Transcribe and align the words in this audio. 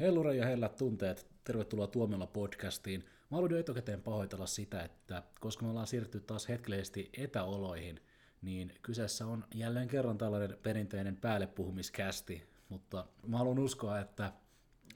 Hellure 0.00 0.36
ja 0.36 0.46
hellät 0.46 0.76
tunteet, 0.76 1.26
tervetuloa 1.44 1.86
Tuomiolla 1.86 2.26
podcastiin. 2.26 3.00
Mä 3.00 3.36
haluan 3.36 3.50
jo 3.50 3.58
etukäteen 3.58 4.02
pahoitella 4.02 4.46
sitä, 4.46 4.82
että 4.82 5.22
koska 5.40 5.64
me 5.64 5.70
ollaan 5.70 5.86
siirtynyt 5.86 6.26
taas 6.26 6.48
hetkellisesti 6.48 7.10
etäoloihin, 7.18 8.00
niin 8.42 8.72
kyseessä 8.82 9.26
on 9.26 9.44
jälleen 9.54 9.88
kerran 9.88 10.18
tällainen 10.18 10.58
perinteinen 10.62 11.16
päällepuhumiskästi, 11.16 12.42
mutta 12.68 13.06
mä 13.26 13.38
haluan 13.38 13.58
uskoa, 13.58 14.00
että 14.00 14.32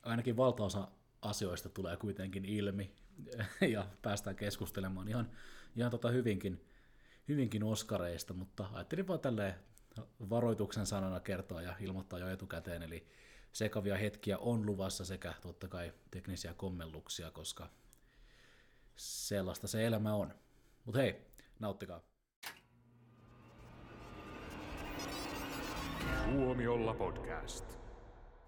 ainakin 0.02 0.36
valtaosa 0.36 0.88
asioista 1.22 1.68
tulee 1.68 1.96
kuitenkin 1.96 2.44
ilmi 2.44 2.92
ja 3.74 3.86
päästään 4.02 4.36
keskustelemaan 4.36 5.08
ihan, 5.08 5.30
ihan 5.76 5.90
tota 5.90 6.08
hyvinkin, 6.08 6.64
hyvinkin 7.28 7.64
oskareista, 7.64 8.34
mutta 8.34 8.68
ajattelin 8.72 9.08
vaan 9.08 9.20
tälleen 9.20 9.54
varoituksen 10.30 10.86
sanana 10.86 11.20
kertoa 11.20 11.62
ja 11.62 11.74
ilmoittaa 11.80 12.18
jo 12.18 12.28
etukäteen, 12.28 12.82
eli 12.82 13.06
sekavia 13.52 13.96
hetkiä 13.96 14.38
on 14.38 14.66
luvassa 14.66 15.04
sekä 15.04 15.34
totta 15.40 15.68
kai 15.68 15.92
teknisiä 16.10 16.54
kommelluksia, 16.54 17.30
koska 17.30 17.68
sellaista 18.96 19.68
se 19.68 19.86
elämä 19.86 20.14
on. 20.14 20.34
Mutta 20.84 21.00
hei, 21.00 21.26
nauttikaa. 21.58 22.00
Tuomiolla 26.32 26.94
podcast. 26.94 27.78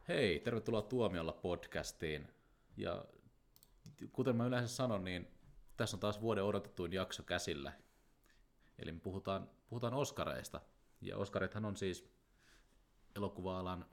Hei, 0.09 0.41
tervetuloa 0.41 0.83
Tuomiolla 0.83 1.33
podcastiin. 1.33 2.29
Ja 2.77 3.05
kuten 4.13 4.37
mä 4.37 4.47
yleensä 4.47 4.75
sanon, 4.75 5.05
niin 5.05 5.29
tässä 5.77 5.97
on 5.97 6.01
taas 6.01 6.21
vuoden 6.21 6.45
odotettuin 6.45 6.93
jakso 6.93 7.23
käsillä. 7.23 7.73
Eli 8.79 8.93
me 8.93 9.01
puhutaan, 9.01 9.51
puhutaan 9.69 9.95
Oskareista. 9.95 10.61
Ja 11.01 11.17
Oskarithan 11.17 11.65
on 11.65 11.77
siis 11.77 12.11
elokuva-alan 13.17 13.87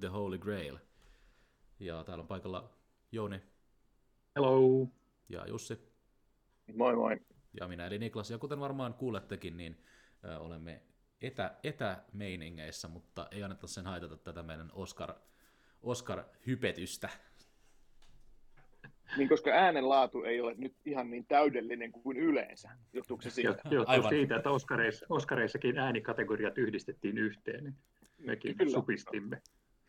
The 0.00 0.08
Holy 0.08 0.38
Grail. 0.38 0.78
Ja 1.80 2.04
täällä 2.04 2.22
on 2.22 2.28
paikalla 2.28 2.70
Jouni. 3.12 3.40
Hello. 4.36 4.88
Ja 5.28 5.46
Jussi. 5.48 5.78
Moi 6.74 6.96
moi. 6.96 7.20
Ja 7.60 7.68
minä 7.68 7.86
eli 7.86 7.98
Niklas. 7.98 8.30
Ja 8.30 8.38
kuten 8.38 8.60
varmaan 8.60 8.94
kuulettekin, 8.94 9.56
niin 9.56 9.84
ö, 10.24 10.38
olemme 10.38 10.82
etä, 11.22 11.54
etämeiningeissä, 11.62 12.88
mutta 12.88 13.28
ei 13.30 13.42
anneta 13.42 13.66
sen 13.66 13.86
haitata 13.86 14.16
tätä 14.16 14.42
meidän 14.42 14.70
Oscar, 14.74 15.14
Oscar-hypetystä. 15.82 17.08
Niin 19.16 19.28
koska 19.28 19.50
äänenlaatu 19.50 20.22
ei 20.22 20.40
ole 20.40 20.54
nyt 20.58 20.74
ihan 20.84 21.10
niin 21.10 21.26
täydellinen 21.26 21.92
kuin 21.92 22.16
yleensä. 22.16 22.70
Johtuuko 22.92 23.22
se 23.22 23.30
siitä? 23.30 23.50
Johtuu 23.50 23.84
Aivan. 23.86 24.08
siitä, 24.08 24.36
että 24.36 24.50
Oskareissa, 24.50 25.06
Oskareissakin 25.08 25.78
äänikategoriat 25.78 26.58
yhdistettiin 26.58 27.18
yhteen, 27.18 27.64
niin 27.64 27.74
mekin 28.18 28.56
Kyllä. 28.56 28.72
supistimme. 28.72 29.42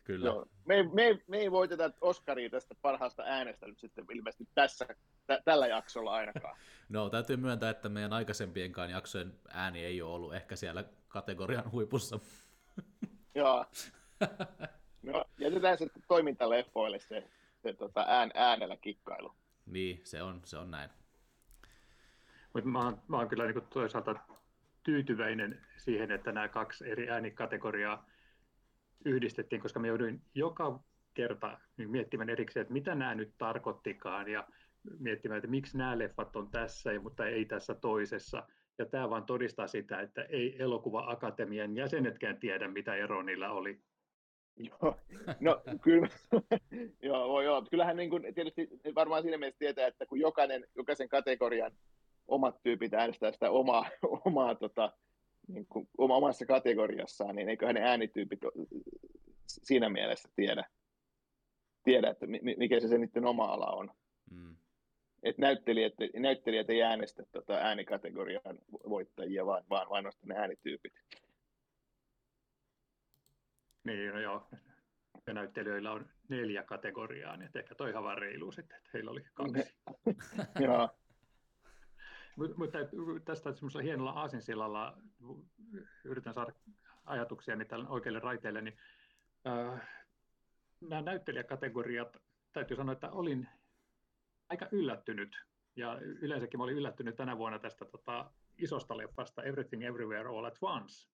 Kyllä. 0.04 0.26
Joo. 0.26 0.46
Me, 0.64 0.82
me, 0.92 1.18
me 1.26 1.38
ei 1.38 1.50
voiteta 1.50 1.90
Oskaria 2.00 2.50
tästä 2.50 2.74
parhaasta 2.82 3.22
äänestä 3.22 3.66
nyt 3.66 3.78
sitten 3.78 4.04
ilmeisesti 4.12 4.48
tässä, 4.54 4.86
tä, 5.26 5.42
tällä 5.44 5.66
jaksolla 5.66 6.12
ainakaan. 6.12 6.56
No 6.88 7.10
täytyy 7.10 7.36
myöntää, 7.36 7.70
että 7.70 7.88
meidän 7.88 8.12
aikaisempienkaan 8.12 8.90
jaksojen 8.90 9.32
ääni 9.48 9.84
ei 9.84 10.02
ole 10.02 10.14
ollut 10.14 10.34
ehkä 10.34 10.56
siellä 10.56 10.84
kategorian 11.08 11.72
huipussa. 11.72 12.20
Joo. 13.34 13.64
No, 15.02 15.24
jätetään 15.38 15.78
se 15.78 15.86
toimintaleffoille 16.08 16.98
se, 16.98 17.28
se 17.62 17.72
tota, 17.72 18.04
ään, 18.08 18.30
äänellä 18.34 18.76
kikkailu. 18.76 19.32
Niin, 19.66 20.00
se 20.04 20.22
on, 20.22 20.40
se 20.44 20.56
on 20.56 20.70
näin. 20.70 20.90
Mutta 22.52 22.68
mä, 22.68 22.84
oon, 22.84 23.02
mä 23.08 23.16
oon 23.16 23.28
kyllä 23.28 23.46
niin 23.46 23.66
toisaalta 23.70 24.14
tyytyväinen 24.82 25.66
siihen, 25.76 26.10
että 26.10 26.32
nämä 26.32 26.48
kaksi 26.48 26.90
eri 26.90 27.10
äänikategoriaa 27.10 28.06
yhdistettiin, 29.06 29.62
koska 29.62 29.80
me 29.80 29.88
jouduin 29.88 30.22
joka 30.34 30.80
kerta 31.14 31.58
niin 31.76 31.90
miettimään 31.90 32.30
erikseen, 32.30 32.62
että 32.62 32.72
mitä 32.72 32.94
nämä 32.94 33.14
nyt 33.14 33.34
tarkoittikaan 33.38 34.28
ja 34.28 34.48
miettimään, 34.98 35.38
että 35.38 35.50
miksi 35.50 35.78
nämä 35.78 35.98
leffat 35.98 36.36
on 36.36 36.50
tässä, 36.50 37.00
mutta 37.00 37.26
ei 37.26 37.44
tässä 37.44 37.74
toisessa. 37.74 38.42
Ja 38.78 38.86
tämä 38.86 39.10
vaan 39.10 39.26
todistaa 39.26 39.66
sitä, 39.66 40.00
että 40.00 40.22
ei 40.22 40.62
elokuva-akatemian 40.62 41.76
jäsenetkään 41.76 42.40
tiedä, 42.40 42.68
mitä 42.68 42.94
ero 42.94 43.22
niillä 43.22 43.50
oli. 43.50 43.80
Joo, 44.56 44.96
no 45.40 45.62
kyllä, 45.82 46.08
joo, 47.02 47.42
joo. 47.42 47.62
Kyllähän 47.70 47.96
niin 47.96 48.10
kuin, 48.10 48.34
tietysti 48.34 48.68
varmaan 48.94 49.22
siinä 49.22 49.38
mielessä 49.38 49.58
tietää, 49.58 49.86
että 49.86 50.06
kun 50.06 50.20
jokainen, 50.20 50.66
jokaisen 50.76 51.08
kategorian 51.08 51.72
omat 52.28 52.62
tyypit 52.62 52.94
äänestää 52.94 53.32
sitä 53.32 53.50
omaa, 53.50 53.84
omaa 54.24 54.54
tota, 54.54 54.92
niin 55.48 55.66
kuin, 55.66 55.88
omassa 55.98 56.46
kategoriassaan, 56.46 57.36
niin 57.36 57.48
eiköhän 57.48 57.74
ne 57.74 57.82
äänityypit 57.82 58.40
siinä 59.46 59.88
mielessä 59.88 60.28
tiedä, 60.36 60.64
tiedä 61.84 62.10
että 62.10 62.26
mikä 62.56 62.80
se, 62.80 62.88
se 62.88 62.98
niiden 62.98 63.24
oma 63.24 63.44
ala 63.44 63.66
on. 63.66 63.90
Mm. 64.30 64.56
Että 65.22 65.42
näyttelijät, 65.42 65.94
näyttelijät 66.16 66.70
ei 66.70 66.82
äänestä 66.82 67.22
tota 67.32 67.54
äänikategorian 67.54 68.58
voittajia, 68.88 69.46
vaan, 69.46 69.64
vaan, 69.70 69.88
vaan 69.88 70.12
ne 70.24 70.34
äänityypit. 70.36 70.92
Niin, 73.84 74.12
no 74.12 74.20
joo. 74.20 74.48
Ja 75.26 75.34
näyttelijöillä 75.34 75.92
on 75.92 76.08
neljä 76.28 76.62
kategoriaa, 76.62 77.36
niin 77.36 77.50
ehkä 77.54 77.74
toi 77.74 77.90
ihan 77.90 78.04
vaan 78.04 78.18
reilu 78.18 78.52
sitten, 78.52 78.76
että 78.76 78.90
heillä 78.94 79.10
oli 79.10 79.24
kaksi. 79.34 79.76
joo. 80.66 80.88
Mutta 82.36 82.78
tästä 83.24 83.52
semmoisella 83.52 83.84
hienolla 83.84 84.10
aasinsillalla 84.10 84.98
yritän 86.04 86.34
saada 86.34 86.52
ajatuksia 87.04 87.56
niin 87.56 87.68
tällä 87.68 87.88
oikeille 87.88 88.20
raiteille, 88.20 88.62
niin 88.62 88.78
nämä 90.80 91.02
näyttelijäkategoriat, 91.02 92.16
täytyy 92.52 92.76
sanoa, 92.76 92.92
että 92.92 93.10
olin 93.10 93.48
aika 94.48 94.68
yllättynyt, 94.72 95.36
ja 95.76 95.98
yleensäkin 96.00 96.60
mä 96.60 96.64
olin 96.64 96.76
yllättynyt 96.76 97.16
tänä 97.16 97.38
vuonna 97.38 97.58
tästä 97.58 97.84
tota, 97.84 98.30
isosta 98.58 98.96
leffasta 98.96 99.42
Everything 99.42 99.84
Everywhere 99.84 100.28
All 100.28 100.44
at 100.44 100.58
Once, 100.62 101.08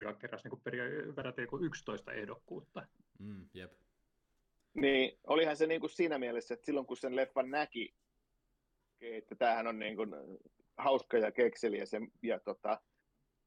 joka 0.00 0.18
keräsi 0.18 0.48
niin 0.48 1.14
peräti 1.14 1.42
11 1.60 2.12
ehdokkuutta. 2.12 2.86
Mm, 3.18 3.48
jep. 3.54 3.72
Niin, 4.74 5.18
olihan 5.26 5.56
se 5.56 5.66
niin 5.66 5.80
kuin 5.80 5.90
siinä 5.90 6.18
mielessä, 6.18 6.54
että 6.54 6.66
silloin 6.66 6.86
kun 6.86 6.96
sen 6.96 7.16
leffan 7.16 7.50
näki, 7.50 7.94
että 9.00 9.34
tämähän 9.34 9.66
on 9.66 9.78
niin 9.78 9.96
kuin 9.96 10.10
hauska 10.76 11.18
ja 11.18 11.32
kekseliä 11.32 11.86
se, 11.86 12.00
ja 12.22 12.40
tota, 12.40 12.80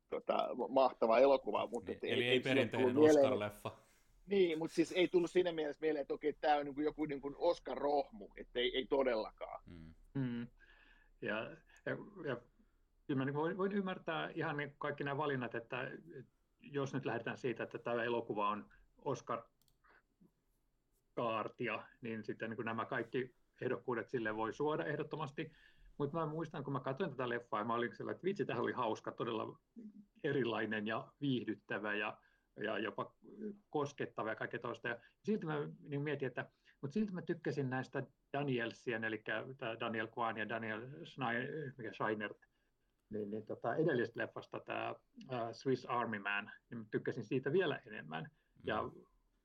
tota, 0.10 0.50
mahtava 0.70 1.20
elokuva. 1.20 1.68
Mutta 1.68 1.92
niin, 1.92 2.00
eli 2.14 2.24
ei, 2.24 2.30
ei 2.30 2.40
perinteinen 2.40 2.96
Oscar-leffa. 2.96 3.85
Niin, 4.26 4.60
mutta 4.60 4.76
siis 4.76 4.92
ei 4.92 5.08
tullut 5.08 5.32
siinä 5.32 5.52
mielessä 5.52 5.82
mieleen, 5.82 6.02
että 6.02 6.14
okei, 6.14 6.34
tämä 6.34 6.56
on 6.56 6.66
niin 6.66 6.76
kuin 6.76 6.86
joku 6.86 7.06
niin 7.06 7.22
kuin 7.22 7.36
Oscar-rohmu, 7.38 8.34
että 8.38 8.60
ei, 8.60 8.78
ei 8.78 8.86
todellakaan. 8.86 9.62
Mm. 9.66 9.94
Mm. 10.14 10.48
Ja, 11.22 11.52
ja, 11.86 11.98
ja 12.26 12.38
kyllä 13.08 13.18
mä 13.18 13.26
niin 13.26 13.36
voin, 13.36 13.58
voin 13.58 13.72
ymmärtää 13.72 14.30
ihan 14.30 14.58
niin 14.58 14.76
kaikki 14.78 15.04
nämä 15.04 15.18
valinnat, 15.18 15.56
että 15.56 15.92
jos 16.60 16.94
nyt 16.94 17.06
lähdetään 17.06 17.38
siitä, 17.38 17.64
että 17.64 17.78
tämä 17.78 18.04
elokuva 18.04 18.50
on 18.50 18.70
Oscar 18.98 19.44
kaartia, 21.14 21.84
niin 22.02 22.24
sitten 22.24 22.50
niin 22.50 22.56
kuin 22.56 22.66
nämä 22.66 22.86
kaikki 22.86 23.36
ehdokkuudet 23.62 24.10
sille 24.10 24.36
voi 24.36 24.54
suoda 24.54 24.86
ehdottomasti. 24.86 25.52
Mutta 25.98 26.18
mä 26.18 26.26
muistan, 26.26 26.64
kun 26.64 26.74
mä 26.74 26.80
katsoin 26.80 27.10
tätä 27.12 27.30
leffaa, 27.30 27.60
ja 27.60 27.66
mä 27.66 27.74
olin 27.74 27.96
sellainen, 27.96 28.16
että 28.16 28.26
vitsi, 28.26 28.46
tähän 28.46 28.64
oli 28.64 28.72
hauska, 28.72 29.12
todella 29.12 29.60
erilainen 30.24 30.88
ja 30.88 31.08
viihdyttävä 31.22 31.96
ja, 31.96 32.18
ja 32.58 32.80
jopa 32.80 33.16
koskettava 33.70 34.30
ja 34.30 34.36
kaikkea 34.36 34.60
toista. 34.60 34.88
Ja 34.88 35.00
silti 35.24 35.46
mä 35.46 35.68
niin 35.80 36.02
mietin, 36.02 36.28
että 36.28 36.50
mutta 36.82 36.94
silti 36.94 37.14
mä 37.14 37.22
tykkäsin 37.22 37.70
näistä 37.70 38.04
Danielsien, 38.34 39.04
eli 39.04 39.24
Daniel 39.80 40.08
Kwan 40.08 40.38
ja 40.38 40.50
Daniel 40.50 40.82
Schneider, 41.06 41.72
mikä 41.78 41.92
niin, 43.10 43.32
niin 43.32 43.46
tota, 43.46 43.76
edellisestä 43.76 44.20
leffasta 44.20 44.60
tämä 44.60 44.92
uh, 44.92 45.52
Swiss 45.52 45.86
Army 45.86 46.20
Man, 46.20 46.52
niin 46.70 46.78
mä 46.78 46.86
tykkäsin 46.92 47.24
siitä 47.24 47.54
vielä 47.54 47.82
enemmän. 47.86 48.24
Mm. 48.24 48.62
Ja 48.64 48.90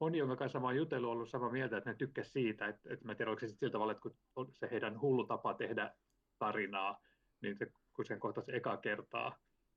moni, 0.00 0.18
jonka 0.18 0.36
kanssa 0.36 0.60
mä 0.60 0.66
oon 0.66 0.76
jutellut, 0.76 1.10
ollut 1.10 1.28
samaa 1.28 1.50
mieltä, 1.50 1.76
että 1.76 1.90
ne 1.90 1.96
tykkäsivät 1.96 2.32
siitä, 2.32 2.66
että, 2.66 2.92
että 2.92 3.06
mä 3.06 3.14
tiedän, 3.14 3.30
onko 3.30 3.40
se 3.40 3.48
sillä 3.48 3.72
tavalla, 3.72 3.92
että 3.92 4.10
kun 4.34 4.52
se 4.52 4.68
heidän 4.70 5.00
hullu 5.00 5.26
tapa 5.26 5.54
tehdä 5.54 5.94
tarinaa, 6.38 7.02
niin 7.42 7.56
se, 7.56 7.72
kun 7.92 8.04
sen 8.04 8.20
kohtasi 8.20 8.56
eka 8.56 8.76
kertaa, 8.76 9.36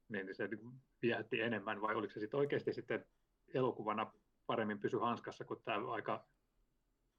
niin 0.10 0.36
se 0.36 0.48
niin 0.48 0.82
viehätti 1.02 1.42
enemmän, 1.42 1.82
vai 1.82 1.96
oliko 1.96 2.14
se 2.14 2.20
sitten 2.20 2.40
oikeasti 2.40 2.74
sitten 2.74 3.06
elokuvana 3.54 4.12
paremmin 4.46 4.80
pysy 4.80 4.98
hanskassa 4.98 5.46
kuin 5.46 5.60
tämä 5.66 5.92
aika 5.92 6.26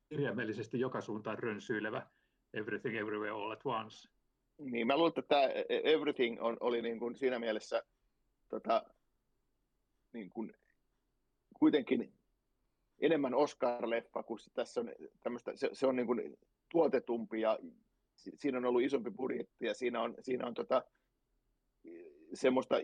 kirjaimellisesti 0.08 0.80
joka 0.80 1.00
suuntaan 1.00 1.38
rönsyilevä 1.38 2.06
Everything 2.54 2.96
Everywhere 2.96 3.30
All 3.30 3.50
at 3.50 3.60
Once. 3.64 4.08
Niin, 4.58 4.86
mä 4.86 4.96
luulen, 4.96 5.08
että 5.08 5.22
tämä 5.22 5.42
Everything 5.68 6.42
on, 6.42 6.56
oli 6.60 6.82
niin 6.82 6.98
kuin 6.98 7.16
siinä 7.16 7.38
mielessä 7.38 7.82
tota, 8.48 8.84
niin 10.12 10.30
kuin, 10.30 10.54
kuitenkin 11.54 12.12
enemmän 13.00 13.34
Oscar-leffa, 13.34 14.22
kun 14.22 14.38
tässä 14.54 14.80
on 14.80 14.92
tämmöistä, 15.22 15.56
se, 15.56 15.70
se 15.72 15.86
on 15.86 15.96
niin 15.96 16.06
kuin 16.06 16.38
tuotetumpi 16.68 17.40
ja 17.40 17.58
siinä 18.16 18.58
on 18.58 18.64
ollut 18.64 18.82
isompi 18.82 19.10
budjetti 19.10 19.66
ja 19.66 19.74
siinä 19.74 20.02
on, 20.02 20.14
siinä 20.20 20.46
on 20.46 20.54
tota, 20.54 20.84
semmoista 22.34 22.76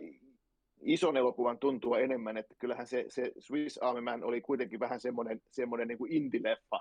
ison 0.81 1.17
elokuvan 1.17 1.59
tuntua 1.59 1.99
enemmän, 1.99 2.37
että 2.37 2.55
kyllähän 2.59 2.87
se, 2.87 3.05
se 3.07 3.31
Swiss 3.39 3.77
Army 3.77 4.01
Man 4.01 4.23
oli 4.23 4.41
kuitenkin 4.41 4.79
vähän 4.79 4.99
semmoinen, 4.99 5.41
semmoinen 5.49 5.87
niin 5.87 5.97
kuin 5.97 6.11
indie-leffa. 6.11 6.79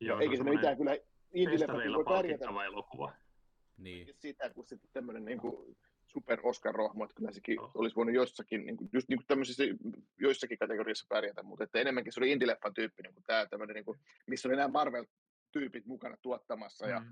Joo, 0.00 0.20
Eikä 0.20 0.36
se 0.36 0.44
mitään 0.44 0.76
kyllä 0.76 0.96
indie-leffa 1.34 1.94
voi 1.94 2.04
pärjätä. 2.04 2.64
elokuva. 2.66 3.12
Niin. 3.76 4.14
Sitä, 4.18 4.50
kun 4.50 4.66
sitten 4.66 4.90
tämmöinen 4.92 5.24
niin 5.24 5.38
kuin 5.38 5.76
super 6.06 6.40
Oscar-rohmo, 6.42 7.04
että 7.04 7.14
kyllä 7.16 7.32
sekin 7.32 7.60
oh. 7.60 7.70
olisi 7.74 7.96
voinut 7.96 8.14
jossakin, 8.14 8.66
niin 8.66 8.76
kuin, 8.76 8.90
just 8.92 9.08
niin 9.08 9.18
kuin 9.18 9.26
tämmöisissä 9.26 9.64
joissakin 10.20 10.58
kategoriassa 10.58 11.06
pärjätä, 11.08 11.42
mutta 11.42 11.64
että 11.64 11.78
enemmänkin 11.78 12.12
se 12.12 12.20
oli 12.20 12.32
indie-leffan 12.32 12.74
tyyppi, 12.74 13.02
niin 13.02 13.14
kuin 13.14 13.24
tämä 13.26 13.46
tämmöinen, 13.46 13.74
niin 13.74 13.84
kuin, 13.84 13.98
missä 14.26 14.48
oli 14.48 14.56
nämä 14.56 14.68
Marvel-tyypit 14.68 15.86
mukana 15.86 16.16
tuottamassa 16.22 16.86
mm. 16.86 16.90
ja, 16.90 17.02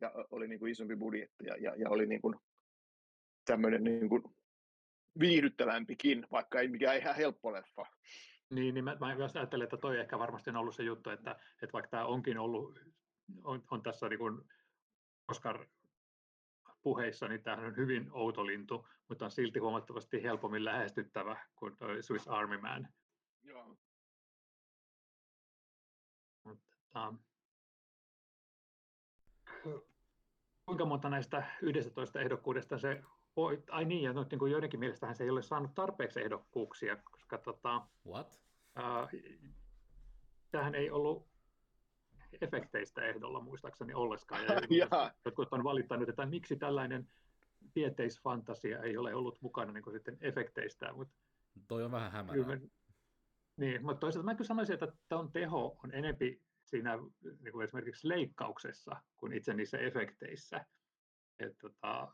ja 0.00 0.12
oli 0.30 0.48
niin 0.48 0.58
kuin 0.58 0.72
isompi 0.72 0.96
budjetti 0.96 1.46
ja, 1.46 1.56
ja, 1.56 1.74
ja 1.76 1.90
oli 1.90 2.06
niin 2.06 2.20
kuin 2.20 2.36
tämmöinen 3.44 3.84
niin 3.84 4.08
kuin 4.08 4.22
viihdyttävämpikin, 5.20 6.26
vaikka 6.32 6.60
ei 6.60 6.68
mikään 6.68 6.96
ihan 6.96 7.16
helppo 7.16 7.52
leffa. 7.52 7.86
Niin, 8.50 8.74
niin 8.74 8.84
mä, 8.84 8.96
mä 9.00 9.14
myös 9.14 9.36
ajattelen, 9.36 9.64
että 9.64 9.76
toi 9.76 10.00
ehkä 10.00 10.18
varmasti 10.18 10.50
on 10.50 10.56
ollut 10.56 10.74
se 10.74 10.82
juttu, 10.82 11.10
että, 11.10 11.30
että 11.62 11.72
vaikka 11.72 11.90
tämä 11.90 12.04
onkin 12.04 12.38
ollut, 12.38 12.80
on, 13.44 13.62
on 13.70 13.82
tässä 13.82 14.08
niin 14.08 14.18
kuin 14.18 14.40
Oscar 15.28 15.66
puheissa, 16.82 17.28
niin 17.28 17.42
tämähän 17.42 17.66
on 17.66 17.76
hyvin 17.76 18.08
outo 18.12 18.46
lintu, 18.46 18.88
mutta 19.08 19.24
on 19.24 19.30
silti 19.30 19.58
huomattavasti 19.58 20.22
helpommin 20.22 20.64
lähestyttävä 20.64 21.46
kuin 21.56 21.76
Swiss 22.00 22.28
Army 22.28 22.58
Man. 22.58 22.88
Joo. 23.42 23.76
Mutta, 26.44 27.14
kuinka 30.66 30.84
monta 30.84 31.10
näistä 31.10 31.46
11 31.62 32.20
ehdokkuudesta 32.20 32.78
se 32.78 33.02
voi, 33.36 33.62
ai 33.70 33.84
niin, 33.84 34.02
ja 34.02 34.12
nyt, 34.12 34.30
niin 34.30 34.38
kuin 34.38 34.52
joidenkin 34.52 34.80
mielestähän 34.80 35.16
se 35.16 35.24
ei 35.24 35.30
ole 35.30 35.42
saanut 35.42 35.74
tarpeeksi 35.74 36.20
ehdokkuuksia, 36.20 36.96
koska 36.96 37.38
tota, 37.38 37.86
What? 38.06 38.40
Äh, 38.78 39.08
tähän 40.50 40.74
ei 40.74 40.90
ollut 40.90 41.26
efekteistä 42.40 43.02
ehdolla 43.02 43.40
muistaakseni 43.40 43.94
olleskaan. 43.94 44.44
Ja 44.44 44.88
jotkut 45.24 45.48
on 45.52 45.64
valittanut, 45.64 46.08
että 46.08 46.26
miksi 46.26 46.56
tällainen 46.56 47.08
tieteisfantasia 47.74 48.82
ei 48.82 48.96
ole 48.96 49.14
ollut 49.14 49.42
mukana 49.42 49.72
niin 49.72 49.92
sitten 49.92 50.18
efekteistä. 50.20 50.92
Mutta 50.92 51.14
Toi 51.68 51.84
on 51.84 51.90
vähän 51.90 52.12
hämärää. 52.12 52.44
Kyllä, 52.44 52.60
niin, 53.56 53.84
mutta 53.84 54.00
toisaalta 54.00 54.24
mä 54.24 54.34
kyllä 54.34 54.48
sanoisin, 54.48 54.74
että 54.74 54.92
tuon 55.08 55.32
teho 55.32 55.78
on 55.84 55.94
enempi 55.94 56.42
siinä 56.64 56.98
niin 57.40 57.52
kuin 57.52 57.64
esimerkiksi 57.64 58.08
leikkauksessa 58.08 58.96
kuin 59.16 59.32
itse 59.32 59.54
niissä 59.54 59.78
efekteissä. 59.78 60.64
Et, 61.38 61.58
tota, 61.58 62.12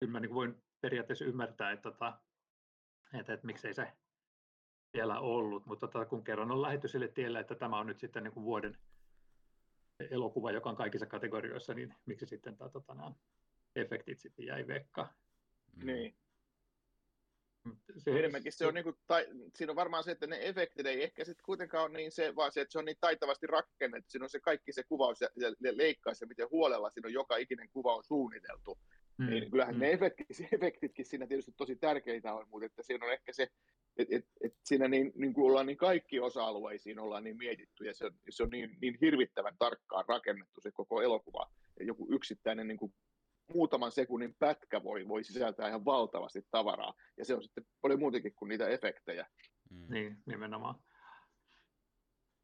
kyllä 0.00 0.12
mä 0.12 0.20
niin 0.20 0.34
voin 0.34 0.62
periaatteessa 0.80 1.24
ymmärtää, 1.24 1.72
että, 1.72 1.90
tota, 1.90 2.18
että, 3.20 3.32
että 3.32 3.46
miksei 3.46 3.74
se 3.74 3.92
vielä 4.94 5.20
ollut, 5.20 5.66
mutta 5.66 5.86
tota, 5.86 6.04
kun 6.04 6.24
kerran 6.24 6.50
on 6.50 6.62
lähetty 6.62 6.88
sille 6.88 7.08
tielle, 7.08 7.40
että 7.40 7.54
tämä 7.54 7.78
on 7.78 7.86
nyt 7.86 8.00
sitten 8.00 8.24
niin 8.24 8.32
kuin 8.32 8.44
vuoden 8.44 8.78
elokuva, 10.10 10.50
joka 10.50 10.70
on 10.70 10.76
kaikissa 10.76 11.06
kategorioissa, 11.06 11.74
niin 11.74 11.94
miksi 12.06 12.26
sitten 12.26 12.56
tämä, 12.56 12.70
tota, 12.70 12.94
nämä 12.94 13.12
efektit 13.76 14.20
sitten 14.20 14.46
jäi 14.46 14.66
vekka? 14.66 15.08
Mm. 15.76 15.86
Niin. 15.86 16.16
Se, 17.98 18.18
Enemmänkin 18.18 18.52
se 18.52 18.66
on, 18.66 18.74
niin 18.74 18.84
kuin, 18.84 18.96
tai, 19.06 19.26
siinä 19.54 19.72
on 19.72 19.76
varmaan 19.76 20.04
se, 20.04 20.10
että 20.10 20.26
ne 20.26 20.38
efektit 20.48 20.86
ei 20.86 21.02
ehkä 21.02 21.24
sitten 21.24 21.44
kuitenkaan 21.44 21.84
ole 21.84 21.92
niin 21.92 22.12
se, 22.12 22.36
vaan 22.36 22.52
se, 22.52 22.60
että 22.60 22.72
se 22.72 22.78
on 22.78 22.84
niin 22.84 22.96
taitavasti 23.00 23.46
rakennettu. 23.46 24.10
Siinä 24.10 24.24
on 24.24 24.30
se 24.30 24.40
kaikki 24.40 24.72
se 24.72 24.82
kuvaus 24.84 25.20
ja, 25.20 25.28
ja 25.36 25.76
leikkaus 25.76 26.20
ja 26.20 26.26
miten 26.26 26.50
huolella 26.50 26.90
siinä 26.90 27.06
on 27.06 27.12
joka 27.12 27.36
ikinen 27.36 27.68
kuva 27.70 27.96
on 27.96 28.04
suunniteltu. 28.04 28.78
Mm. 29.18 29.26
Niin 29.26 29.50
kyllähän 29.50 29.74
mm. 29.74 29.80
ne 29.80 29.90
efektit, 29.92 30.26
efektitkin 30.52 31.04
siinä 31.04 31.26
tietysti 31.26 31.52
tosi 31.56 31.76
tärkeitä 31.76 32.34
on, 32.34 32.46
mutta 32.48 32.66
että 32.66 32.82
siinä 32.82 33.06
on 33.06 33.12
ehkä 33.12 33.32
se, 33.32 33.48
et, 33.96 34.08
et, 34.10 34.26
et 34.44 34.54
siinä 34.64 34.88
niin, 34.88 35.12
niin 35.14 35.34
kuin 35.34 35.50
ollaan 35.50 35.66
niin 35.66 35.76
kaikki 35.76 36.20
osa-alueisiin 36.20 36.98
ollaan 36.98 37.24
niin 37.24 37.36
mietitty 37.36 37.84
ja 37.84 37.94
se 37.94 38.04
on, 38.04 38.12
se 38.30 38.42
on 38.42 38.50
niin, 38.50 38.78
niin 38.80 38.98
hirvittävän 39.00 39.56
tarkkaan 39.58 40.04
rakennettu 40.08 40.60
se 40.60 40.70
koko 40.72 41.02
elokuva. 41.02 41.50
Ja 41.78 41.84
joku 41.84 42.06
yksittäinen 42.10 42.68
niin 42.68 42.78
kuin 42.78 42.94
muutaman 43.54 43.92
sekunnin 43.92 44.34
pätkä 44.38 44.84
voi, 44.84 45.08
voi 45.08 45.24
sisältää 45.24 45.68
ihan 45.68 45.84
valtavasti 45.84 46.46
tavaraa. 46.50 46.94
Ja 47.16 47.24
se 47.24 47.34
on 47.34 47.42
sitten 47.42 47.66
paljon 47.80 48.00
muutenkin 48.00 48.34
kuin 48.34 48.48
niitä 48.48 48.68
efektejä. 48.68 49.26
Mm. 49.70 49.86
Niin, 49.88 50.16
nimenomaan. 50.26 50.74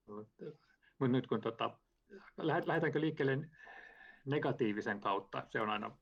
Mutta 0.06 1.08
nyt 1.08 1.26
kun 1.26 1.40
tota, 1.40 1.78
lähdetäänkö 2.36 3.00
liikkeelle 3.00 3.38
negatiivisen 4.26 5.00
kautta, 5.00 5.46
se 5.50 5.60
on 5.60 5.70
aina 5.70 5.96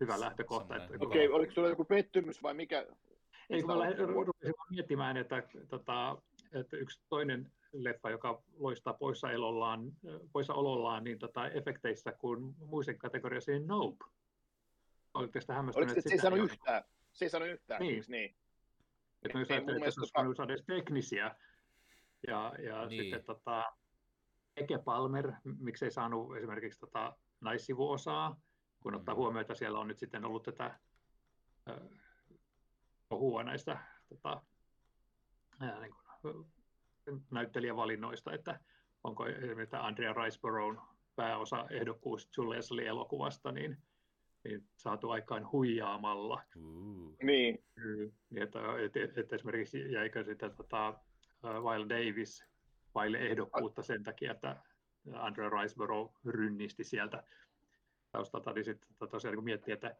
hyvä 0.00 0.20
lähtökohta. 0.20 0.74
Okei, 0.74 1.26
okay, 1.26 1.36
oliko 1.36 1.52
sinulla 1.52 1.70
joku 1.70 1.84
pettymys 1.84 2.42
vai 2.42 2.54
mikä? 2.54 2.86
Ei, 3.50 3.62
kun 3.62 3.76
mä 3.76 3.90
rupesin 4.24 4.54
miettimään, 4.70 5.16
että, 5.16 5.42
tota, 5.68 6.22
että 6.52 6.76
yksi 6.76 7.00
toinen 7.08 7.52
leffa, 7.72 8.10
joka 8.10 8.42
loistaa 8.56 8.94
poissaolollaan, 8.94 9.92
poissaolollaan 10.32 11.04
niin 11.04 11.18
tota, 11.18 11.48
efekteissä 11.48 12.12
kuin 12.12 12.54
muisen 12.58 12.98
kategoriassa, 12.98 13.52
niin 13.52 13.66
Nope. 13.66 14.04
Oletteko 15.14 15.40
sitä 15.40 15.54
hämmästyneet? 15.54 15.90
Oliko 15.90 16.00
se, 16.00 16.08
se 16.08 16.14
ei 16.14 16.20
sano 16.20 16.36
yhtään? 16.36 16.84
Se 17.12 17.24
ei 17.24 17.28
sano 17.28 17.44
yhtään, 17.44 17.80
niin. 17.80 18.04
niin? 18.08 18.34
Että 19.22 19.38
jos 19.38 19.50
ajattelee, 19.50 19.78
että 19.78 19.90
se 19.90 20.00
olisi 20.00 20.12
voinut 20.16 20.36
saada 20.36 20.52
edes 20.52 20.64
teknisiä, 20.66 21.34
ja, 22.26 22.52
ja 22.58 22.86
niin. 22.86 23.02
sitten 23.02 23.24
tota, 23.24 23.72
Eke 24.56 24.78
Palmer, 24.78 25.32
miksei 25.44 25.90
saanut 25.90 26.36
esimerkiksi 26.36 26.80
tota, 26.80 27.16
naissivuosaa, 27.40 28.40
kun 28.82 28.94
ottaa 28.94 29.14
mm. 29.14 29.16
huomioon, 29.16 29.40
että 29.40 29.54
siellä 29.54 29.78
on 29.78 29.88
nyt 29.88 29.98
sitten 29.98 30.24
ollut 30.24 30.42
tätä 30.42 30.78
puhua 33.08 33.42
näistä 33.42 33.78
tota, 34.08 34.42
ää, 35.60 35.80
niin 35.80 35.94
kuin, 36.22 36.46
näyttelijävalinnoista, 37.30 38.32
että 38.32 38.60
onko 39.04 39.26
esimerkiksi 39.26 39.76
Andrea 39.76 40.12
Riceborough 40.12 40.82
pääosa 41.16 41.66
ehdokkuus 41.70 42.30
Julius 42.36 42.70
elokuvasta, 42.84 43.52
niin, 43.52 43.76
niin 44.44 44.68
saatu 44.76 45.10
aikaan 45.10 45.52
huijaamalla. 45.52 46.42
Uh. 46.56 47.16
Niin. 47.22 47.64
niin 48.30 48.42
että, 48.42 48.58
että, 48.84 49.20
että 49.20 49.36
esimerkiksi 49.36 49.92
jäikö 49.92 50.24
sitten 50.24 50.56
tota, 50.56 50.98
Wild 51.42 51.88
Davis 51.90 52.44
vaille 52.94 53.18
ehdokkuutta 53.18 53.82
sen 53.82 54.02
takia, 54.02 54.32
että 54.32 54.56
Andrea 55.12 55.48
Riceborough 55.48 56.14
rynnisti 56.24 56.84
sieltä 56.84 57.24
taustalta, 58.12 58.52
niin 58.52 58.64
sitten 58.64 58.88
tota 58.98 59.10
tosiaan 59.10 59.36
niin 59.36 59.44
miettii, 59.44 59.74
että 59.74 59.96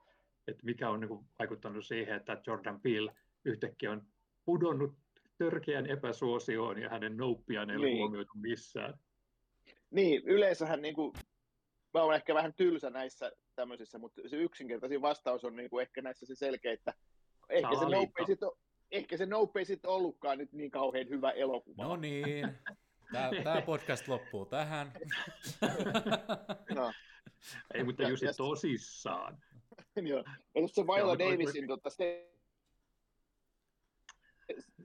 että 0.49 0.65
mikä 0.65 0.91
on 0.91 1.01
niin 1.01 1.21
vaikuttanut 1.39 1.87
siihen, 1.87 2.17
että 2.17 2.43
Jordan 2.47 2.81
Peele 2.81 3.15
yhtäkkiä 3.45 3.91
on 3.91 4.07
pudonnut 4.45 4.95
törkeän 5.39 5.87
epäsuosioon 5.87 6.79
ja 6.83 6.89
hänen 6.89 7.17
nouppiaan 7.17 7.71
ei 7.71 7.77
ole 7.77 7.87
niin. 7.87 7.99
huomioitu 7.99 8.33
missään. 8.35 8.95
Niin, 9.91 10.23
yleensähän 10.25 10.83
niin 10.83 10.95
kuin, 10.95 11.13
mä 11.95 12.03
olen 12.03 12.17
ehkä 12.17 12.35
vähän 12.35 12.55
tylsä 12.55 12.91
näissä 12.91 13.33
tämmöisissä, 13.55 13.99
mutta 13.99 14.21
se 14.27 14.37
yksinkertaisin 14.37 15.03
vastaus 15.03 15.45
on 15.45 15.57
niin 15.57 15.71
kuin 15.71 15.83
ehkä 15.83 16.03
näissä 16.03 16.27
se 16.27 16.35
selkeä, 16.35 16.73
että 16.73 16.95
ehkä 17.49 17.77
se, 17.79 17.85
nope 17.85 18.21
ei 18.21 18.27
sit, 18.27 18.41
ehkä 18.91 19.17
se 19.17 19.27
nope 19.27 19.61
ei 19.61 19.65
sit 19.65 19.87
ollutkaan 19.87 20.39
nyt 20.39 20.53
niin 20.53 20.71
kauhean 20.71 21.09
hyvä 21.09 21.31
elokuva. 21.31 21.83
No 21.83 21.97
niin, 21.97 22.49
tämä 23.45 23.63
podcast 23.67 24.09
loppuu 24.09 24.47
tähän. 24.47 24.93
no. 26.75 26.93
Ei, 27.75 27.85
mutta 27.85 28.03
Jussi 28.09 28.27
tosissaan. 28.37 29.43
Joo. 30.09 30.25
Ja 30.55 30.69
se 30.69 30.83
Viola 30.83 31.19
Davisin, 31.19 31.67
tota, 31.67 31.91
se, 31.91 32.33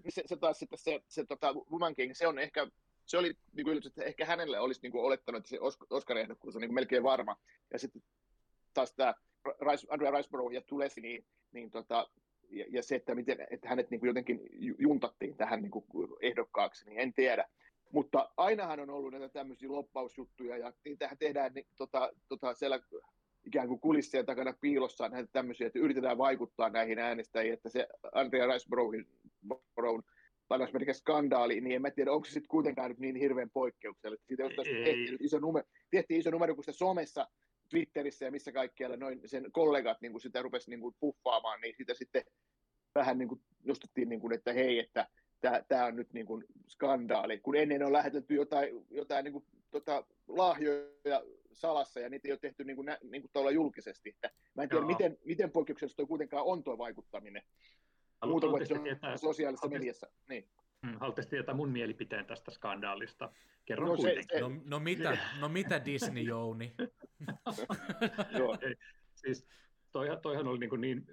se, 0.10 0.24
se, 0.26 0.38
taas 0.38 0.60
sitten 0.60 0.80
se, 0.80 1.04
se 1.08 1.26
tota, 1.26 1.54
Woman 1.54 1.96
King, 1.96 2.14
se 2.14 2.28
on 2.28 2.40
ehkä, 2.40 2.68
se 3.06 3.18
oli 3.18 3.38
niin 3.54 3.66
kuin, 3.66 3.78
että 3.88 4.04
ehkä 4.04 4.26
hänelle 4.26 4.60
olisi 4.60 4.82
niin 4.82 4.92
kuin, 4.92 5.04
olettanut, 5.04 5.40
että 5.40 5.50
se 5.50 5.60
Oscar-ehdokkuus 5.90 6.56
on 6.56 6.62
niin 6.62 6.70
kuin, 6.70 6.76
melkein 6.76 7.04
varma. 7.04 7.38
Ja 7.74 7.80
sitten 7.80 8.04
taas 8.74 8.94
tämä 8.94 9.14
Andrea 9.90 10.12
Riceborough 10.12 10.54
ja 10.54 10.62
Tulesi, 10.62 11.02
niin, 11.02 11.26
niin 11.52 11.72
tota, 11.72 12.10
ja, 12.50 12.66
ja, 12.70 12.84
se, 12.84 12.96
että, 12.96 13.16
miten, 13.16 13.48
että 13.52 13.70
hänet 13.70 13.90
niin 13.90 14.00
kuin 14.00 14.08
jotenkin 14.08 14.40
juntattiin 14.80 15.38
tähän 15.38 15.62
niin 15.62 15.72
kuin 15.72 15.86
ehdokkaaksi, 16.22 16.86
niin 16.86 17.00
en 17.00 17.14
tiedä. 17.14 17.48
Mutta 17.94 18.30
ainahan 18.38 18.80
on 18.80 18.90
ollut 18.90 19.12
näitä 19.12 19.30
tämmöisiä 19.30 19.72
loppausjuttuja, 19.72 20.58
ja 20.58 20.74
niitähän 20.86 21.18
tehdään 21.18 21.54
niin, 21.54 21.68
tota, 21.78 22.12
tota, 22.28 22.54
siellä 22.54 22.80
ikään 23.46 23.68
kuin 23.68 23.80
kulissien 23.80 24.26
takana 24.26 24.54
piilossa 24.62 25.10
näitä 25.10 25.30
tämmöisiä, 25.32 25.68
että 25.68 25.80
yritetään 25.80 26.18
vaikuttaa 26.18 26.70
näihin 26.70 27.00
äänestäjiin, 27.00 27.54
että 27.54 27.70
se 27.70 27.88
Andrea 28.14 28.48
Riceboroughin 28.48 29.06
lainausmerkeissä 30.50 31.02
skandaali, 31.02 31.62
niin 31.62 31.76
en 31.76 31.82
mä 31.82 31.92
tiedä, 31.92 32.12
onko 32.12 32.26
se 32.26 32.32
sitten 32.32 32.50
kuitenkaan 32.50 32.90
nyt 32.90 33.00
niin 33.00 33.16
hirveän 33.16 33.50
poikkeuksellista. 33.50 34.28
Siitä 34.28 34.44
jos 34.44 34.54
tehtiin 34.56 35.18
iso, 35.20 35.40
numero, 35.40 35.68
tehtiin 35.92 36.20
iso 36.20 36.30
numero, 36.32 36.56
kun 36.56 36.64
se 36.64 36.74
somessa, 36.74 37.28
Twitterissä 37.70 38.26
ja 38.26 38.32
missä 38.32 38.52
kaikkialla 38.52 38.98
noin 38.98 39.22
sen 39.26 39.52
kollegat 39.52 40.02
niin 40.02 40.12
kuin 40.12 40.22
sitä 40.22 40.42
rupesi 40.42 40.70
niin 40.70 40.80
kuin 40.80 40.96
puffaamaan, 41.00 41.62
niin 41.62 41.76
sitä 41.78 41.94
sitten 41.94 42.24
vähän 42.96 43.18
niin 43.18 43.30
kuin 43.30 43.42
nostettiin, 43.64 44.10
niin 44.10 44.20
kuin, 44.20 44.34
että 44.34 44.54
hei, 44.54 44.80
että 44.80 45.08
tämä 45.68 45.86
on 45.86 45.96
nyt 45.96 46.14
niin 46.14 46.26
kuin 46.26 46.46
skandaali, 46.68 47.40
kun 47.40 47.56
ennen 47.56 47.84
on 47.84 47.94
lähetetty 47.94 48.34
jotain, 48.36 48.86
jotain 48.92 49.24
niin 49.24 49.34
kuin, 49.34 49.46
tota, 49.72 50.04
lahjoja 50.28 51.24
salassa 51.52 52.00
ja 52.00 52.10
niitä 52.10 52.28
ei 52.28 52.32
ole 52.32 52.40
tehty 52.40 52.64
niin 52.64 52.76
kuin, 52.76 52.88
niin 53.04 53.22
kuin 53.22 53.56
julkisesti. 53.56 54.10
Että 54.10 54.32
mä 54.56 54.64
en 54.64 54.70
tiedä, 54.70 54.86
miten, 54.86 55.18
miten 55.26 55.52
poikkeuksellista 55.52 55.98
tuo 55.98 56.08
kuitenkaan 56.08 56.46
on 56.46 56.64
tuo 56.64 56.78
vaikuttaminen. 56.78 57.42
Muuta 58.26 58.48
kuin 58.48 58.68
se 58.68 58.74
on 58.74 58.84
tietää- 58.84 59.18
sosiaalisessa 59.18 59.68
haluatteko- 59.68 59.80
mediassa. 59.80 60.08
Niin. 60.30 60.50
Mm, 60.82 60.94
Haluatteko 61.00 61.30
tietää 61.30 61.56
mun 61.56 61.70
mielipiteen 61.70 62.26
tästä 62.26 62.52
skandaalista? 62.52 63.32
Kerron 63.66 63.88
No 63.90 63.96
se- 63.96 64.02
kuitenkin. 64.02 64.26
se- 64.38 64.40
No, 64.40 64.50
no, 64.66 64.80
mitä, 64.80 65.18
no 65.40 65.50
mitä 65.50 65.86
Disney 65.86 66.24
Jouni? 66.24 66.74
Joo. 68.38 68.58
Ei, 68.62 68.76
siis 69.16 69.48
toihan, 69.92 70.22
toihan 70.22 70.48
oli 70.48 70.60
niin, 70.60 70.70
kuin 70.70 70.82
niin 70.82 71.08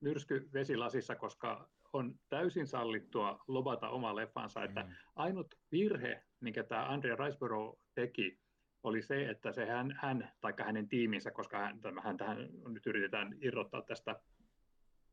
myrsky 0.00 0.48
vesilasissa, 0.52 1.16
koska 1.16 1.68
on 1.94 2.14
täysin 2.28 2.66
sallittua 2.66 3.44
lobata 3.48 3.88
oma 3.88 4.16
leffansa, 4.16 4.64
että 4.64 4.82
Mm. 4.82 4.94
ainut 5.16 5.54
virhe, 5.72 6.24
minkä 6.40 6.64
tämä 6.64 6.88
Andrea 6.88 7.16
Riceborough 7.16 7.80
teki, 7.94 8.40
oli 8.82 9.02
se, 9.02 9.30
että 9.30 9.52
se 9.52 9.66
hän, 9.66 9.98
hän 10.00 10.32
tai 10.40 10.52
hänen 10.64 10.88
tiiminsä, 10.88 11.30
koska 11.30 11.58
hän, 11.58 11.80
hän 12.02 12.16
tähän 12.16 12.38
nyt 12.68 12.86
yritetään 12.86 13.34
irrottaa 13.40 13.82
tästä 13.82 14.20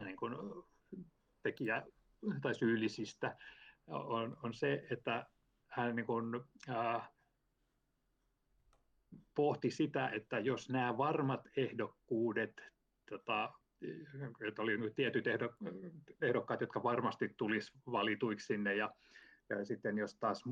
niin 0.04 0.18
kuin, 0.18 0.36
tekijä- 1.44 1.88
tai 2.42 2.56
syyllisistä, 2.56 3.38
on, 3.88 4.38
on 4.44 4.54
se, 4.54 4.88
että 4.92 5.26
hän 5.68 5.96
niin 5.96 6.06
kuin, 6.06 6.26
äh, 6.70 7.10
pohti 9.36 9.72
sitä, 9.72 10.10
että 10.10 10.40
jos 10.40 10.70
nämä 10.70 10.98
varmat 10.98 11.48
ehdokkuudet, 11.58 12.62
tota, 13.10 13.54
että 14.48 14.62
oli 14.62 14.78
nyt 14.78 14.96
tietyt 14.96 15.26
ehdok- 15.28 15.72
ehdokkaat, 16.22 16.62
jotka 16.62 16.84
varmasti 16.84 17.34
tulisi 17.38 17.74
valituiksi 17.92 18.46
sinne, 18.46 18.76
ja, 18.76 18.94
ja 19.50 19.66
sitten 19.66 19.98
jos 19.98 20.16
taas 20.16 20.44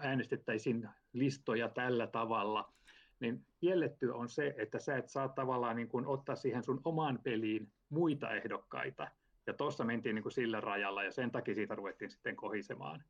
äänestettäisiin 0.00 0.88
listoja 1.12 1.68
tällä 1.68 2.06
tavalla, 2.06 2.72
niin 3.20 3.46
kielletty 3.60 4.10
on 4.10 4.28
se, 4.28 4.54
että 4.58 4.78
sä 4.78 4.96
et 4.96 5.08
saa 5.08 5.28
tavallaan 5.28 5.76
niin 5.76 5.88
kuin 5.88 6.06
ottaa 6.06 6.36
siihen 6.36 6.64
sun 6.64 6.80
omaan 6.84 7.18
peliin 7.22 7.72
muita 7.88 8.30
ehdokkaita. 8.30 9.10
Ja 9.46 9.54
tuossa 9.54 9.84
mentiin 9.84 10.14
niin 10.14 10.22
kuin 10.22 10.32
sillä 10.32 10.60
rajalla, 10.60 11.04
ja 11.04 11.12
sen 11.12 11.30
takia 11.30 11.54
siitä 11.54 11.74
ruvettiin 11.74 12.10
sitten 12.10 12.36
kohisemaan. 12.36 13.04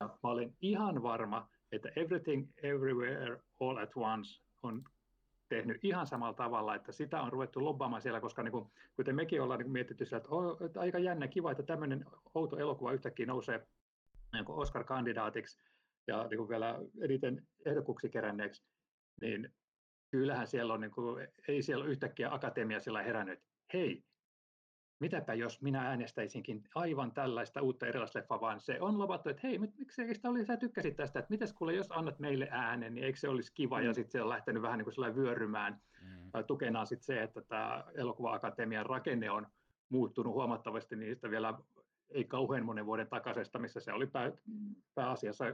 Ja 0.00 0.06
mä 0.06 0.30
olen 0.30 0.54
ihan 0.60 1.02
varma, 1.02 1.48
että 1.72 1.88
Everything 1.96 2.48
Everywhere 2.62 3.40
All 3.60 3.76
at 3.76 3.92
Once 3.96 4.42
on 4.62 4.84
tehnyt 5.48 5.84
ihan 5.84 6.06
samalla 6.06 6.34
tavalla, 6.34 6.74
että 6.74 6.92
sitä 6.92 7.22
on 7.22 7.32
ruvettu 7.32 7.64
lobbaamaan 7.64 8.02
siellä, 8.02 8.20
koska 8.20 8.42
niin 8.42 8.52
kuin, 8.52 8.70
kuten 8.96 9.16
mekin 9.16 9.42
ollaan 9.42 9.60
niin 9.60 9.70
mietitty 9.70 10.04
sillä, 10.04 10.16
että, 10.16 10.28
oh, 10.30 10.62
että 10.66 10.80
aika 10.80 10.98
jännä, 10.98 11.28
kiva, 11.28 11.50
että 11.50 11.62
tämmöinen 11.62 12.04
outo 12.34 12.58
elokuva 12.58 12.92
yhtäkkiä 12.92 13.26
nousee 13.26 13.66
niin 14.32 14.44
Oscar-kandidaatiksi 14.48 15.58
ja 16.06 16.26
niin 16.28 16.38
kuin 16.38 16.48
vielä 16.48 16.78
eniten 17.00 17.46
ehdokkuuksi 17.64 18.08
keränneeksi, 18.08 18.62
niin 19.20 19.52
kyllähän 20.10 20.46
siellä 20.46 20.74
on, 20.74 20.80
niin 20.80 20.90
kuin, 20.90 21.28
ei 21.48 21.62
siellä 21.62 21.84
yhtäkkiä 21.84 22.32
akatemia 22.32 22.80
sillä 22.80 23.02
herännyt, 23.02 23.40
hei, 23.72 24.04
mitäpä 24.98 25.34
jos 25.34 25.62
minä 25.62 25.88
äänestäisinkin 25.88 26.64
aivan 26.74 27.12
tällaista 27.12 27.62
uutta 27.62 27.86
erilaista 27.86 28.18
leffaa, 28.18 28.40
vaan 28.40 28.60
se 28.60 28.80
on 28.80 28.98
luvattu, 28.98 29.28
että 29.28 29.40
hei, 29.46 29.58
miksi 29.58 30.14
sitä 30.14 30.30
oli, 30.30 30.44
sä 30.44 30.56
tykkäsit 30.56 30.96
tästä, 30.96 31.18
että 31.18 31.30
mitäs 31.30 31.52
kuule, 31.52 31.74
jos 31.74 31.86
annat 31.90 32.18
meille 32.18 32.48
äänen, 32.50 32.94
niin 32.94 33.04
eikö 33.04 33.18
se 33.18 33.28
olisi 33.28 33.52
kiva, 33.54 33.80
ja 33.80 33.90
Mm. 33.90 33.94
sitten 33.94 34.12
se 34.12 34.22
on 34.22 34.28
lähtenyt 34.28 34.62
vähän 34.62 34.78
niin 34.78 34.94
kuin 34.94 35.14
vyörymään, 35.14 35.80
Mm. 36.02 36.44
tukenaan 36.46 36.86
sitten 36.86 37.06
se, 37.06 37.22
että 37.22 37.42
tämä 37.42 37.84
elokuva-akatemian 37.94 38.86
rakenne 38.86 39.30
on 39.30 39.46
muuttunut 39.88 40.34
huomattavasti 40.34 40.96
niistä 40.96 41.30
vielä 41.30 41.58
ei 42.10 42.24
kauhean 42.24 42.64
monen 42.64 42.86
vuoden 42.86 43.08
takaisesta, 43.08 43.58
missä 43.58 43.80
se 43.80 43.92
oli 43.92 44.06
pää, 44.06 44.32
pääasiassa 44.94 45.44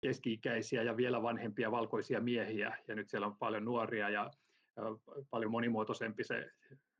keski-ikäisiä 0.00 0.82
ja 0.82 0.96
vielä 0.96 1.22
vanhempia 1.22 1.70
valkoisia 1.70 2.20
miehiä, 2.20 2.76
ja 2.88 2.94
nyt 2.94 3.08
siellä 3.08 3.26
on 3.26 3.36
paljon 3.36 3.64
nuoria 3.64 4.08
ja, 4.08 4.30
ja 4.76 4.82
paljon 5.30 5.50
monimuotoisempi 5.50 6.24
se 6.24 6.50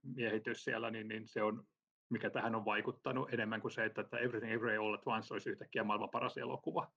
miehitys 0.03 0.65
siellä, 0.65 0.91
niin, 0.91 1.09
niin 1.09 1.29
se 1.29 1.43
on, 1.43 1.67
mikä 2.09 2.31
tähän 2.31 2.55
on 2.55 2.65
vaikuttanut 2.65 3.35
enemmän 3.35 3.61
kuin 3.61 3.73
se, 3.73 3.85
että, 3.85 4.01
että 4.01 4.19
Everything 4.19 4.53
Everywhere 4.53 4.79
All 4.79 4.95
at 4.95 5.07
Once 5.07 5.35
olisi 5.35 5.51
yhtäkkiä 5.51 5.85
maailman 5.85 6.11
paras 6.11 6.37
elokuva. 6.37 6.93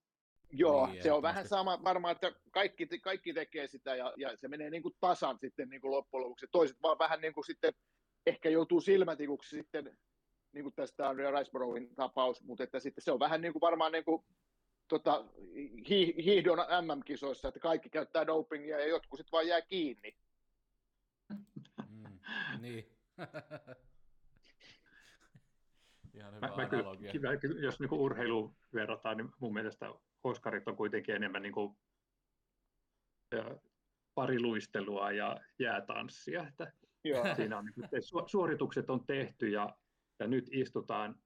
Joo, 0.52 0.88
Niin, 0.88 1.04
se 1.04 1.12
on 1.12 1.22
vähän 1.22 1.48
sama 1.48 1.84
varmaan, 1.84 2.12
että 2.12 2.32
kaikki, 2.52 2.88
kaikki 3.00 3.34
tekee 3.34 3.68
sitä 3.68 3.96
ja, 3.96 4.14
ja 4.18 4.38
se 4.38 4.48
menee 4.48 4.70
niin 4.70 4.84
kuin 4.84 4.96
tasan 5.00 5.40
sitten 5.40 5.70
niin 5.70 5.82
kuin 5.82 5.92
loppujen 5.92 6.24
lopuksi. 6.24 6.48
Toiset 6.52 6.78
vaan 6.82 7.00
vähän 7.00 7.22
niin 7.22 7.34
kuin 7.34 7.46
sitten 7.46 7.74
ehkä 8.26 8.50
joutuu 8.50 8.82
silmätikuksi 8.82 9.50
sitten, 9.50 9.98
niin 10.52 10.64
kuin 10.64 10.76
tästä 10.76 11.10
Andrea 11.10 11.32
Riceboroughin 11.32 11.96
tapaus, 11.96 12.44
mutta 12.44 12.64
että 12.64 12.80
sitten 12.80 13.04
se 13.04 13.12
on 13.12 13.20
vähän 13.20 13.42
niin 13.42 13.54
kuin 13.54 13.62
varmaan 13.62 13.92
niin 13.92 14.06
kuin 14.06 14.24
tota, 14.88 15.26
hi, 15.90 16.16
hiihdon 16.24 16.58
MM-kisoissa, 16.58 17.48
että 17.48 17.60
kaikki 17.60 17.90
käyttää 17.90 18.28
dopingia 18.28 18.80
ja 18.80 18.88
jotkut 18.88 19.18
sitten 19.18 19.32
vaan 19.32 19.48
jää 19.48 19.62
kiinni. 19.62 20.16
Mm. 21.30 22.20
Niin. 22.62 22.95
Ihan 26.14 26.36
hyvä 26.36 26.48
Mä, 26.48 26.56
mä 26.56 26.66
kyllä, 26.70 26.84
analogia. 26.84 27.14
mä, 27.22 27.38
kyllä, 27.38 27.62
jos 27.62 27.80
niin 27.80 27.94
urheiluun 27.94 28.56
verrataan, 28.74 29.18
niin 29.18 29.32
mun 29.40 29.54
mielestä 29.54 29.94
Oscarit 30.24 30.68
on 30.68 30.76
kuitenkin 30.76 31.16
enemmän 31.16 31.42
niin 31.42 31.54
kuin, 31.54 31.78
pariluistelua 34.16 35.12
ja 35.12 35.42
jäätanssia. 35.60 36.48
Että 36.48 36.72
Joo. 37.04 37.36
siinä 37.36 37.58
on, 37.58 37.66
niin 37.66 37.74
kuin, 37.74 37.86
su- 37.86 38.28
suoritukset 38.28 38.90
on 38.90 39.06
tehty 39.06 39.50
ja, 39.50 39.78
ja 40.20 40.28
nyt 40.28 40.50
istutaan 40.52 41.20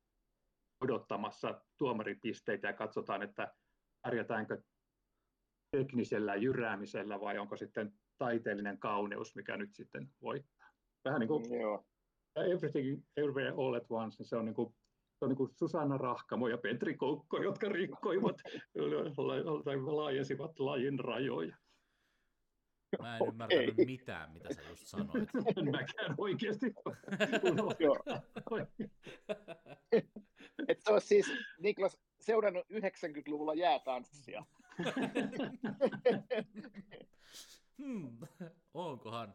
odottamassa 0.81 1.62
tuomaripisteitä 1.77 2.67
ja 2.67 2.74
katsotaan, 2.74 3.22
että 3.24 3.53
pärjätäänkö 4.01 4.62
teknisellä 5.72 6.36
jyräämisellä 6.36 7.19
vai 7.19 7.38
onko 7.38 7.58
sitten 7.58 7.93
taiteellinen 8.17 8.77
kauneus, 8.79 9.36
mikä 9.36 9.58
nyt 9.58 9.74
sitten 9.74 10.10
voittaa. 10.22 10.59
Vähän 11.06 11.20
niin 11.20 11.27
kuin 11.27 11.60
Joo. 11.62 11.86
Everything 12.36 13.03
Everywhere 13.18 13.50
All 13.50 13.74
at 13.74 13.86
Once, 13.89 14.15
niin 14.20 14.27
se 14.27 14.36
on 14.36 14.46
niin 14.46 14.56
kuin, 14.56 14.74
se 15.20 15.25
on 15.25 15.29
niin 15.29 15.38
kuin 15.38 15.51
Susanna 15.56 15.98
Rahkamo 15.98 16.48
ja 16.48 16.58
Petri 16.58 16.98
Koukko, 16.98 17.44
jotka 17.44 17.70
rikkoivat 17.70 18.36
tai 19.65 19.77
laajensivat 19.77 20.60
lajin 20.60 21.00
rajoja. 21.00 21.58
Mä 23.01 23.18
en 23.18 23.27
ymmärtänyt 23.27 23.70
Okei. 23.70 23.86
mitään, 23.86 24.32
mitä 24.32 24.53
sä 24.53 24.62
just 24.70 24.88
sanoit. 24.88 25.29
En 25.58 25.72
mäkään 25.72 26.15
oikeasti. 26.18 26.74
Joo. 27.79 27.98
Et 30.68 30.82
se 30.82 30.94
on 30.94 31.01
siis, 31.01 31.32
Niklas, 31.60 31.98
seurannut 32.20 32.65
90-luvulla 32.72 33.53
jäätanssia. 33.53 34.46
hmm. 37.77 38.18
Onkohan? 38.74 39.34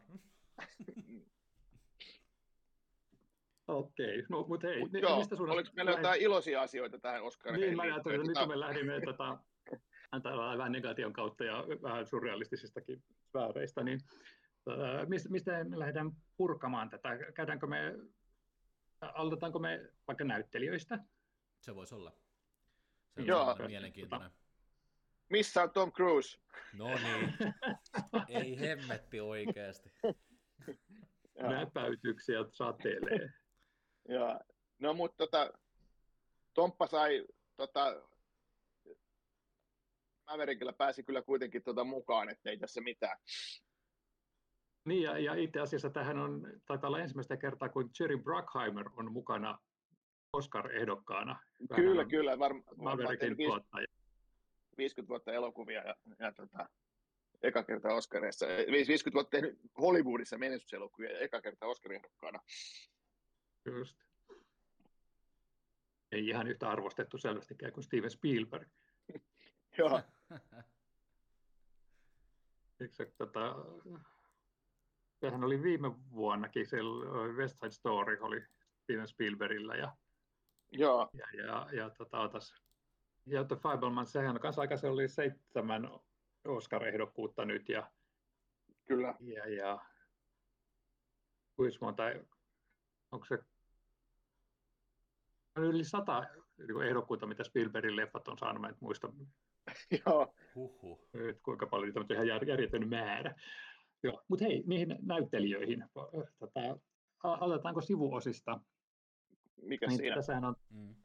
Okei, 3.67 4.23
no 4.29 4.45
mutta 4.47 4.67
hei, 4.67 4.79
Mut 4.79 4.91
niin, 4.91 5.01
joo, 5.01 5.17
mistä 5.17 5.35
sun... 5.35 5.49
oliko 5.49 5.69
meillä 5.75 5.91
jotain 5.91 6.21
iloisia 6.21 6.61
asioita 6.61 6.99
tähän 6.99 7.23
Oscareihin 7.23 7.67
Niin, 7.67 7.75
mä 7.75 7.81
ajattelin, 7.81 8.29
että 8.29 8.39
nyt 8.41 8.49
me 8.49 8.59
lähdimme 8.59 9.01
tota, 9.01 9.37
antaa 10.11 10.57
vähän 10.57 10.71
negation 10.71 11.13
kautta 11.13 11.43
ja 11.43 11.65
vähän 11.81 12.07
surrealistisistakin 12.07 13.03
sfääreistä, 13.21 13.83
niin 13.83 13.99
ää, 14.69 15.05
mistä, 15.05 15.29
mistä 15.29 15.63
me 15.63 15.79
lähdetään 15.79 16.11
purkamaan 16.37 16.89
tätä? 16.89 17.09
Käydäänkö 17.33 17.67
me, 17.67 17.95
aloitetaanko 19.01 19.59
me 19.59 19.89
vaikka 20.07 20.23
näyttelijöistä? 20.23 20.99
Se 21.61 21.75
voisi 21.75 21.95
olla. 21.95 22.11
Se 23.15 23.21
Joo. 23.21 23.55
on 23.59 23.67
mielenkiintoinen. 23.67 24.31
Missä 25.29 25.63
on 25.63 25.71
Tom 25.71 25.91
Cruise? 25.91 26.39
No 26.73 26.87
niin, 26.87 27.33
ei 28.29 28.59
hemmetti 28.59 29.19
oikeasti. 29.19 29.91
Joo. 30.03 30.13
Näpäytyksiä 31.59 32.39
satelee. 32.51 33.33
Joo. 34.09 34.39
No 34.79 34.93
mutta 34.93 35.17
tota, 35.17 35.53
Tomppa 36.53 36.87
sai 36.87 37.25
tota, 37.55 38.01
Maverickillä 40.31 40.73
pääsi 40.73 41.03
kyllä 41.03 41.21
kuitenkin 41.21 41.63
tota 41.63 41.83
mukaan, 41.83 42.29
ettei 42.29 42.57
tässä 42.57 42.81
mitään. 42.81 43.17
Niin, 44.85 45.03
ja, 45.03 45.19
ja 45.19 45.35
itse 45.35 45.59
asiassa 45.59 45.89
tähän 45.89 46.17
on, 46.17 46.53
taitaa 46.65 46.87
olla 46.87 46.99
ensimmäistä 46.99 47.37
kertaa, 47.37 47.69
kun 47.69 47.89
Jerry 47.99 48.17
Bruckheimer 48.17 48.89
on 48.97 49.11
mukana 49.11 49.59
Oscar-ehdokkaana. 50.33 51.39
Kyllä, 51.75 52.01
on 52.01 52.09
kyllä. 52.09 52.39
Varm, 52.39 52.63
varmaan 52.67 52.97
Maverickin 52.97 53.19
tehnyt 53.19 53.37
viis- 53.37 53.47
tuottaja. 53.47 53.87
50 54.77 55.09
vuotta 55.09 55.33
elokuvia 55.33 55.83
ja, 55.83 55.95
ja 56.19 56.31
tota, 56.31 56.69
eka 57.41 57.63
kerta 57.63 57.93
Oscarissa. 57.93 58.45
50 58.45 59.13
vuotta 59.13 59.29
tehnyt 59.29 59.59
Hollywoodissa 59.81 60.37
menestyselokuvia 60.37 61.11
ja 61.11 61.19
eka 61.19 61.41
kerta 61.41 61.65
Oscar-ehdokkaana. 61.65 62.39
Just. 63.65 63.97
Ei 66.11 66.27
ihan 66.27 66.47
yhtä 66.47 66.69
arvostettu 66.69 67.17
selvästikään 67.17 67.73
kuin 67.73 67.83
Steven 67.83 68.11
Spielberg. 68.11 68.67
Joo, 69.77 70.01
Eikö 72.79 72.93
se, 72.93 73.13
tota, 73.17 73.55
sehän 75.19 75.43
oli 75.43 75.63
viime 75.63 75.91
vuonnakin, 76.11 76.67
se 76.67 76.77
West 77.35 77.57
Side 77.59 77.71
Story 77.71 78.17
oli 78.21 78.45
Steven 78.83 79.07
Spielbergillä 79.07 79.75
ja, 79.75 79.97
joo, 80.71 81.09
ja, 81.13 81.43
ja, 81.43 81.67
ja 81.71 81.89
tota, 81.89 82.19
otas, 82.19 82.53
ja 83.25 83.43
The 83.43 83.55
Fableman, 83.55 84.05
sehän 84.05 84.39
kanssa 84.39 84.61
aika 84.61 84.77
se 84.77 84.87
oli 84.87 85.07
seitsemän 85.07 85.89
Oscar-ehdokkuutta 86.47 87.45
nyt 87.45 87.69
ja, 87.69 87.91
kyllä. 88.85 89.15
ja, 89.19 89.49
ja 89.49 89.85
kuinka 91.55 91.77
monta, 91.81 92.03
onko 93.11 93.25
se 93.25 93.39
yli 95.55 95.83
sata 95.83 96.23
niin 96.57 96.81
ehdokkuutta, 96.81 97.27
mitä 97.27 97.43
Spielbergin 97.43 97.95
leffat 97.95 98.27
on 98.27 98.37
saanut, 98.37 98.61
mä 98.61 98.67
en 98.67 98.75
muista 98.79 99.09
Joo. 100.05 100.33
Huhhuh. 100.55 100.99
että 101.29 101.41
kuinka 101.43 101.67
paljon 101.67 101.87
niitä 101.87 101.99
on, 101.99 102.05
ihan 102.11 102.41
jär- 102.41 102.47
järjetön 102.49 102.89
määrä. 102.89 103.35
Joo. 104.03 104.23
Mutta 104.27 104.45
hei, 104.45 104.63
niihin 104.67 104.95
näyttelijöihin. 105.01 105.83
Tota, 106.39 106.59
a- 107.23 107.33
aloitetaanko 107.33 107.81
sivuosista? 107.81 108.59
Mikä 109.61 109.87
Niin, 109.87 109.97
siinä? 109.97 110.15
tässähän 110.15 110.45
on, 110.45 110.55
Mm. 110.69 110.95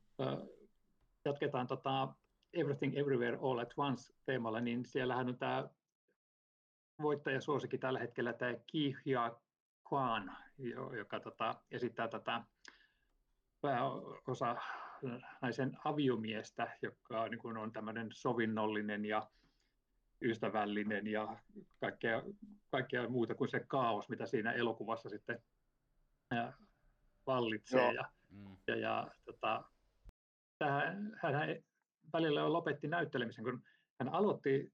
jatketaan 1.25 1.67
tota 1.67 2.15
Everything 2.53 2.97
Everywhere 2.99 3.37
All 3.43 3.59
at 3.59 3.73
Once 3.77 4.13
teemalla, 4.25 4.61
niin 4.61 4.85
siellähän 4.85 5.29
on 5.29 5.39
tämä 5.39 5.69
voittajasuosikki 7.03 7.79
tällä 7.79 7.99
hetkellä 7.99 8.33
tämä 8.33 8.55
Ki 8.67 8.95
Hya 9.07 9.41
Kwan, 9.89 10.37
jo- 10.59 10.93
joka 10.93 11.21
tota, 11.21 11.55
esittää 11.71 12.09
tätä 12.09 12.45
pääosa 13.61 14.57
naisen 15.43 15.77
aviomiestä, 15.85 16.77
joka 16.83 17.29
niin 17.29 17.39
kuin 17.39 17.57
on 17.57 17.73
tämmöinen 17.73 18.09
sovinnollinen 18.13 19.05
ja 19.05 19.31
ystävällinen 20.23 21.07
ja 21.07 21.37
kaikkea, 21.81 22.23
kaikkea 22.71 23.09
muuta 23.09 23.35
kuin 23.35 23.49
se 23.51 23.61
kaos, 23.61 24.09
mitä 24.09 24.27
siinä 24.27 24.53
elokuvassa 24.53 25.09
sitten 25.09 25.43
vallitsee. 27.27 27.83
Joo. 27.83 27.93
Ja, 27.93 28.05
Mm. 28.31 28.57
ja, 28.67 28.77
ja 28.77 29.11
tota, 29.25 29.65
tähän, 30.59 31.19
hän 31.23 31.35
välillä 32.13 32.41
jo 32.41 32.53
lopetti 32.53 32.89
näyttelemisen, 32.89 33.45
kun 33.45 33.63
hän 34.01 34.09
aloitti 34.09 34.73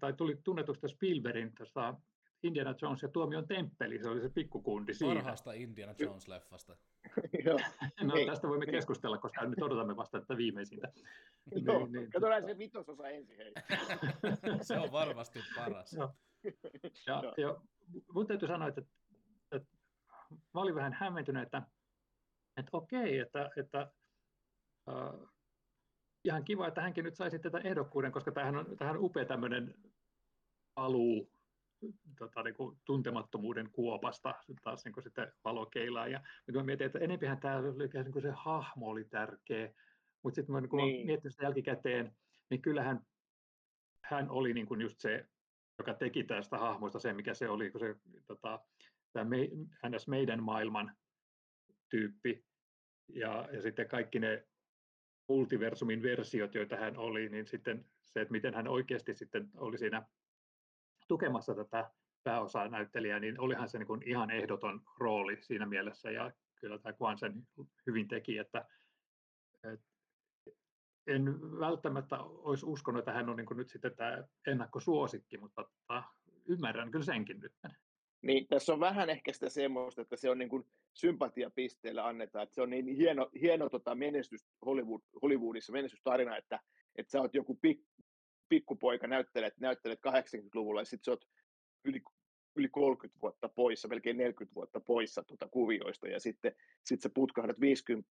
tai 0.00 0.12
tuli 0.12 0.40
tunnetusta 0.44 0.88
Spielbergin 0.88 1.54
tuosta 1.54 1.94
Indiana 2.42 2.74
Jones 2.82 3.02
ja 3.02 3.08
Tuomion 3.08 3.46
temppeli, 3.48 3.98
se 3.98 4.08
oli 4.08 4.20
se 4.20 4.28
pikkukundi 4.28 4.94
siinä. 4.94 5.14
Parhaasta 5.14 5.52
Indiana 5.52 5.92
Jones-leffasta. 5.98 6.76
Joo. 7.46 7.58
No, 8.02 8.14
Niin. 8.14 8.26
tästä 8.28 8.48
voimme 8.48 8.66
keskustella, 8.66 9.18
koska 9.18 9.46
nyt 9.46 9.62
odotamme 9.62 9.96
vasta 9.96 10.20
tätä 10.20 10.36
viimeisintä. 10.36 10.92
Joo. 11.66 11.78
Niin, 11.78 11.92
niin, 11.92 12.10
Katsotaan 12.10 12.44
se 12.44 12.58
vitososa 12.58 13.08
ensin. 13.08 13.36
Hei. 13.36 13.52
Se 14.62 14.78
on 14.78 14.92
varmasti 14.92 15.40
paras. 15.56 15.92
Joo. 15.92 16.14
Ja, 17.06 17.22
Joo. 17.22 17.34
ja 17.36 17.60
mun 18.14 18.26
täytyy 18.26 18.48
sanoa, 18.48 18.68
että, 18.68 18.82
että 19.52 19.68
mä 20.54 20.60
olin 20.60 20.74
vähän 20.74 20.92
hämmentynyt, 20.92 21.42
että, 21.42 21.62
että 22.56 22.70
okei, 22.72 23.18
että, 23.18 23.50
että 23.56 23.92
uh, 24.90 25.28
ihan 26.24 26.44
kiva, 26.44 26.66
että 26.68 26.80
hänkin 26.80 27.04
nyt 27.04 27.16
saisi 27.16 27.38
tätä 27.38 27.58
ehdokkuuden, 27.58 28.12
koska 28.12 28.32
tämähän 28.32 28.56
on, 28.56 28.76
tämähän 28.76 28.96
on 28.96 29.04
upea 29.04 29.24
tämmöinen 29.24 29.74
paluu 30.74 31.32
tota, 32.18 32.42
niin 32.42 32.54
kuin 32.54 32.78
tuntemattomuuden 32.84 33.70
kuopasta 33.72 34.34
taas 34.64 34.84
niin 34.84 34.92
kuin 34.92 35.04
sitten 35.04 35.32
valokeilaan. 35.44 36.10
Ja 36.10 36.20
nyt 36.46 36.56
mä 36.56 36.62
mietin, 36.62 36.86
että 36.86 36.98
enempihän 36.98 37.40
tämä 37.40 37.56
oli 37.56 37.88
niin 37.92 38.12
kuin 38.12 38.22
se 38.22 38.30
hahmo 38.30 38.88
oli 38.88 39.04
tärkeä, 39.04 39.72
mutta 40.22 40.34
sitten 40.34 40.52
mä, 40.52 40.68
kun 40.68 40.76
niin. 40.76 40.92
Niin. 40.92 41.06
miettinyt 41.06 41.32
sitä 41.32 41.44
jälkikäteen, 41.44 42.16
niin 42.50 42.62
kyllähän 42.62 43.00
hän 44.04 44.30
oli 44.30 44.54
niin 44.54 44.66
kuin 44.66 44.80
just 44.80 45.00
se, 45.00 45.26
joka 45.78 45.94
teki 45.94 46.24
tästä 46.24 46.58
hahmosta 46.58 46.98
se, 46.98 47.12
mikä 47.12 47.34
se 47.34 47.48
oli, 47.48 47.70
kun 47.70 47.80
se 47.80 47.96
tota, 48.26 48.60
tämä 49.12 49.24
me, 49.24 49.36
NS 49.88 50.08
meidän 50.08 50.42
maailman 50.42 50.96
tyyppi 51.88 52.44
ja, 53.08 53.48
ja 53.52 53.62
sitten 53.62 53.88
kaikki 53.88 54.18
ne 54.18 54.46
multiversumin 55.28 56.02
versiot, 56.02 56.54
joita 56.54 56.76
hän 56.76 56.96
oli, 56.96 57.28
niin 57.28 57.46
sitten 57.46 57.84
se, 58.02 58.20
että 58.20 58.32
miten 58.32 58.54
hän 58.54 58.68
oikeasti 58.68 59.14
sitten 59.14 59.50
oli 59.56 59.78
siinä 59.78 60.02
tukemassa 61.10 61.54
tätä 61.54 61.90
pääosaa 62.24 62.68
näyttelijää, 62.68 63.20
niin 63.20 63.40
olihan 63.40 63.68
se 63.68 63.78
niin 63.78 64.08
ihan 64.08 64.30
ehdoton 64.30 64.82
rooli 64.98 65.38
siinä 65.40 65.66
mielessä, 65.66 66.10
ja 66.10 66.32
kyllä 66.54 66.78
tämä 66.78 66.92
Kwan 66.92 67.18
sen 67.18 67.46
hyvin 67.86 68.08
teki, 68.08 68.38
että, 68.38 68.64
että 69.72 69.86
en 71.06 71.40
välttämättä 71.60 72.18
olisi 72.20 72.66
uskonut, 72.66 72.98
että 72.98 73.12
hän 73.12 73.28
on 73.28 73.36
niin 73.36 73.46
nyt 73.56 73.68
sitten 73.68 73.96
tämä 73.96 74.24
ennakkosuosikki, 74.46 75.38
mutta 75.38 75.64
tota, 75.64 76.02
ymmärrän 76.48 76.90
kyllä 76.90 77.04
senkin 77.04 77.40
nyt. 77.40 77.52
Niin, 78.22 78.46
tässä 78.46 78.72
on 78.72 78.80
vähän 78.80 79.10
ehkä 79.10 79.32
sitä 79.32 79.48
semmoista, 79.48 80.02
että 80.02 80.16
se 80.16 80.30
on 80.30 80.38
niin 80.38 80.48
kuin 80.48 80.66
sympatiapisteellä 80.94 82.06
annetaan, 82.06 82.42
että 82.42 82.54
se 82.54 82.62
on 82.62 82.70
niin 82.70 82.86
hieno, 82.86 83.30
hieno 83.40 83.68
tota 83.68 83.94
menestys 83.94 84.46
Hollywood, 84.66 85.02
Hollywoodissa, 85.22 85.72
menestystarina, 85.72 86.36
että, 86.36 86.60
että 86.96 87.10
sä 87.10 87.20
oot 87.20 87.34
joku 87.34 87.54
pik, 87.54 87.80
pikkupoika, 88.50 89.06
näyttelet, 89.06 89.54
näyttelet 89.60 89.98
80-luvulla 90.08 90.80
ja 90.80 90.84
sit 90.84 91.04
sä 91.04 91.10
oot 91.10 91.24
yli, 91.84 92.02
yli 92.56 92.68
30 92.68 93.20
vuotta 93.22 93.48
poissa, 93.48 93.88
melkein 93.88 94.16
40 94.16 94.54
vuotta 94.54 94.80
poissa 94.80 95.22
tuota 95.22 95.48
kuvioista 95.48 96.08
ja 96.08 96.20
sitten 96.20 96.52
sit 96.84 97.02
sä 97.02 97.10
putkahdat 97.14 97.60
50 97.60 98.06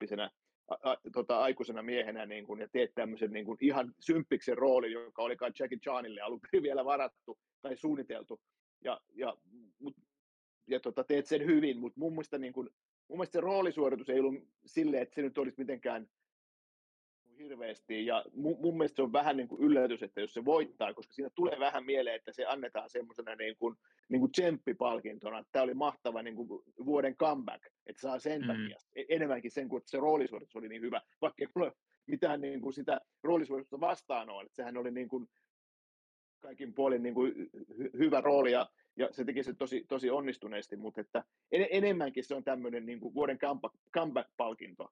a, 0.70 0.96
tota, 1.14 1.40
aikuisena 1.40 1.82
miehenä 1.82 2.26
niin 2.26 2.46
kun, 2.46 2.60
ja 2.60 2.68
teet 2.68 2.92
tämmöisen 2.96 3.32
niin 3.32 3.46
kun, 3.46 3.58
ihan 3.62 3.94
symppiksen 4.00 4.58
roolin, 4.58 4.92
joka 4.92 5.22
olikaan 5.22 5.54
Jackie 5.60 5.80
Chanille 5.80 6.22
alun 6.22 6.40
perin 6.40 6.64
vielä 6.64 6.86
varattu 6.86 7.40
tai 7.62 7.78
suunniteltu. 7.78 8.42
Ja, 8.84 9.02
ja, 9.16 9.38
mut, 9.80 9.96
ja 10.68 10.80
tota, 10.80 11.04
teet 11.04 11.26
sen 11.26 11.46
hyvin, 11.46 11.78
mutta 11.78 12.00
mun 12.00 12.14
mielestä, 12.14 12.38
niin 12.38 12.54
kun, 12.54 12.70
mun 13.08 13.18
mielestä 13.18 13.34
se 13.34 13.42
roolisuoritus 13.42 14.10
ei 14.10 14.20
ollut 14.20 14.44
silleen, 14.66 15.04
että 15.04 15.16
se 15.16 15.22
nyt 15.22 15.38
olisi 15.38 15.58
mitenkään 15.58 16.10
hirveästi, 17.40 18.06
ja 18.06 18.26
mun, 18.36 18.58
mun 18.62 18.78
mielestä 18.78 18.96
se 18.96 19.02
on 19.02 19.14
vähän 19.14 19.38
niin 19.38 19.48
kuin 19.48 19.62
yllätys, 19.64 20.04
että 20.04 20.22
jos 20.22 20.34
se 20.34 20.46
voittaa, 20.46 20.94
koska 20.94 21.14
siinä 21.14 21.30
tulee 21.36 21.60
vähän 21.60 21.86
mieleen, 21.86 22.16
että 22.16 22.32
se 22.32 22.46
annetaan 22.46 22.90
semmoisena 22.90 23.36
niin 23.36 23.56
kuin, 23.58 23.76
niin 24.10 24.20
kuin 24.20 24.32
tsemppipalkintona, 24.32 25.40
että 25.40 25.52
tämä 25.52 25.64
oli 25.64 25.74
mahtava 25.74 26.24
niin 26.24 26.36
kuin 26.36 26.48
vuoden 26.86 27.16
comeback, 27.16 27.66
että 27.86 28.02
saa 28.02 28.20
sen 28.20 28.42
Mm. 28.42 28.48
takia, 28.48 28.78
E- 28.96 29.06
enemmänkin 29.16 29.52
sen 29.52 29.70
kuin, 29.70 29.78
että 29.78 29.92
se 29.92 29.98
roolisuoritus 29.98 30.56
oli 30.56 30.70
niin 30.70 30.82
hyvä, 30.82 31.02
vaikka 31.22 31.44
ei 31.44 31.48
mulla 31.56 31.72
mitään 32.06 32.42
niin 32.42 32.62
kuin 32.62 32.74
sitä 32.74 33.02
roolisuoritusta 33.24 33.80
vastaan 33.80 34.30
ole, 34.30 34.44
että 34.44 34.56
sehän 34.56 34.78
oli 34.78 34.92
niin 34.92 35.08
kuin 35.08 35.30
kaikin 36.40 36.74
puolin 36.74 37.04
niin 37.04 37.14
kuin 37.16 37.34
hy- 37.34 37.98
hyvä 38.00 38.22
rooli, 38.22 38.52
ja, 38.52 38.70
ja 38.96 39.08
se 39.12 39.26
teki 39.26 39.44
se 39.44 39.54
tosi, 39.54 39.86
tosi 39.88 40.10
onnistuneesti, 40.10 40.76
mutta 40.76 41.02
että 41.02 41.24
en, 41.52 41.68
enemmänkin 41.72 42.24
se 42.24 42.36
on 42.36 42.44
tämmöinen 42.44 42.86
niin 42.86 43.00
kuin 43.00 43.14
vuoden 43.14 43.38
comeback, 43.38 43.76
comeback-palkinto. 43.98 44.90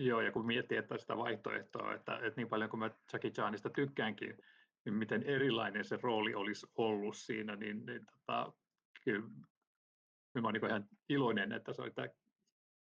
Joo, 0.00 0.20
ja 0.20 0.32
kun 0.32 0.46
miettii, 0.46 0.78
että 0.78 0.98
sitä 0.98 1.16
vaihtoehtoa, 1.16 1.94
että, 1.94 2.16
että 2.16 2.40
niin 2.40 2.48
paljon 2.48 2.70
kuin 2.70 2.80
mä 2.80 2.90
Jackie 3.12 3.30
Chanista 3.30 3.70
tykkäänkin, 3.70 4.38
niin 4.84 4.94
miten 4.94 5.22
erilainen 5.22 5.84
se 5.84 5.98
rooli 6.02 6.34
olisi 6.34 6.66
ollut 6.76 7.16
siinä, 7.16 7.56
niin, 7.56 7.86
niin 7.86 8.06
tota, 8.06 8.52
kyllä 9.04 9.20
mä 10.40 10.48
olen 10.48 10.52
niin 10.52 10.70
ihan 10.70 10.88
iloinen, 11.08 11.52
että 11.52 11.72
se 11.72 11.82
oli 11.82 11.90
tämä 11.90 12.08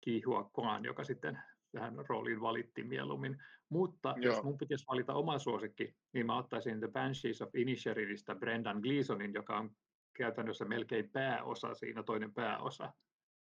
Kihua 0.01 0.51
Kwan, 0.55 0.85
joka 0.85 1.05
sitten 1.05 1.39
tähän 1.73 1.95
rooliin 2.09 2.41
valittiin 2.41 2.87
mieluummin. 2.87 3.43
Mutta 3.69 4.15
Joo. 4.17 4.35
jos 4.35 4.45
mun 4.45 4.59
pitäisi 4.59 4.87
valita 4.89 5.15
oma 5.15 5.39
suosikki, 5.39 5.95
niin 6.13 6.27
mä 6.27 6.37
ottaisin 6.37 6.79
The 6.79 6.89
Banshees 6.89 7.43
of 7.43 7.55
Inisheridistä 7.55 8.35
Brendan 8.35 8.81
Gleesonin, 8.81 9.35
joka 9.35 9.59
on 9.59 9.71
käytännössä 10.17 10.65
melkein 10.65 11.11
pääosa 11.11 11.75
siinä, 11.75 12.03
toinen 12.03 12.35
pääosa. 12.35 12.93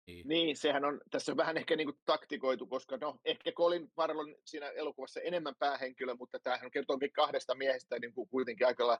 Niin. 0.07 0.29
Niin, 0.29 0.57
sehän 0.57 0.85
on, 0.85 1.01
tässä 1.11 1.33
on 1.33 1.37
vähän 1.37 1.57
ehkä 1.57 1.77
niin 1.77 1.87
kuin 1.87 1.99
taktikoitu, 2.05 2.67
koska 2.67 2.97
no, 2.97 3.17
ehkä 3.25 3.53
Colin 3.53 3.89
Farrell 3.97 4.19
on 4.19 4.35
siinä 4.45 4.69
elokuvassa 4.69 5.21
enemmän 5.21 5.55
päähenkilö, 5.59 6.15
mutta 6.15 6.39
tämähän 6.39 6.71
kertoo 6.71 6.99
kahdesta 7.15 7.55
miehestä 7.55 7.99
niin 7.99 8.15
kuin 8.15 8.29
kuitenkin 8.29 8.67
aika 8.67 8.87
la- 8.87 8.99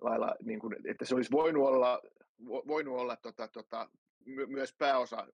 lailla, 0.00 0.34
niin 0.42 0.60
kuin, 0.60 0.76
että 0.90 1.04
se 1.04 1.14
olisi 1.14 1.30
voinut 1.30 1.66
olla, 1.66 2.02
vo- 2.40 2.66
voinut 2.66 2.98
olla 2.98 3.16
tota, 3.16 3.48
tota, 3.48 3.90
my, 4.24 4.46
myös 4.46 4.74
pääosa 4.78 5.26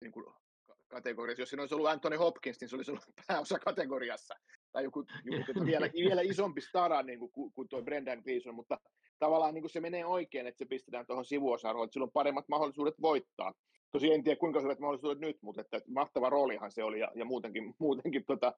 niin 0.00 0.12
kuin, 0.12 0.26
ka- 0.66 0.76
kategoriassa. 0.88 1.42
Jos 1.42 1.50
siinä 1.50 1.62
olisi 1.62 1.74
ollut 1.74 1.88
Anthony 1.88 2.16
Hopkins, 2.16 2.60
niin 2.60 2.68
se 2.68 2.76
olisi 2.76 2.90
ollut 2.90 3.04
pääosa 3.26 3.58
kategoriassa. 3.58 4.34
Tai 4.72 4.84
joku, 4.84 5.04
joku 5.24 5.66
vielä, 5.66 5.90
vielä 6.08 6.20
isompi 6.20 6.60
stara 6.60 7.02
niin 7.02 7.18
kuin, 7.18 7.52
kuin, 7.52 7.68
tuo 7.68 7.82
Brendan 7.82 8.22
Gleeson, 8.22 8.54
mutta 8.54 8.80
tavallaan 9.18 9.54
niin 9.54 9.62
kuin 9.62 9.70
se 9.70 9.80
menee 9.80 10.06
oikein, 10.06 10.46
että 10.46 10.58
se 10.58 10.64
pistetään 10.64 11.06
tuohon 11.06 11.24
sivuosarvoon, 11.24 11.84
että 11.84 11.92
sillä 11.92 12.04
on 12.04 12.12
paremmat 12.12 12.48
mahdollisuudet 12.48 12.94
voittaa. 13.00 13.54
Tosi 13.92 14.12
en 14.12 14.24
tiedä 14.24 14.40
kuinka 14.40 14.60
hyvät 14.60 14.78
mahdollisuudet 14.78 15.20
nyt, 15.20 15.42
mutta 15.42 15.60
että 15.60 15.80
mahtava 15.88 16.30
roolihan 16.30 16.72
se 16.72 16.84
oli 16.84 17.00
ja, 17.00 17.12
ja 17.14 17.24
muutenkin, 17.24 17.74
muutenkin 17.78 18.24
tota, 18.24 18.52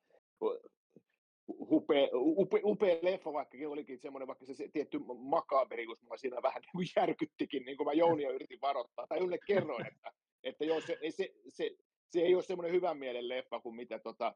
upea, 1.48 2.08
upea, 2.14 2.60
upea 2.64 2.98
leffa, 3.02 3.32
vaikkakin 3.32 3.68
olikin 3.68 3.98
semmoinen, 3.98 4.26
vaikka 4.26 4.44
se, 4.46 4.54
se 4.54 4.68
tietty 4.72 5.00
makaberisuus 5.18 6.02
mua 6.02 6.16
siinä 6.16 6.42
vähän 6.42 6.62
niin 6.62 6.72
kuin 6.72 6.86
järkyttikin, 6.96 7.64
niin 7.64 7.76
kuin 7.76 7.86
mä 7.86 7.92
Jounia 7.92 8.30
yritin 8.30 8.60
varoittaa, 8.60 9.06
tai 9.06 9.18
ylle 9.18 9.38
kerroin, 9.46 9.86
että, 9.86 10.12
että 10.44 10.64
joo, 10.64 10.80
se, 10.80 10.98
ei- 11.00 11.12
se, 11.12 11.34
se, 11.48 11.70
se, 12.10 12.20
ei 12.20 12.34
ole 12.34 12.42
semmoinen 12.42 12.72
hyvän 12.72 12.98
mielen 12.98 13.28
leffa 13.28 13.60
kuin 13.60 13.76
mitä 13.76 13.98
tota, 13.98 14.34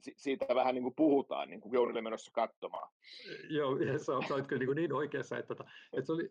si- 0.00 0.14
siitä 0.16 0.54
vähän 0.54 0.74
niin 0.74 0.82
kuin 0.82 0.94
puhutaan, 0.96 1.50
niin 1.50 1.60
kuin 1.60 1.74
Jounille 1.74 2.02
menossa 2.02 2.30
katsomaan. 2.34 2.92
Joo, 3.50 3.76
ja 3.78 3.98
sä, 3.98 4.12
sä 4.28 4.34
olet 4.34 4.46
kyllä 4.46 4.64
niin, 4.64 4.76
niin 4.76 4.92
oikeassa, 4.92 5.38
että, 5.38 5.54
tota, 5.54 5.70
että 5.92 6.06
se 6.06 6.12
oli 6.12 6.30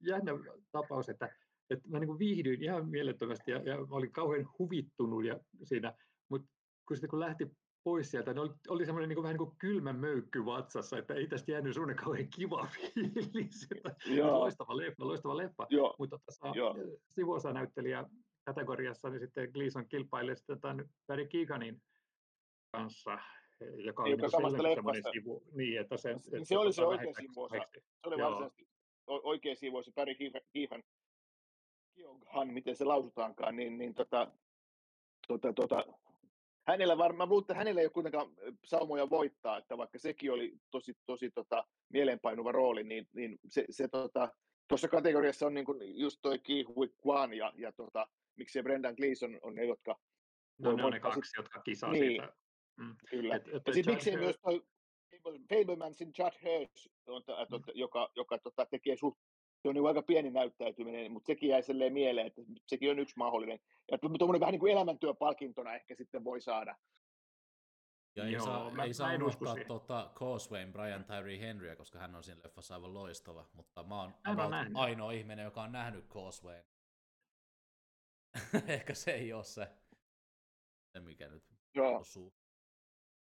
jännä 0.00 0.32
tapaus, 0.72 1.08
että, 1.08 1.28
että 1.72 1.88
mä 1.88 1.98
niin 1.98 2.18
viihdyin 2.18 2.62
ihan 2.62 2.88
mielettömästi 2.88 3.50
ja, 3.50 3.62
ja 3.62 3.76
mä 3.76 3.96
olin 3.96 4.12
kauhean 4.12 4.48
huvittunut 4.58 5.24
ja 5.24 5.40
siinä, 5.62 5.94
mutta 6.28 6.48
kun 6.88 6.96
sitten 6.96 7.10
kun 7.10 7.20
lähti 7.20 7.46
pois 7.84 8.10
sieltä, 8.10 8.32
niin 8.32 8.40
oli, 8.40 8.50
oli 8.68 8.86
semmoinen 8.86 9.08
niin 9.08 9.16
kuin, 9.16 9.22
vähän 9.22 9.34
niin 9.38 9.48
kuin 9.48 9.58
kylmä 9.58 9.92
möykky 9.92 10.44
vatsassa, 10.44 10.98
että 10.98 11.14
ei 11.14 11.26
tästä 11.26 11.52
jäänyt 11.52 11.74
semmoinen 11.74 12.04
kauhean 12.04 12.28
kiva 12.36 12.68
fiilis, 12.74 13.68
että 13.76 13.94
loistava 14.22 14.76
leffa, 14.76 15.06
loistava 15.06 15.36
leffa, 15.36 15.66
Joo, 15.70 15.94
mutta 15.98 16.18
tässä 16.26 16.52
Joo. 16.54 16.76
sivuosanäyttelijä 17.10 18.04
kategoriassa 18.44 19.10
niin 19.10 19.20
sitten 19.20 19.50
Gleason 19.50 19.88
kilpailee 19.88 20.36
sitten 20.36 20.60
tämän 20.60 20.88
Barry 21.06 21.26
Keeganin 21.26 21.82
kanssa, 22.72 23.18
joka 23.60 24.02
oli 24.02 24.10
Joka 24.10 24.22
niin 24.22 24.30
samasta 24.30 24.58
semmoinen 24.58 24.62
leffasta. 24.62 25.10
sivu. 25.12 25.42
Niin, 25.52 25.80
että 25.80 25.96
se, 25.96 26.08
Niin 26.08 26.18
että 26.34 26.44
se 26.44 26.58
oli 26.58 26.72
se 26.72 26.82
tota 26.82 26.88
oikea 26.88 27.12
sivuosa. 27.14 27.56
Se 27.74 28.08
oli 28.08 28.22
varsinaisesti 28.22 28.68
oikea 29.06 29.54
siivu, 29.54 29.82
se 29.82 29.92
Päri 29.94 30.16
Kiihan, 31.94 32.20
Kionghan, 32.20 32.48
miten 32.48 32.76
se 32.76 32.84
lausutaankaan, 32.84 33.56
niin, 33.56 33.78
niin 33.78 33.94
tota, 33.94 34.32
tota, 35.28 35.52
tota, 35.52 35.84
hänellä 36.68 36.98
varmaan, 36.98 37.28
että 37.40 37.54
hänellä 37.54 37.80
ei 37.80 37.86
ole 37.86 37.92
kuitenkaan 37.92 38.26
saumoja 38.64 39.10
voittaa, 39.10 39.58
että 39.58 39.78
vaikka 39.78 39.98
sekin 39.98 40.32
oli 40.32 40.56
tosi, 40.70 40.94
tosi 41.06 41.30
tota, 41.30 41.64
mieleenpainuva 41.88 42.52
rooli, 42.52 42.84
niin, 42.84 43.08
niin 43.12 43.38
se, 43.48 43.64
se 43.70 43.88
tota, 43.88 44.28
tuossa 44.68 44.88
kategoriassa 44.88 45.46
on 45.46 45.54
niin 45.54 45.66
kuin 45.66 45.98
just 46.00 46.18
toi 46.22 46.38
Ki 46.38 46.62
Hui 46.62 46.88
Kwan 47.02 47.34
ja, 47.34 47.52
ja 47.56 47.72
tota, 47.72 48.06
miksi 48.36 48.62
Brendan 48.62 48.94
Gleeson 48.94 49.38
on 49.42 49.54
ne, 49.54 49.64
jotka 49.64 49.98
No, 50.58 50.72
ne 50.76 50.84
on 50.84 50.92
ne 50.92 51.00
kaksi, 51.00 51.32
jotka 51.36 51.60
kisaa 51.62 51.92
Niin. 51.92 52.04
siitä. 52.06 52.32
Mm. 52.76 52.96
Kyllä. 53.10 53.36
Et, 53.36 53.48
et, 53.48 53.62
Ja 53.66 53.72
sitten 53.72 53.94
miksei 53.94 54.14
Hirsch- 54.14 54.18
myös 54.18 54.36
toi 54.42 54.62
Fable- 55.14 55.58
Fablemansin 55.58 56.12
Judd 56.18 56.34
Hirsch, 56.44 56.88
tot, 57.04 57.24
joka, 57.74 58.10
joka 58.16 58.38
tota, 58.38 58.66
tekee 58.66 58.96
suht, 58.96 59.18
se 59.62 59.68
on 59.68 59.74
niin 59.74 59.86
aika 59.86 60.02
pieni 60.02 60.30
näyttäytyminen, 60.30 61.12
mutta 61.12 61.26
sekin 61.26 61.48
jäi 61.48 61.62
silleen 61.62 61.92
mieleen, 61.92 62.26
että 62.26 62.42
sekin 62.66 62.90
on 62.90 62.98
yksi 62.98 63.14
mahdollinen. 63.16 63.58
Ja 63.90 63.98
tuommoinen 63.98 64.40
vähän 64.40 64.52
niin 64.52 64.60
kuin 64.60 64.72
elämäntyöpalkintona 64.72 65.74
ehkä 65.74 65.94
sitten 65.94 66.24
voi 66.24 66.40
saada. 66.40 66.76
Ja 68.16 68.24
ei 68.24 68.32
Joo, 68.32 68.44
saa, 68.44 68.70
mä- 68.70 68.84
ei 68.84 68.94
saa 68.94 69.14
unohtaa 69.14 69.56
tota 69.66 70.10
Causewayn 70.14 70.72
Brian 70.72 71.04
Tyree 71.04 71.38
Henryä, 71.40 71.76
koska 71.76 71.98
hän 71.98 72.14
on 72.14 72.24
siinä 72.24 72.40
leffassa 72.44 72.74
aivan 72.74 72.94
loistava, 72.94 73.46
mutta 73.52 73.82
mä 73.82 74.00
oon 74.00 74.12
ainoa 74.74 75.12
ihminen, 75.12 75.44
joka 75.44 75.62
on 75.62 75.72
nähnyt 75.72 76.08
Causewayn. 76.08 76.64
Ehkä 78.66 78.94
se 78.94 79.10
ei 79.10 79.32
ole 79.32 79.44
se, 79.44 79.68
se 80.92 81.00
mikä 81.00 81.28
nyt 81.28 81.44
Joo, 81.74 81.98
osuu. 81.98 82.34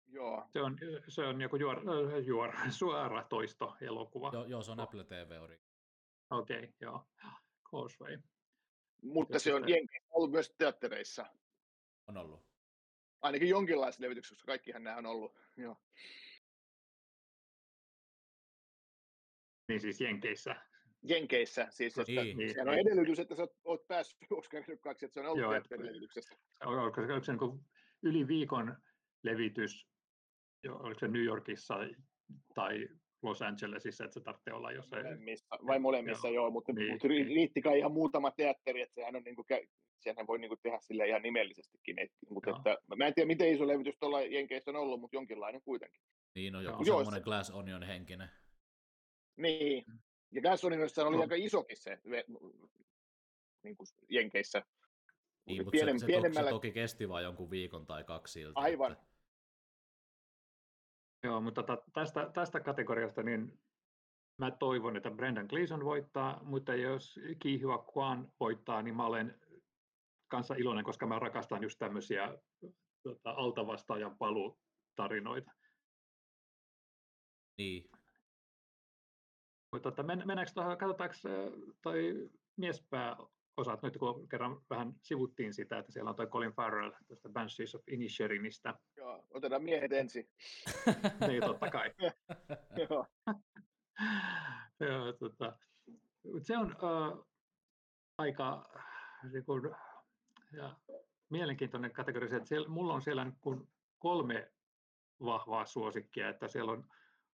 joo. 0.07 0.47
Se 0.53 0.62
on, 0.62 0.77
se 1.09 1.23
on 1.23 1.41
joku 1.41 1.57
juor, 1.57 1.79
äh, 1.79 2.25
juor, 2.27 2.53
suora 2.79 3.25
toisto 3.25 3.77
elokuva. 3.81 4.31
Joo, 4.33 4.45
joo 4.45 4.62
se 4.62 4.73
on. 4.73 4.81
Apple 4.81 5.05
TV 5.05 5.38
ori. 5.43 5.61
Okei, 6.31 6.59
okay, 6.59 6.73
joo. 6.81 7.09
Causeway. 7.71 8.19
Mutta 9.03 9.38
se 9.38 9.55
on 9.55 9.69
Jenkeissä 9.69 10.09
ollut 10.11 10.31
myös 10.31 10.55
teattereissa. 10.59 11.27
On 12.07 12.17
ollut. 12.17 12.47
Ainakin 13.21 13.49
jonkinlaisessa 13.49 14.03
levityksessä, 14.03 14.35
koska 14.35 14.47
kaikkihan 14.47 14.83
nämä 14.83 14.97
on 14.97 15.07
ollut. 15.07 15.37
Joo. 15.57 15.77
Niin 19.69 19.81
siis 19.81 20.01
Jenkeissä. 20.01 20.57
Jenkeissä, 21.03 21.67
siis 21.71 21.99
että 21.99 22.12
Niin. 22.12 22.38
Niin, 22.38 22.53
sehän 22.53 22.69
on 22.69 22.75
edellytys, 22.75 23.19
että 23.19 23.35
sä 23.35 23.43
oot, 23.43 23.57
oot 23.64 23.87
päässyt 23.87 24.19
Oscar-ehdokkaaksi, 24.31 25.05
että 25.05 25.14
se 25.14 25.21
on 25.21 25.27
ollut 25.27 25.41
Joo, 25.41 25.53
et- 25.53 25.62
teatterilevityksessä. 25.62 26.35
Oliko 26.64 27.07
se, 27.07 27.12
oliko 27.12 27.25
se 27.25 27.33
niin 27.33 27.64
yli 28.03 28.29
viikon 28.29 28.77
levitys, 29.23 29.88
jo, 30.62 30.77
oliko 30.77 31.01
se 31.01 31.09
New 31.09 31.25
Yorkissa 31.25 31.75
tai 32.55 32.88
Los 33.22 33.42
Angelesissa, 33.42 34.04
että 34.04 34.14
se 34.14 34.20
tarvitsee 34.20 34.54
olla 34.54 34.72
jossain. 34.72 35.04
Molemmissa, 35.07 35.46
vai 35.66 35.78
molemmissa, 35.78 36.28
joo, 36.28 36.50
mutta, 36.50 36.72
Niin, 36.72 36.90
mutta 36.92 37.09
niin. 37.09 37.26
riitti 37.26 37.61
kai 37.61 37.78
ihan 37.78 37.92
muutama 37.92 38.31
teatteri, 38.31 38.81
että 38.83 38.94
sehän 38.94 39.16
on 39.16 39.22
niin 39.22 39.37
kuin, 39.37 39.46
sehän 39.98 40.26
voi 40.26 40.38
niin 40.38 40.48
kuin 40.48 40.61
tehdä 40.62 40.78
sille 40.81 41.09
ihan 41.09 41.22
nimellisestikin. 41.22 41.98
Et, 41.98 42.11
mutta 42.31 42.50
Joo. 42.50 42.57
että, 42.57 42.76
mä 42.96 43.07
en 43.07 43.14
tiedä, 43.14 43.26
miten 43.26 43.48
iso 43.54 43.66
levitys 43.66 43.94
tuolla 44.00 44.20
Jenkeissä 44.22 44.70
on 44.70 44.76
ollut, 44.76 45.00
mutta 45.00 45.16
jonkinlainen 45.16 45.62
kuitenkin. 45.62 46.02
Niin 46.35 46.57
on 46.57 46.64
Joo. 46.64 46.72
joku 46.72 46.85
Joo, 46.85 46.98
semmoinen 46.98 47.20
se- 47.20 47.24
Glass 47.24 47.50
Onion 47.50 47.83
henkinen. 47.83 48.28
Niin, 49.37 49.85
ja 50.33 50.40
Gasolinissa 50.42 51.07
oli 51.07 51.16
No. 51.16 51.22
aika 51.22 51.35
isokin 51.38 51.76
se 51.76 51.98
ve- 52.07 52.24
niin 53.62 53.76
kuin 53.76 53.87
Jenkeissä. 54.09 54.62
Niin, 55.46 55.59
mutta 55.62 55.70
Pienem, 55.70 55.96
se, 55.96 56.00
se, 56.00 56.07
pienemmällä, 56.07 56.48
se 56.50 56.54
toki 56.54 56.72
kesti 56.72 57.09
vain 57.09 57.24
jonkun 57.24 57.50
viikon 57.50 57.87
tai 57.87 58.04
kaksi 58.04 58.33
siltä. 58.33 58.61
Aivan. 58.61 58.92
Että, 58.92 59.04
Joo, 61.22 61.40
mutta 61.40 61.64
tästä, 61.92 62.31
tästä 62.35 62.61
kategoriasta 62.61 63.22
niin 63.22 63.61
mä 64.38 64.50
toivon, 64.50 64.96
että 64.96 65.11
Brendan 65.11 65.46
Gleeson 65.46 65.85
voittaa, 65.85 66.44
mutta 66.44 66.74
jos 66.74 67.20
Ki 67.38 67.62
Hua 67.62 67.78
Kwan 67.92 68.33
voittaa, 68.40 68.83
niin 68.83 68.96
mä 68.96 69.07
olen 69.07 69.40
kanssa 70.28 70.54
iloinen, 70.54 70.85
koska 70.85 71.07
mä 71.07 71.18
rakastan 71.18 71.62
just 71.62 71.78
tämmöisiä 71.78 72.38
tota, 73.02 73.31
altavastaajan 73.31 74.18
paluutarinoita. 74.18 75.52
niin. 77.59 77.90
Mutta 79.72 79.90
tota, 79.90 80.02
men, 80.02 80.22
mennäänkö 80.26 80.52
tuohon, 80.54 80.78
katsotaanko 80.78 81.14
toi 81.83 82.31
miespääosat, 83.59 83.83
nyt 83.83 83.97
kun 83.97 84.29
kerran 84.29 84.61
vähän 84.71 84.94
sivuttiin 85.03 85.55
sitä, 85.55 85.79
että 85.79 85.92
siellä 85.92 86.11
on 86.11 86.16
toi 86.16 86.27
Colin 86.27 86.53
Farrell 86.53 86.90
tästä 87.09 87.29
Banshees 87.29 87.75
of 87.75 87.83
Inisherinistä, 87.88 88.75
joo, 88.97 89.25
otetaan 89.31 89.62
miehet 89.62 89.92
ensin. 89.92 90.29
niin 91.29 91.42
totta 91.42 91.71
kai. 91.71 91.94
Joo. 92.90 93.07
Joo, 94.81 95.12
tota, 95.12 95.59
se 96.42 96.57
on 96.57 96.71
äh, 96.71 97.18
aika 98.18 98.68
niin 99.33 99.44
kun, 99.44 99.75
ja, 100.53 100.77
mielenkiintoinen 101.31 101.92
kategoria, 101.92 102.37
että 102.37 102.49
siellä, 102.49 102.68
mulla 102.68 102.94
on 102.94 103.03
siellä 103.03 103.33
kun 103.40 103.68
kolme 103.99 104.53
vahvaa 105.25 105.66
suosikkia, 105.66 106.29
että 106.29 106.49
siellä 106.49 106.73
on 106.73 106.85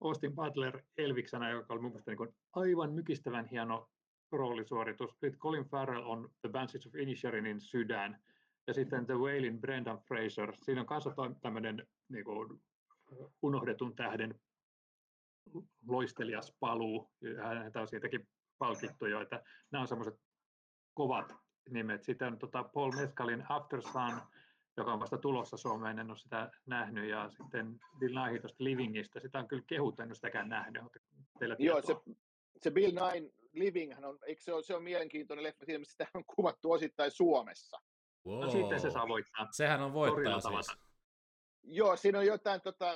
Austin 0.00 0.35
Butler 0.35 0.83
Elviksenä, 0.96 1.50
joka 1.50 1.74
oli 1.74 1.83
mun 1.83 1.90
mielestä 1.90 2.11
niin 2.11 2.35
aivan 2.52 2.92
mykistävän 2.92 3.46
hieno 3.46 3.88
roolisuoritus. 4.32 5.18
Colin 5.38 5.64
Farrell 5.64 6.06
on 6.06 6.30
The 6.40 6.48
Banshees 6.48 6.86
of 6.86 6.94
Inisherinin 6.94 7.60
sydän, 7.60 8.22
ja 8.66 8.74
sitten 8.74 9.06
The 9.06 9.14
Whalein 9.14 9.60
Brendan 9.60 9.98
Fraser. 9.98 10.56
Siinä 10.56 10.80
on 10.80 10.86
kanssa 10.86 11.14
tämmöinen 11.42 11.86
niin 12.08 12.24
kuin, 12.24 12.60
unohdetun 13.42 13.96
tähden 13.96 14.40
loistelias 15.88 16.56
paluu, 16.60 17.10
häntä 17.42 17.80
on 17.80 17.88
siitäkin 17.88 18.28
palkittu 18.58 19.06
jo, 19.06 19.20
että 19.20 19.42
nämä 19.70 19.82
on 19.82 19.88
semmoiset 19.88 20.20
kovat 20.94 21.34
nimet. 21.70 22.04
Sitten 22.04 22.32
on 22.32 22.38
tota 22.38 22.62
Paul 22.62 22.92
Mescalin 22.92 23.44
After 23.48 23.82
Sun, 23.82 24.20
joka 24.76 24.92
on 24.92 25.00
vasta 25.00 25.18
tulossa 25.18 25.56
Suomeen, 25.56 25.98
en 25.98 26.10
ole 26.10 26.16
sitä 26.16 26.50
nähnyt, 26.66 27.08
ja 27.08 27.30
sitten 27.30 27.80
Bill 27.98 28.24
Nighy 28.24 28.40
tuosta 28.40 28.64
Livingistä, 28.64 29.20
sitä 29.20 29.38
on 29.38 29.48
kyllä 29.48 29.62
kehut, 29.66 30.00
en 30.00 30.08
ole 30.08 30.14
sitäkään 30.14 30.48
nähnyt. 30.48 30.82
Teillä 31.38 31.56
Joo, 31.58 31.82
se, 31.82 31.96
se 32.56 32.70
Bill 32.70 32.92
Nine 32.92 33.30
Living, 33.52 33.94
hän 33.94 34.04
on, 34.04 34.18
eikö 34.26 34.42
se, 34.42 34.52
ole, 34.52 34.62
se 34.62 34.74
on 34.74 34.82
mielenkiintoinen 34.82 35.42
leffa, 35.42 35.64
siinä 35.64 35.78
missä 35.78 35.92
sitä 35.92 36.06
on 36.14 36.24
kuvattu 36.24 36.72
osittain 36.72 37.10
Suomessa. 37.10 37.80
Wow. 38.26 38.40
No 38.40 38.50
sitten 38.50 38.80
se 38.80 38.90
saa 38.90 39.08
voittaa. 39.08 39.48
Sehän 39.52 39.82
on 39.82 39.92
Torilla 39.92 40.40
siis. 40.40 40.42
tavata. 40.42 40.72
Joo, 41.62 41.96
siinä 41.96 42.18
on 42.18 42.26
jotain 42.26 42.60
tota, 42.60 42.94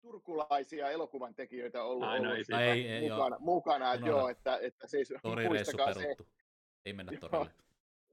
turkulaisia 0.00 0.90
elokuvan 0.90 1.34
tekijöitä 1.34 1.84
ollut, 1.84 2.08
Ai, 2.08 2.20
no 2.20 2.24
ollut 2.24 2.38
ei 2.38 2.44
siinä 2.44 2.60
Ei, 2.60 2.88
ei, 2.88 3.06
joo. 3.06 3.16
mukana, 3.16 3.36
mukana 3.38 3.94
että 3.94 4.06
joo, 4.06 4.28
että, 4.28 4.58
että 4.62 4.86
siis 4.86 5.12
muistakaa 5.48 5.94
se. 5.94 6.16
Ei 6.84 6.92
mennä 6.92 7.12
Joo. 7.12 7.28
torille. 7.28 7.54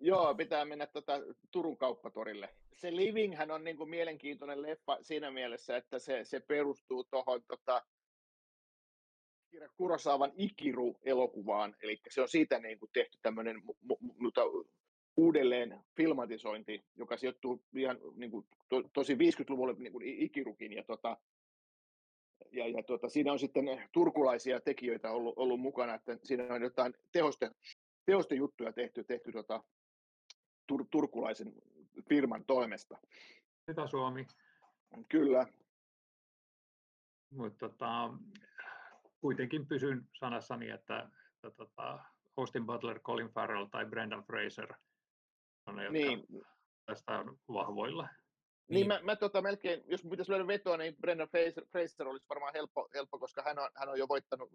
Joo, 0.01 0.35
pitää 0.35 0.65
mennä 0.65 0.87
tota 0.87 1.13
Turun 1.51 1.77
kauppatorille. 1.77 2.49
Se 2.75 2.95
Living 2.95 3.37
hän 3.37 3.51
on 3.51 3.63
niinku 3.63 3.85
mielenkiintoinen 3.85 4.61
leffa 4.61 4.97
siinä 5.01 5.31
mielessä, 5.31 5.77
että 5.77 5.99
se, 5.99 6.23
se 6.23 6.39
perustuu 6.39 7.03
tuohon 7.03 7.43
tota, 7.43 7.83
Akira 9.49 9.69
Kurosaavan 9.77 10.31
Ikiru-elokuvaan, 10.35 11.75
eli 11.81 12.01
se 12.09 12.21
on 12.21 12.29
siitä 12.29 12.59
niinku 12.59 12.87
tehty 12.93 13.17
tämmöinen 13.21 13.61
uudelleen 15.17 15.79
filmatisointi, 15.95 16.85
joka 16.95 17.17
sijoittuu 17.17 17.63
ihan 17.75 17.97
niinku, 18.15 18.47
to, 18.69 18.83
tosi 18.93 19.15
50-luvulle 19.15 19.73
niin 19.73 19.91
kuin 19.91 20.05
Ikirukin, 20.05 20.73
ja, 20.73 20.83
tota, 20.83 21.17
ja, 22.51 22.67
ja 22.67 22.83
tota, 22.83 23.09
siinä 23.09 23.31
on 23.31 23.39
sitten 23.39 23.65
turkulaisia 23.91 24.61
tekijöitä 24.61 25.11
ollut, 25.11 25.33
ollut 25.37 25.59
mukana, 25.59 25.93
että 25.93 26.17
siinä 26.23 26.53
on 26.53 26.61
jotain 26.61 26.93
tehoste, 27.11 27.51
tehoste-juttuja 28.05 28.73
tehty, 28.73 29.03
tehty 29.03 29.31
tota, 29.31 29.63
tur, 30.67 30.85
turkulaisen 30.91 31.53
firman 32.09 32.45
toimesta. 32.45 32.97
Sitä 33.65 33.87
Suomi. 33.87 34.27
Kyllä, 35.09 35.47
Mutta 37.31 37.69
tota, 37.69 38.13
kuitenkin 39.21 39.67
pysyn 39.67 40.07
sanassani, 40.19 40.69
että, 40.69 41.09
että 41.33 41.51
tota, 41.51 41.99
Austin 42.37 42.65
Butler, 42.65 42.99
Colin 42.99 43.29
Farrell 43.29 43.65
tai 43.65 43.85
Brendan 43.85 44.23
Fraser 44.23 44.73
on 45.65 45.75
ne, 45.75 45.83
jotka 45.83 45.99
niin, 45.99 46.25
tästä 46.85 47.19
on 47.19 47.37
vahvoilla. 47.47 48.03
niin, 48.03 48.13
Niin. 48.67 48.87
mä, 48.87 48.99
mä 49.03 49.15
tota 49.15 49.41
melkein, 49.41 49.83
jos 49.87 50.03
mun 50.03 50.11
pitäisi 50.11 50.31
löydä 50.31 50.47
vetoa, 50.47 50.77
niin 50.77 50.95
Brendan 51.01 51.29
Fraser, 51.29 51.65
Fraser 51.71 52.07
olisi 52.07 52.25
varmaan 52.29 52.53
helppo, 52.53 52.89
helppo 52.93 53.19
koska 53.19 53.43
hän 53.45 53.59
on, 53.59 53.69
hän 53.75 53.89
on 53.89 53.99
jo 53.99 54.07
voittanut 54.09 54.49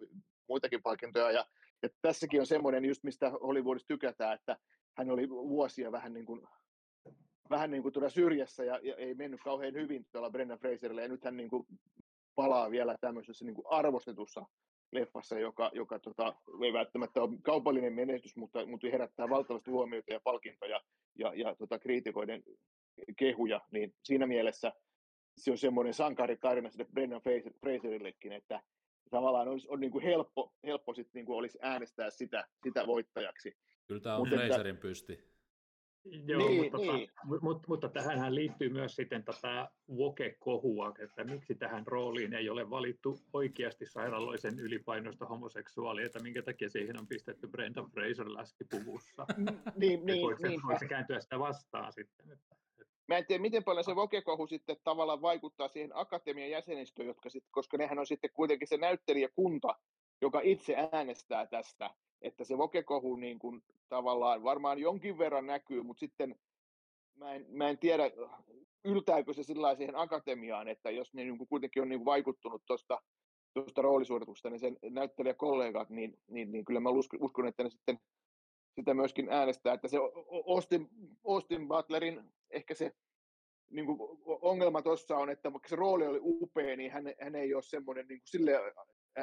muitakin 0.48 0.82
palkintoja, 0.82 1.30
ja, 1.30 1.46
ja 1.82 1.88
tässäkin 2.02 2.40
on 2.40 2.46
semmoinen 2.46 2.84
just, 2.84 3.02
mistä 3.02 3.30
Hollywoodissa 3.30 3.88
tykätään, 3.88 4.34
että 4.34 4.56
hän 4.96 5.10
oli 5.10 5.28
vuosia 5.28 5.92
vähän 5.92 6.14
niin 6.14 6.26
kuin, 6.26 6.42
vähän 7.50 7.70
niin 7.70 7.82
kuin 7.82 7.92
tuolla 7.92 8.10
syrjässä, 8.10 8.64
ja, 8.64 8.80
ja 8.82 8.96
ei 8.96 9.14
mennyt 9.14 9.40
kauhean 9.44 9.74
hyvin 9.74 10.06
tuolla 10.12 10.30
Brendan 10.30 10.58
Fraserille, 10.58 11.02
ja 11.02 11.08
nyt 11.08 11.24
hän 11.24 11.36
niin 11.36 11.50
kuin 11.50 11.66
palaa 12.34 12.70
vielä 12.70 12.96
tämmöisessä 13.00 13.44
niin 13.44 13.54
kuin 13.54 13.66
arvostetussa 13.70 14.46
leffassa, 14.92 15.38
joka, 15.38 15.70
joka 15.74 15.98
tota, 15.98 16.34
ei 16.62 16.72
välttämättä 16.72 17.22
ole 17.22 17.38
kaupallinen 17.42 17.92
menestys, 17.92 18.36
mutta, 18.36 18.66
mutta 18.66 18.86
herättää 18.92 19.30
valtavasti 19.30 19.70
huomiota 19.70 20.12
ja 20.12 20.20
palkintoja 20.24 20.80
ja, 21.18 21.34
ja 21.34 21.54
tota, 21.54 21.78
kriitikoiden 21.78 22.42
kehuja, 23.16 23.60
niin 23.70 23.94
siinä 24.02 24.26
mielessä 24.26 24.72
se 25.36 25.50
on 25.50 25.58
semmoinen 25.58 25.94
sankaritarina 25.94 26.70
sille 26.70 26.86
Brendan 26.92 27.20
Fraserillekin, 27.60 28.32
että 28.32 28.60
tavallaan 29.10 29.48
olisi, 29.48 29.68
on 29.70 29.80
niin 29.80 29.90
kuin 29.90 30.04
helppo, 30.04 30.52
helppo 30.66 30.94
sit 30.94 31.08
niin 31.14 31.26
kuin 31.26 31.36
olisi 31.36 31.58
äänestää 31.62 32.10
sitä, 32.10 32.44
sitä 32.62 32.86
voittajaksi. 32.86 33.56
Kyllä 33.86 34.00
tämä 34.00 34.16
on 34.16 34.28
Fraserin 34.28 34.76
pysti. 34.76 35.33
Joo, 36.04 36.48
niin, 36.48 36.62
mutta, 36.62 36.78
niin. 36.78 37.10
Tota, 37.28 37.40
mutta, 37.40 37.68
mutta 37.68 37.88
tähän 37.88 38.34
liittyy 38.34 38.68
myös 38.68 38.96
sitten 38.96 39.24
tätä 39.24 39.70
woke-kohua, 39.96 40.92
että 40.98 41.24
miksi 41.24 41.54
tähän 41.54 41.86
rooliin 41.86 42.34
ei 42.34 42.50
ole 42.50 42.70
valittu 42.70 43.18
oikeasti 43.32 43.86
sairaaloisen 43.86 44.58
ylipainoista 44.58 45.26
homoseksuaalia, 45.26 46.06
että 46.06 46.22
minkä 46.22 46.42
takia 46.42 46.70
siihen 46.70 47.00
on 47.00 47.06
pistetty 47.06 47.46
Brenda 47.46 47.84
Fraser 47.92 48.28
läskipuvussa. 48.28 49.26
niin, 49.76 50.06
niin, 50.06 50.22
voiko, 50.22 50.48
niin. 50.48 50.60
voiko 50.66 50.78
se 50.78 50.88
kääntyä 50.88 51.20
sitä 51.20 51.38
vastaan 51.38 51.92
sitten? 51.92 52.30
Että, 52.32 52.56
Mä 53.08 53.18
en 53.18 53.26
tiedä, 53.26 53.42
miten 53.42 53.64
paljon 53.64 53.84
se 53.84 53.94
woke-kohu 53.94 54.46
sitten 54.46 54.76
tavallaan 54.84 55.22
vaikuttaa 55.22 55.68
siihen 55.68 55.90
akatemian 55.94 56.50
jäsenistöön, 56.50 57.08
jotka 57.08 57.30
sit, 57.30 57.44
koska 57.50 57.76
nehän 57.76 57.98
on 57.98 58.06
sitten 58.06 58.30
kuitenkin 58.34 58.68
se 58.68 58.76
näyttelijäkunta, 58.76 59.78
joka 60.20 60.40
itse 60.42 60.76
äänestää 60.92 61.46
tästä 61.46 61.90
että 62.24 62.44
se 62.44 62.58
vokekohu 62.58 63.16
niin 63.16 63.38
kuin, 63.38 63.62
tavallaan 63.88 64.42
varmaan 64.42 64.78
jonkin 64.78 65.18
verran 65.18 65.46
näkyy, 65.46 65.82
mutta 65.82 66.00
sitten 66.00 66.36
mä 67.16 67.34
en, 67.34 67.46
mä 67.48 67.68
en 67.68 67.78
tiedä, 67.78 68.10
yltääkö 68.84 69.32
se 69.32 69.42
sillä 69.42 69.74
siihen 69.74 69.96
akatemiaan, 69.96 70.68
että 70.68 70.90
jos 70.90 71.14
ne 71.14 71.24
niin 71.24 71.38
kuin 71.38 71.48
kuitenkin 71.48 71.82
on 71.82 71.88
niin 71.88 71.98
kuin 71.98 72.06
vaikuttunut 72.06 72.62
tuosta 72.66 73.00
tuosta 73.54 73.82
roolisuorituksesta, 73.82 74.50
niin 74.50 74.60
sen 74.60 74.78
näyttelijäkollegat, 74.90 75.90
niin, 75.90 76.18
niin, 76.28 76.52
niin 76.52 76.64
kyllä 76.64 76.80
mä 76.80 76.90
uskon, 77.20 77.46
että 77.48 77.62
ne 77.62 77.70
sitten 77.70 77.98
sitä 78.74 78.94
myöskin 78.94 79.28
äänestää, 79.30 79.74
että 79.74 79.88
se 79.88 79.98
Austin, 80.46 80.88
Austin 81.24 81.68
Butlerin 81.68 82.20
ehkä 82.50 82.74
se 82.74 82.92
niin 83.70 83.86
kuin 83.86 83.98
ongelma 84.26 84.82
tuossa 84.82 85.16
on, 85.16 85.30
että 85.30 85.52
vaikka 85.52 85.68
se 85.68 85.76
rooli 85.76 86.06
oli 86.06 86.18
upea, 86.22 86.76
niin 86.76 86.90
hän, 86.90 87.04
hän 87.20 87.34
ei 87.34 87.54
ole 87.54 87.62
semmoinen 87.62 88.06
niin 88.08 88.20
kuin 88.20 88.28
sille 88.28 88.52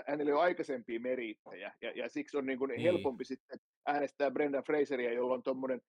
hänellä 0.07 0.33
ole 0.33 0.41
aikaisempia 0.41 0.99
merittäjä, 0.99 1.73
ja, 1.81 1.91
ja 1.91 2.09
siksi 2.09 2.37
on 2.37 2.45
niin 2.45 2.59
kuin 2.59 2.69
niin. 2.69 2.81
helpompi 2.81 3.25
sitten 3.25 3.59
äänestää 3.85 4.31
Brendan 4.31 4.63
Fraseria, 4.63 5.13
jolla 5.13 5.33
on 5.33 5.43
tommonen, 5.43 5.81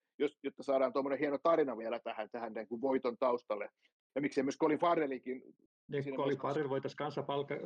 jotta 0.43 0.62
saadaan 0.62 0.93
tuommoinen 0.93 1.19
hieno 1.19 1.38
tarina 1.38 1.79
vielä 1.79 1.99
tähän, 1.99 2.31
tähän 2.31 2.53
niin 2.53 2.69
kuin 2.69 2.81
voiton 2.81 3.19
taustalle. 3.19 3.71
Ja 4.15 4.21
miksei 4.21 4.45
myös 4.45 4.59
Colin 4.59 4.79
Farrellikin. 4.79 5.43
Niin, 5.88 6.17
Colin 6.17 6.38
Farrell 6.38 6.69
voitaisiin 6.69 6.97
kanssa 6.97 7.25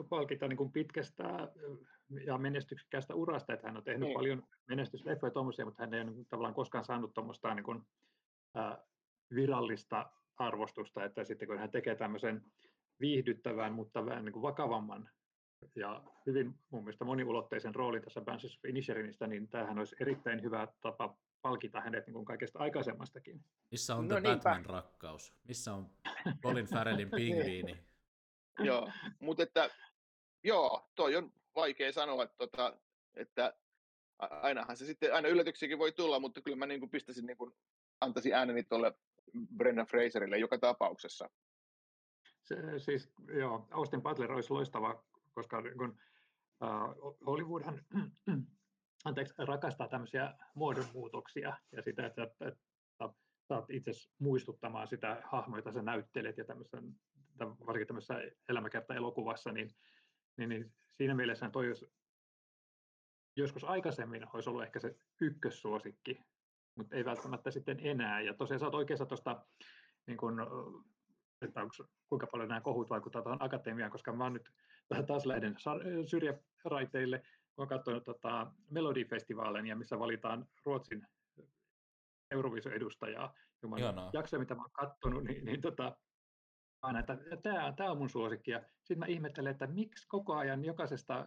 palkita 0.09 0.49
niin 0.49 0.57
kuin 0.57 0.73
pitkästä 0.73 1.25
ja 2.27 2.39
menestyksekkäästä 2.39 3.15
urasta, 3.15 3.53
että 3.53 3.67
hän 3.67 3.77
on 3.77 3.85
tehnyt 3.85 4.09
niin. 4.09 4.15
paljon 4.15 4.43
menestysleffoja 4.69 5.31
tuommoisia, 5.31 5.65
mutta 5.65 5.83
hän 5.83 5.95
ei 5.95 6.01
ole 6.01 6.11
niin 6.11 6.27
tavallaan 6.27 6.55
koskaan 6.55 6.85
saanut 6.85 7.15
tuommoista 7.15 7.55
niin 7.55 7.65
kuin, 7.65 7.83
äh, 8.59 8.79
virallista 9.35 10.11
arvostusta, 10.37 11.05
että 11.05 11.25
sitten 11.25 11.49
kun 11.49 11.59
hän 11.59 11.71
tekee 11.71 11.95
tämmöisen 11.95 12.43
viihdyttävän, 13.01 13.73
mutta 13.73 14.07
vähän 14.07 14.25
niin 14.25 14.33
kuin 14.33 14.43
vakavamman 14.43 15.11
ja 15.75 16.03
hyvin 16.27 16.55
mun 16.71 16.85
mielestä 16.85 17.05
moniulotteisen 17.05 17.75
roolin 17.75 18.03
tässä 18.03 18.21
Banshees 18.21 18.57
of 18.57 18.65
Inisherinistä, 18.65 19.27
niin 19.27 19.49
tämähän 19.49 19.79
olisi 19.79 19.97
erittäin 20.01 20.43
hyvä 20.43 20.69
tapa 20.81 21.17
palkita 21.43 21.81
hänet 21.81 22.07
niin 22.07 22.15
kuin 22.15 22.25
kaikesta 22.25 22.59
aikaisemmastakin. 22.59 23.45
Missä 23.71 23.97
on 23.97 24.09
no 24.09 24.21
The 24.21 24.29
Batman-rakkaus? 24.29 25.35
Missä 25.45 25.75
on 25.75 25.91
Colin 26.43 26.67
Farrellin 26.67 27.11
pingviini? 27.11 27.79
joo, 28.69 28.91
mutta 29.21 29.43
että 29.43 29.71
joo, 30.45 30.91
toi 30.95 31.17
on 31.17 31.33
vaikea 31.55 31.93
sanoa, 31.93 32.23
että, 32.23 32.37
tota, 32.39 32.79
että 33.15 33.55
ainahan 34.19 34.77
se 34.77 34.87
sitten, 34.87 35.15
aina 35.15 35.29
yllätyksiäkin 35.29 35.79
voi 35.79 35.93
tulla, 35.93 36.21
mutta 36.21 36.41
kyllä 36.41 36.57
mä 36.57 36.67
niin 36.67 36.81
kuin 36.81 36.91
pistäisin, 36.91 37.27
niin 37.27 37.37
kuin, 37.37 37.53
antaisin 38.01 38.35
ääneni 38.35 38.63
tuolle 38.63 38.95
Brendan 39.57 39.87
Fraserille 39.87 40.39
joka 40.39 40.59
tapauksessa. 40.59 41.31
Se, 42.43 42.57
siis 42.79 43.13
joo, 43.39 43.69
Austin 43.71 44.03
Butler 44.03 44.33
olisi 44.33 44.53
loistava 44.53 45.05
koska 45.37 45.63
kun, 45.79 45.99
uh, 46.65 47.17
Hollywoodhan 47.27 47.81
anteeksi, 49.05 49.35
rakastaa 49.39 49.89
tämmöisiä 49.89 50.35
muodonmuutoksia 50.55 51.57
ja 51.73 51.83
sitä, 51.83 52.07
että, 52.07 52.23
että, 52.23 52.67
saat 53.49 53.71
itse 53.71 53.91
muistuttamaan 54.19 54.89
sitä 54.89 55.23
hahmoa, 55.25 55.59
jota 55.59 55.73
sä 55.73 55.83
näyttelet 55.83 56.39
ja 56.39 56.45
tämmöisen, 56.45 56.95
varsinkin 57.39 57.87
tämmöisessä 57.87 58.15
elämäkerta-elokuvassa, 58.49 59.53
niin, 59.53 59.71
niin, 60.37 60.49
niin 60.49 60.73
siinä 60.97 61.15
mielessä 61.15 61.51
toi 61.51 61.69
jos, 61.69 61.87
joskus 63.37 63.65
aikaisemmin 63.65 64.27
olisi 64.33 64.51
ollut 64.51 64.63
ehkä 64.63 64.81
se 64.81 64.97
ykkössuosikki, 65.21 66.21
mutta 66.75 66.97
ei 66.97 67.05
välttämättä 67.05 67.51
sitten 67.51 67.79
enää. 67.83 68.21
Ja 68.21 68.35
tosiaan 68.35 68.61
sä 68.61 68.67
oot 68.67 68.75
oikeassa 68.75 69.07
tuosta 69.07 69.47
niin 70.07 70.17
kun, 70.17 70.41
että 71.43 71.63
onko, 71.63 71.75
kuinka 72.09 72.27
paljon 72.27 72.49
nämä 72.49 72.61
kohut 72.61 72.91
vaikuttavat 72.91 73.25
tuohon 73.25 73.43
akatemiaan, 73.43 73.93
koska 73.93 74.13
mä 74.13 74.25
oon 74.25 74.33
nyt 74.33 74.51
taas 75.07 75.27
lähden 75.27 75.57
syrjäraiteille. 76.07 77.17
Mä 77.19 77.63
oon 77.63 77.69
katsonut 77.69 78.05
tota 78.05 78.53
Melodifestivaalin, 78.71 79.79
missä 79.79 79.99
valitaan 79.99 80.47
Ruotsin 80.65 81.07
Euroviso-edustajaa. 82.31 83.35
Jaksoja, 84.13 84.41
mitä 84.41 84.55
mä 84.55 84.63
oon 84.63 84.71
katsonut, 84.73 85.25
niin, 85.25 85.45
niin 85.45 85.61
tota, 85.61 85.97
aina, 86.83 86.99
että 86.99 87.19
tämä, 87.43 87.73
tämä 87.77 87.91
on 87.91 87.99
mun 87.99 88.11
suosikki. 88.11 88.51
Ja 88.51 88.63
sitten 88.79 88.99
mä 88.99 89.07
ihmettelen, 89.07 89.51
että 89.51 89.67
miksi 89.67 90.09
koko 90.09 90.35
ajan 90.35 90.65
jokaisesta 90.65 91.27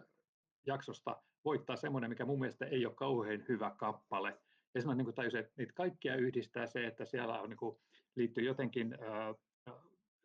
jaksosta 0.66 1.22
voittaa 1.44 1.76
semmoinen, 1.76 2.10
mikä 2.10 2.24
mun 2.24 2.38
mielestä 2.38 2.66
ei 2.66 2.86
ole 2.86 2.94
kauhean 2.94 3.44
hyvä 3.48 3.70
kappale. 3.76 4.38
Ja 4.74 4.82
mä 4.86 4.94
niin 4.94 5.14
tajusin, 5.14 5.40
että 5.40 5.52
niitä 5.56 5.72
kaikkia 5.72 6.16
yhdistää 6.16 6.66
se, 6.66 6.86
että 6.86 7.04
siellä 7.04 7.40
on, 7.40 7.48
niin 7.48 7.56
kuin, 7.56 7.76
liittyy 8.14 8.44
jotenkin 8.44 8.94
äh, 8.94 9.74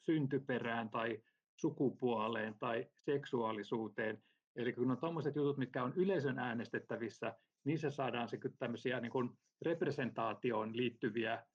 syntyperään 0.02 0.90
tai 0.90 1.24
sukupuoleen 1.56 2.56
tai 2.60 2.88
seksuaalisuuteen. 2.98 4.24
Eli 4.56 4.74
kun 4.74 4.92
on 4.92 4.98
tuommoiset 4.98 5.36
jutut, 5.36 5.58
mitkä 5.58 5.84
on 5.84 5.94
yleisön 5.96 6.40
äänestettävissä, 6.40 7.36
niissä 7.64 7.92
saadaan 7.92 8.30
se 8.30 8.40
tämmöisiä 8.60 9.00
niin 9.00 9.12
kuin 9.12 9.30
representaatioon 9.62 10.78
liittyviä 10.78 11.46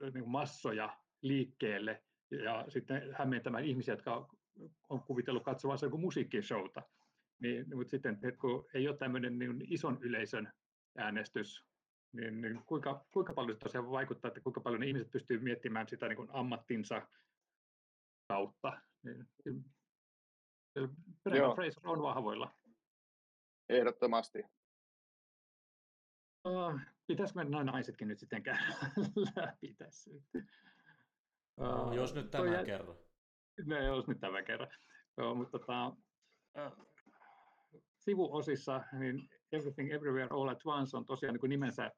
niin 0.00 0.12
kuin 0.12 0.30
massoja 0.30 0.96
liikkeelle 1.22 2.02
ja 2.30 2.64
sitten 2.68 3.14
hämmentämään 3.18 3.64
ihmisiä, 3.64 3.94
jotka 3.94 4.28
on 4.88 5.02
kuvitellut 5.02 5.44
katsovansa 5.44 5.86
joku 5.86 5.98
musiikkishowta. 5.98 6.82
Niin, 7.40 7.66
mutta 7.76 7.90
sitten, 7.90 8.18
kun 8.40 8.66
ei 8.74 8.88
ole 8.88 8.96
tämmöinen 8.96 9.38
niin 9.38 9.64
ison 9.68 9.98
yleisön 10.00 10.52
äänestys, 10.96 11.64
niin, 12.12 12.40
niin 12.40 12.62
kuinka, 12.66 13.06
kuinka 13.12 13.32
paljon 13.32 13.56
se 13.56 13.60
tosiaan 13.60 13.90
vaikuttaa, 13.90 14.28
että 14.28 14.40
kuinka 14.40 14.60
paljon 14.60 14.82
ihmiset 14.82 15.10
pystyy 15.10 15.38
miettimään 15.38 15.88
sitä 15.88 16.08
niin 16.08 16.16
kuin 16.16 16.28
ammattinsa 16.32 17.08
kautta. 18.30 18.80
Niin, 19.02 19.26
Brendan 21.22 21.54
Fraser 21.54 21.88
on 21.88 22.02
vahvoilla. 22.02 22.54
Ehdottomasti. 23.68 24.44
Uh, 26.44 26.80
pitäisikö 27.06 27.44
me 27.44 27.50
noin 27.50 27.66
naisetkin 27.66 28.08
nyt 28.08 28.18
sitten 28.18 28.42
käydä 28.42 28.62
läpi 29.36 29.74
tässä? 29.74 30.10
Uh, 31.56 31.92
jos 31.92 32.14
nyt 32.14 32.30
tämän 32.30 32.54
toi, 32.54 32.64
kerran. 32.64 32.96
No, 33.66 33.78
jos 33.78 34.08
nyt 34.08 34.20
tämän 34.20 34.44
kerran. 34.44 34.70
Joo, 35.16 35.34
mutta 35.34 35.58
tota, 35.58 35.86
uh, 35.86 36.86
sivuosissa 37.98 38.84
niin 38.92 39.28
Everything 39.52 39.92
Everywhere 39.92 40.28
All 40.30 40.48
at 40.48 40.66
Once 40.66 40.96
on 40.96 41.06
tosiaan 41.06 41.32
niin 41.32 41.40
kuin 41.40 41.50
nimensä 41.50 41.90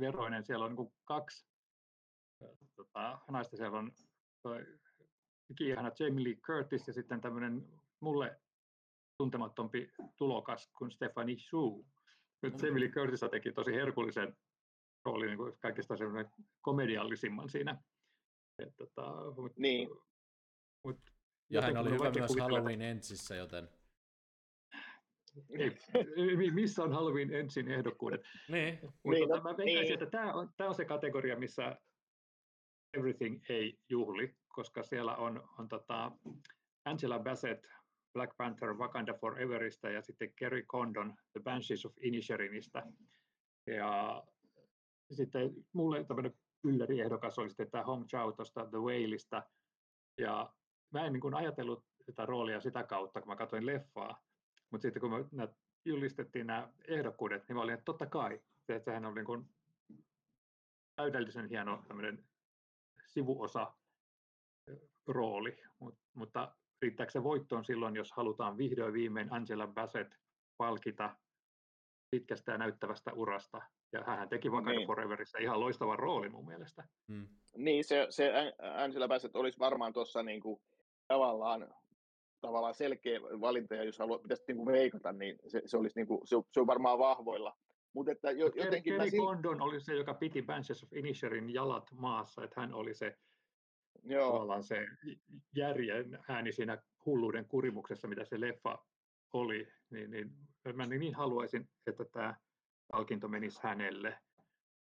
veroinen. 0.00 0.44
Siellä 0.44 0.64
on 0.64 0.70
niin 0.70 0.76
kuin 0.76 0.92
kaksi 1.04 1.46
tota, 2.76 3.18
naista. 3.30 3.56
Siellä 3.56 3.78
on 3.78 3.92
toi 4.42 4.66
ihana 5.60 5.92
Jamie 5.98 6.24
Lee 6.24 6.34
Curtis 6.34 6.86
ja 6.86 6.92
sitten 6.92 7.20
tämmöinen 7.20 7.68
mulle 8.00 8.40
tuntemattompi 9.18 9.92
tulokas 10.16 10.70
kuin 10.78 10.90
Stephanie 10.90 11.38
Shu. 11.38 11.86
Nyt 12.42 12.54
mm. 12.54 12.66
Jamie 12.66 12.80
Lee 12.80 12.88
Curtis 12.88 13.20
teki 13.30 13.52
tosi 13.52 13.72
herkullisen 13.72 14.36
roolin 15.04 15.26
niin 15.26 15.38
kuin 15.38 15.58
kaikista 15.58 15.96
semmoinen 15.96 16.32
komediallisimman 16.60 17.48
siinä. 17.48 17.82
Et, 18.58 18.76
tota, 18.76 19.02
mut, 19.36 19.56
niin. 19.56 19.88
Mut, 20.84 20.98
ja 21.50 21.62
hän 21.62 21.76
oli 21.76 21.90
hyvä 21.90 22.10
myös 22.10 22.36
Halloween 22.40 22.82
Ensissä, 22.82 23.34
joten... 23.34 23.68
Ei, 25.58 26.50
missä 26.50 26.82
on 26.82 26.92
Halloween 26.92 27.34
Ensin 27.34 27.68
ehdokkuudet? 27.68 28.20
Niin. 28.48 28.78
Mutta 28.82 29.10
niin, 29.10 29.28
tota, 29.28 29.42
mä 29.42 29.56
veikkaisin, 29.56 29.82
niin. 29.82 29.92
että 29.92 30.06
tämä 30.06 30.32
on, 30.32 30.50
tämä 30.56 30.68
on 30.68 30.74
se 30.74 30.84
kategoria, 30.84 31.38
missä 31.38 31.76
Everything 32.94 33.40
ei 33.48 33.78
juhli, 33.88 34.36
koska 34.56 34.82
siellä 34.82 35.16
on, 35.16 35.48
on 35.58 35.68
tota 35.68 36.12
Angela 36.84 37.18
Bassett 37.18 37.66
Black 38.12 38.36
Panther 38.36 38.74
Wakanda 38.74 39.14
Foreverista 39.14 39.90
ja 39.90 40.02
sitten 40.02 40.32
Kerry 40.36 40.62
Condon 40.62 41.14
The 41.32 41.40
Banshees 41.40 41.86
of 41.86 41.92
Inisherinistä. 42.00 42.86
Ja 43.66 44.22
sitten 45.12 45.50
mulle 45.72 46.04
tämmöinen 46.04 46.34
ylläriehdokas 46.64 47.38
oli 47.38 47.48
sitten 47.48 47.70
tämä 47.70 47.84
Hong 47.84 48.06
Chao 48.06 48.32
tuosta 48.32 48.66
The 48.66 48.78
Whaleista. 48.78 49.42
Ja 50.18 50.52
mä 50.90 51.06
en 51.06 51.12
niin 51.12 51.20
kuin 51.20 51.34
ajatellut 51.34 51.84
tätä 52.06 52.26
roolia 52.26 52.60
sitä 52.60 52.84
kautta, 52.84 53.20
kun 53.20 53.28
mä 53.28 53.36
katsoin 53.36 53.66
leffaa. 53.66 54.22
Mutta 54.70 54.82
sitten 54.82 55.00
kun 55.00 55.10
me 55.10 55.48
julistettiin 55.84 56.46
nämä 56.46 56.72
ehdokkuudet, 56.88 57.48
niin 57.48 57.56
mä 57.56 57.62
olin, 57.62 57.74
että 57.74 57.84
totta 57.84 58.06
kai. 58.06 58.40
Että 58.68 58.84
sehän 58.84 59.04
oli 59.04 59.14
niin 59.14 59.24
kuin 59.24 59.48
täydellisen 60.94 61.48
hieno 61.48 61.82
tämmöinen 61.88 62.24
sivuosa 63.06 63.72
rooli, 65.06 65.56
Mut, 65.78 65.94
mutta 66.14 66.54
riittääkö 66.82 67.12
se 67.12 67.22
voittoon 67.22 67.64
silloin, 67.64 67.96
jos 67.96 68.12
halutaan 68.12 68.58
vihdoin 68.58 68.92
viimein 68.92 69.32
Angela 69.32 69.66
Bassett 69.66 70.12
palkita 70.56 71.16
pitkästä 72.10 72.52
ja 72.52 72.58
näyttävästä 72.58 73.12
urasta. 73.12 73.62
Ja 73.92 74.04
hän 74.06 74.28
teki 74.28 74.50
Wakanda 74.50 74.78
niin. 74.78 74.86
Foreverissa 74.86 75.38
ihan 75.38 75.60
loistavan 75.60 75.98
roolin 75.98 76.32
mun 76.32 76.46
mielestä. 76.46 76.84
Hmm. 77.12 77.28
Niin, 77.56 77.84
se, 77.84 78.06
se 78.10 78.32
Angela 78.76 79.08
Bassett 79.08 79.36
olisi 79.36 79.58
varmaan 79.58 79.92
tuossa 79.92 80.22
niin 80.22 80.40
kuin, 80.40 80.60
tavallaan 81.08 81.74
tavallaan 82.40 82.74
selkeä 82.74 83.20
valinta, 83.22 83.74
ja 83.74 83.84
jos 83.84 83.98
haluaa, 83.98 84.18
pitäisi 84.18 84.44
niin 84.48 84.56
kuin 84.56 84.66
veikata, 84.66 85.12
niin 85.12 85.38
se, 85.46 85.62
se 85.66 85.76
olisi 85.76 85.98
niin 85.98 86.06
kuin, 86.06 86.20
se, 86.24 86.36
se 86.52 86.60
on 86.60 86.66
varmaan 86.66 86.98
vahvoilla. 86.98 87.56
Mutta 87.92 88.12
että 88.12 88.30
jo, 88.30 88.50
jotenkin 88.54 88.96
Kerry 88.96 89.10
mä... 89.10 89.26
Condon 89.26 89.60
oli 89.60 89.80
se, 89.80 89.94
joka 89.94 90.14
piti 90.14 90.42
Banshees 90.42 90.82
of 90.82 90.92
Inisherin 90.92 91.54
jalat 91.54 91.92
maassa, 91.92 92.44
että 92.44 92.60
hän 92.60 92.74
oli 92.74 92.94
se 92.94 93.16
Joo. 94.04 94.32
tavallaan 94.32 94.64
se 94.64 94.86
järjen 95.56 96.18
ääni 96.28 96.52
siinä 96.52 96.82
hulluuden 97.06 97.44
kurimuksessa, 97.44 98.08
mitä 98.08 98.24
se 98.24 98.40
leffa 98.40 98.78
oli, 99.32 99.72
niin, 99.90 100.10
niin 100.10 100.30
mä 100.74 100.86
niin 100.86 101.14
haluaisin, 101.14 101.68
että 101.86 102.04
tämä 102.04 102.34
palkinto 102.92 103.28
menisi 103.28 103.60
hänelle. 103.62 104.18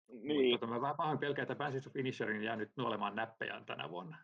Niin. 0.08 0.52
Mutta 0.52 0.68
mä 0.68 0.82
vähän 0.82 0.96
pahoin 0.96 1.20
pelkään, 1.20 1.44
että 1.44 1.56
Banshees 1.56 1.88
of 1.88 1.96
Inisherin 1.96 2.44
jää 2.44 2.56
nyt 2.56 2.72
nuolemaan 2.78 3.16
näppejään 3.16 3.66
tänä 3.66 3.90
vuonna. 3.90 4.18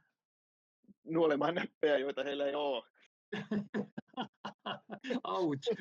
Nuolemaan 1.03 1.55
näppejä, 1.55 1.97
joita 1.97 2.23
heillä 2.23 2.45
ei 2.45 2.55
ole. 2.55 2.83
Ouch. 5.23 5.75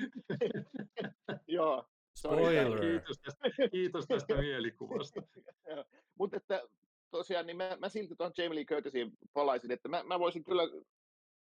Joo. 1.48 1.88
Spoiler. 2.16 2.80
Kiitos 2.80 3.18
tästä, 3.18 3.68
kiitos 3.70 4.06
tästä 4.06 4.34
mielikuvasta. 4.34 5.22
Mutta 6.18 6.36
että 6.36 6.62
tosiaan, 7.10 7.46
niin 7.46 7.56
mä, 7.56 7.76
mä 7.80 7.88
silti 7.88 8.14
tuon 8.16 8.32
Jamie 8.38 8.54
Lee 8.54 8.64
Curtisiin 8.64 9.12
palaisin, 9.32 9.70
että 9.70 9.88
mä, 9.88 10.02
mä 10.02 10.18
voisin 10.18 10.44
kyllä 10.44 10.62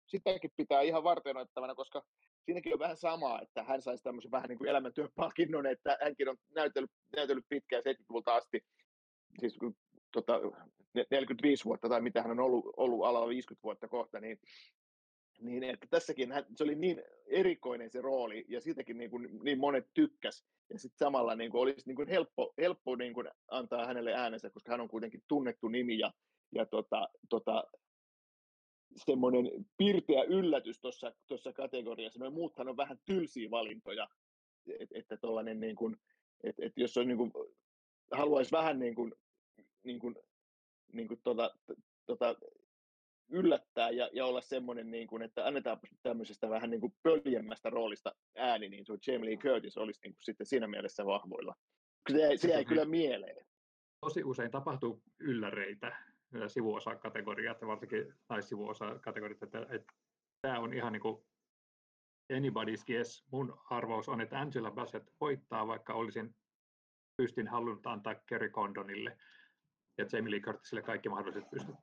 sitäkin 0.06 0.50
pitää 0.56 0.80
ihan 0.80 1.04
varteenoittavana, 1.04 1.74
koska 1.74 2.02
siinäkin 2.44 2.72
on 2.72 2.78
vähän 2.78 2.96
samaa, 2.96 3.40
että 3.42 3.64
hän 3.64 3.82
saisi 3.82 4.04
tämmöisen 4.04 4.30
vähän 4.30 4.48
niin 4.48 4.58
kuin 4.58 4.68
elämäntyöpalkinnon, 4.68 5.66
että 5.66 5.98
hänkin 6.02 6.28
on 6.28 6.36
näytellyt, 6.54 6.90
näytellyt 7.16 7.44
pitkään 7.48 7.82
70-luvulta 7.82 8.34
asti, 8.34 8.60
siis 9.40 9.58
tota, 10.12 10.40
45 11.10 11.64
vuotta 11.64 11.88
tai 11.88 12.00
mitä 12.00 12.22
hän 12.22 12.30
on 12.30 12.40
ollut, 12.40 12.64
ollut 12.76 13.06
alalla 13.06 13.28
50 13.28 13.62
vuotta 13.62 13.88
kohta, 13.88 14.20
niin 14.20 14.38
niin 15.40 15.62
että 15.62 15.86
tässäkin 15.90 16.32
hän, 16.32 16.46
se 16.56 16.64
oli 16.64 16.74
niin 16.74 17.02
erikoinen 17.26 17.90
se 17.90 18.00
rooli, 18.00 18.44
ja 18.48 18.60
siitäkin 18.60 18.98
niin, 18.98 19.10
kuin, 19.10 19.28
niin 19.42 19.58
monet 19.58 19.86
tykkäs, 19.94 20.44
ja 20.70 20.78
sitten 20.78 20.98
samalla 20.98 21.34
niin 21.34 21.50
kuin, 21.50 21.60
olisi 21.60 21.82
niin 21.86 21.96
kuin 21.96 22.08
helppo, 22.08 22.54
helppo 22.58 22.96
niin 22.96 23.14
kuin, 23.14 23.28
antaa 23.48 23.86
hänelle 23.86 24.14
äänensä, 24.14 24.50
koska 24.50 24.72
hän 24.72 24.80
on 24.80 24.88
kuitenkin 24.88 25.22
tunnettu 25.28 25.68
nimi, 25.68 25.98
ja, 25.98 26.12
ja 26.54 26.66
tota, 26.66 27.08
tota, 27.28 27.64
semmoinen 28.96 29.66
pirteä 29.76 30.22
yllätys 30.22 30.80
tuossa 31.26 31.52
kategoriassa. 31.54 32.18
Noin 32.18 32.32
muuthan 32.32 32.68
on 32.68 32.76
vähän 32.76 32.98
tylsiä 33.04 33.50
valintoja, 33.50 34.08
et, 34.78 34.88
että 34.92 35.16
tollainen 35.16 35.60
niin 35.60 35.76
kuin, 35.76 35.96
et, 36.44 36.54
et 36.58 36.72
jos 36.76 36.96
on 36.96 37.08
niin 37.08 37.18
kuin, 37.18 37.32
haluaisi 38.12 38.52
vähän 38.52 38.78
niin 38.78 38.94
kuin, 38.94 39.14
niin 39.82 39.98
kuin, 39.98 40.16
niin 40.92 41.08
kuin 41.08 41.20
tota, 41.22 41.56
tota, 42.06 42.36
yllättää 43.34 43.90
ja, 43.90 44.10
ja 44.12 44.26
olla 44.26 44.40
semmoinen, 44.40 44.90
niin 44.90 45.08
kuin, 45.08 45.22
että 45.22 45.46
annetaan 45.46 45.78
tämmöisestä 46.02 46.48
vähän 46.48 46.70
niin 46.70 46.80
kuin 46.80 46.94
pöljemmästä 47.02 47.70
roolista 47.70 48.14
ääni, 48.36 48.68
niin 48.68 48.84
tuo 48.84 48.96
Jamie 49.06 49.30
Lee 49.30 49.36
Curtis 49.36 49.78
olisi 49.78 50.00
niin 50.04 50.14
kuin 50.14 50.24
sitten 50.24 50.46
siinä 50.46 50.66
mielessä 50.66 51.06
vahvoilla. 51.06 51.54
Se 52.12 52.18
jäi, 52.18 52.38
se 52.38 52.48
jäi 52.48 52.64
kyllä 52.64 52.84
mieleen. 52.84 53.46
Tosi 54.00 54.24
usein 54.24 54.50
tapahtuu 54.50 55.02
ylläreitä 55.20 55.96
sivuosakategoriat, 56.46 57.66
varsinkin 57.66 58.14
naissivuosakategoriat, 58.28 59.42
että, 59.42 59.66
että 59.70 59.92
tämä 60.42 60.58
on 60.58 60.74
ihan 60.74 60.92
niin 60.92 61.00
kuin 61.00 61.24
anybody's 62.32 62.84
guess. 62.86 63.24
Mun 63.32 63.58
arvaus 63.70 64.08
on, 64.08 64.20
että 64.20 64.40
Angela 64.40 64.70
Bassett 64.70 65.10
voittaa, 65.20 65.66
vaikka 65.66 65.94
olisin 65.94 66.34
pystin 67.16 67.48
halunnut 67.48 67.86
antaa 67.86 68.14
Kerry 68.14 68.50
Condonille 68.50 69.18
ja 69.98 70.06
Jamie 70.12 70.30
Lee 70.30 70.40
Curtisille 70.40 70.82
kaikki 70.82 71.08
mahdolliset 71.08 71.50
pystyt. 71.50 71.76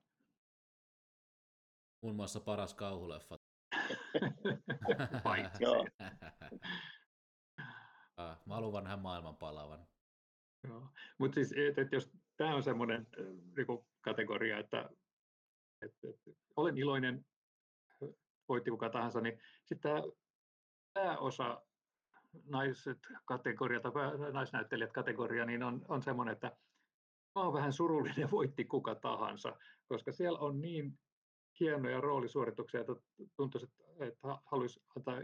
Muun 2.02 2.16
muassa 2.16 2.40
paras 2.40 2.74
kauhuleffa. 2.74 3.40
Paitsi. 5.24 5.64
Mä 8.46 8.56
haluan 8.56 8.74
vanhan 8.74 9.00
maailman 9.00 9.36
palavan. 9.36 9.88
Mutta 11.18 11.36
siis, 11.36 11.52
et, 11.52 11.78
et 11.78 11.92
jos 11.92 12.12
tämä 12.38 12.56
on 12.56 12.64
semmoinen 12.64 13.08
niinku, 13.58 13.86
kategoria, 14.02 14.58
että 14.58 14.90
et, 15.82 15.94
et, 16.04 16.36
olen 16.56 16.78
iloinen, 16.78 17.26
voitti 18.50 18.72
kuka 18.72 18.90
tahansa, 18.90 19.22
niin 19.22 19.42
sitten 19.66 19.92
tämä 19.92 20.02
pääosa 20.94 21.62
naiset 22.44 23.00
kategoria 23.26 23.80
tai 23.80 23.92
naisnäyttelijät 24.32 24.92
kategoria, 24.92 25.46
niin 25.46 25.64
on, 25.64 25.86
on 25.88 26.04
semmoinen, 26.04 26.34
että 26.34 26.48
mä 27.36 27.42
oon 27.42 27.54
vähän 27.54 27.74
surullinen, 27.74 28.32
voitti 28.32 28.66
kuka 28.66 28.96
tahansa, 28.96 29.58
koska 29.86 30.12
siellä 30.12 30.40
on 30.40 30.62
niin 30.62 31.00
hienoja 31.60 32.02
roolisuorituksia, 32.02 32.80
että 32.80 32.94
tuntuisi, 33.36 33.68
että 34.00 34.20
haluaisi 34.46 34.82
antaa 34.98 35.22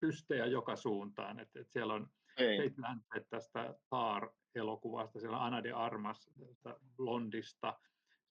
pystejä 0.00 0.46
joka 0.46 0.76
suuntaan. 0.76 1.40
Että, 1.40 1.60
että 1.60 1.72
siellä 1.72 1.94
on 1.94 2.10
Kate 2.28 2.74
Blanchett 2.76 3.30
tästä 3.30 3.74
Tar-elokuvasta, 3.90 5.20
siellä 5.20 5.36
on 5.36 5.44
Anna 5.44 5.62
de 5.62 5.72
Armas 5.72 6.30
Blondista, 6.96 7.78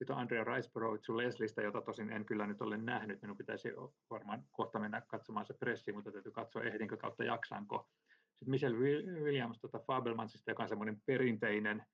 sitten 0.01 0.15
on 0.15 0.21
Andrea 0.21 0.43
Riseborough 0.43 1.09
Leslistä, 1.09 1.61
jota 1.61 1.81
tosin 1.81 2.09
en 2.09 2.25
kyllä 2.25 2.47
nyt 2.47 2.61
ole 2.61 2.77
nähnyt. 2.77 3.21
Minun 3.21 3.37
pitäisi 3.37 3.69
varmaan 4.09 4.43
kohta 4.51 4.79
mennä 4.79 5.01
katsomaan 5.01 5.45
se 5.45 5.53
pressi, 5.53 5.93
mutta 5.93 6.11
täytyy 6.11 6.31
katsoa 6.31 6.63
ehdinkö 6.63 6.97
kautta 6.97 7.23
jaksanko. 7.23 7.89
Sitten 8.09 8.49
Michelle 8.49 8.77
Williams 9.23 9.59
tuota 9.59 9.79
Fabelmansista, 9.79 10.51
joka 10.51 10.63
on 10.63 10.69
semmoinen 10.69 11.01
perinteinen 11.05 11.85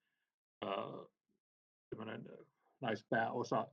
äh, 0.65 0.71
naispääosa 2.81 3.67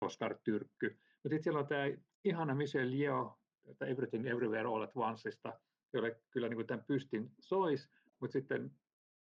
Oscar 0.00 0.38
Tyrkky. 0.44 0.88
Mutta 0.88 1.28
sitten 1.28 1.42
siellä 1.42 1.60
on 1.60 1.66
tämä 1.66 1.84
ihana 2.24 2.54
Michelle 2.54 2.96
Yeoh, 2.96 3.38
Everything 3.80 4.26
Everywhere 4.26 4.68
All 4.68 4.82
at 4.82 4.92
Onceista, 4.94 5.60
jolle 5.92 6.20
kyllä 6.30 6.48
niin 6.48 6.56
kuin 6.56 6.66
tämän 6.66 6.84
pystin 6.84 7.30
sois, 7.40 7.90
mutta 8.20 8.32
sitten 8.32 8.70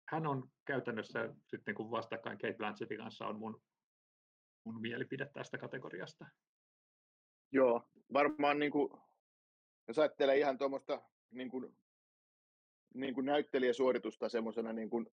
hän 0.08 0.28
on 0.28 0.52
käytännössä 0.66 1.36
sitten 1.48 1.76
kun 1.76 1.92
vastakkain 1.92 2.38
Kate 2.38 2.54
Blanchettin 2.54 2.98
kanssa 2.98 3.28
on 3.28 3.40
mun, 3.40 3.62
mun 4.64 4.82
mielipide 4.82 5.30
tästä 5.34 5.58
kategoriasta. 5.58 6.26
Joo, 7.52 7.90
varmaan 8.14 8.60
niin 8.60 8.72
kuin, 8.72 8.90
jos 9.88 10.00
ajattelee 10.00 10.38
ihan 10.38 10.58
tuommoista 10.58 11.02
niin 11.32 11.50
kuin, 11.50 11.78
niin 12.94 13.14
kuin 13.14 13.26
näyttelijäsuoritusta 13.26 14.30
semmoisena 14.30 14.74
niin 14.74 14.90
kuin, 14.90 15.06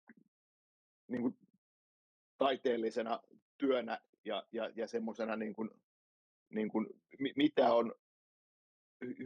niin 1.08 1.22
kuin 1.22 1.38
taiteellisena 2.38 3.20
työnä 3.58 4.00
ja, 4.26 4.44
ja, 4.52 4.72
ja 4.76 4.88
semmoisena 4.88 5.36
niin 5.36 5.54
kuin, 5.54 5.70
niin 6.50 6.70
kuin, 6.70 6.88
mitä 7.36 7.74
on 7.74 7.94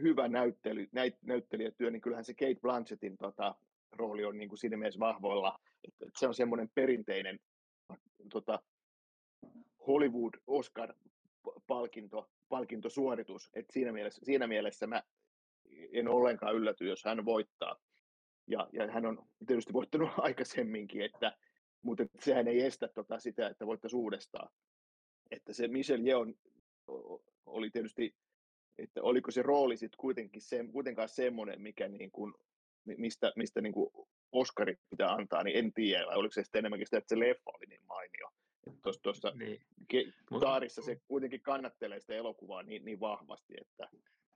hyvä 0.02 0.28
näyttely, 0.28 0.88
näyt, 0.92 1.14
näyttelijätyö, 1.22 1.90
niin 1.90 2.00
kyllähän 2.00 2.24
se 2.24 2.34
Kate 2.34 2.60
Blanchettin 2.60 3.16
tota, 3.16 3.54
rooli 3.92 4.24
on 4.24 4.38
niin 4.38 4.48
kuin 4.48 4.58
siinä 4.58 4.76
mielessä 4.76 5.00
vahvoilla. 5.00 5.58
Että, 5.88 6.06
että 6.06 6.18
se 6.18 6.28
on 6.28 6.34
semmoinen 6.34 6.70
perinteinen 6.74 7.40
tota, 8.32 8.62
Hollywood 9.86 10.34
Oscar-palkinto, 10.46 12.30
palkintosuoritus. 12.48 13.50
Että 13.54 13.72
siinä, 13.72 13.92
mielessä, 13.92 14.24
siinä 14.24 14.46
mielessä 14.46 14.86
mä 14.86 15.02
en 15.92 16.08
ollenkaan 16.08 16.54
ylläty, 16.54 16.86
jos 16.86 17.04
hän 17.04 17.24
voittaa. 17.24 17.76
Ja, 18.46 18.68
ja 18.72 18.92
hän 18.92 19.06
on 19.06 19.26
tietysti 19.46 19.72
voittanut 19.72 20.10
aikaisemminkin, 20.18 21.00
että, 21.00 21.36
mutta 21.82 22.04
sehän 22.20 22.48
ei 22.48 22.62
estä 22.62 22.88
tota 22.88 23.18
sitä, 23.18 23.48
että 23.48 23.66
voittaisi 23.66 23.96
uudestaan 23.96 24.48
että 25.30 25.52
se 25.52 25.68
Michel 25.68 26.06
Yeon 26.06 26.34
oli 27.46 27.70
tietysti, 27.70 28.14
että 28.78 29.02
oliko 29.02 29.30
se 29.30 29.42
rooli 29.42 29.76
sitten 29.76 29.98
kuitenkin 29.98 30.42
se, 30.42 30.64
kuitenkaan 30.72 31.08
semmoinen, 31.08 31.62
mikä 31.62 31.88
niin 31.88 32.10
kuin, 32.10 32.34
mistä, 32.84 33.32
mistä 33.36 33.60
niin 33.60 33.72
kuin 33.72 33.90
Oscarit 34.32 34.78
pitää 34.90 35.12
antaa, 35.12 35.42
niin 35.42 35.56
en 35.56 35.72
tiedä, 35.72 36.06
vai 36.06 36.16
oliko 36.16 36.32
se 36.32 36.42
sitten 36.42 36.58
enemmänkin 36.58 36.86
sitä, 36.86 36.98
että 36.98 37.14
se 37.14 37.18
leffa 37.18 37.50
oli 37.50 37.66
niin 37.66 37.84
mainio. 37.86 38.30
Tuossa 39.02 39.30
niin. 39.30 39.64
Taarissa 40.40 40.82
se 40.82 41.00
kuitenkin 41.08 41.40
kannattelee 41.40 42.00
sitä 42.00 42.14
elokuvaa 42.14 42.62
niin, 42.62 42.84
niin 42.84 43.00
vahvasti, 43.00 43.54
että 43.60 43.88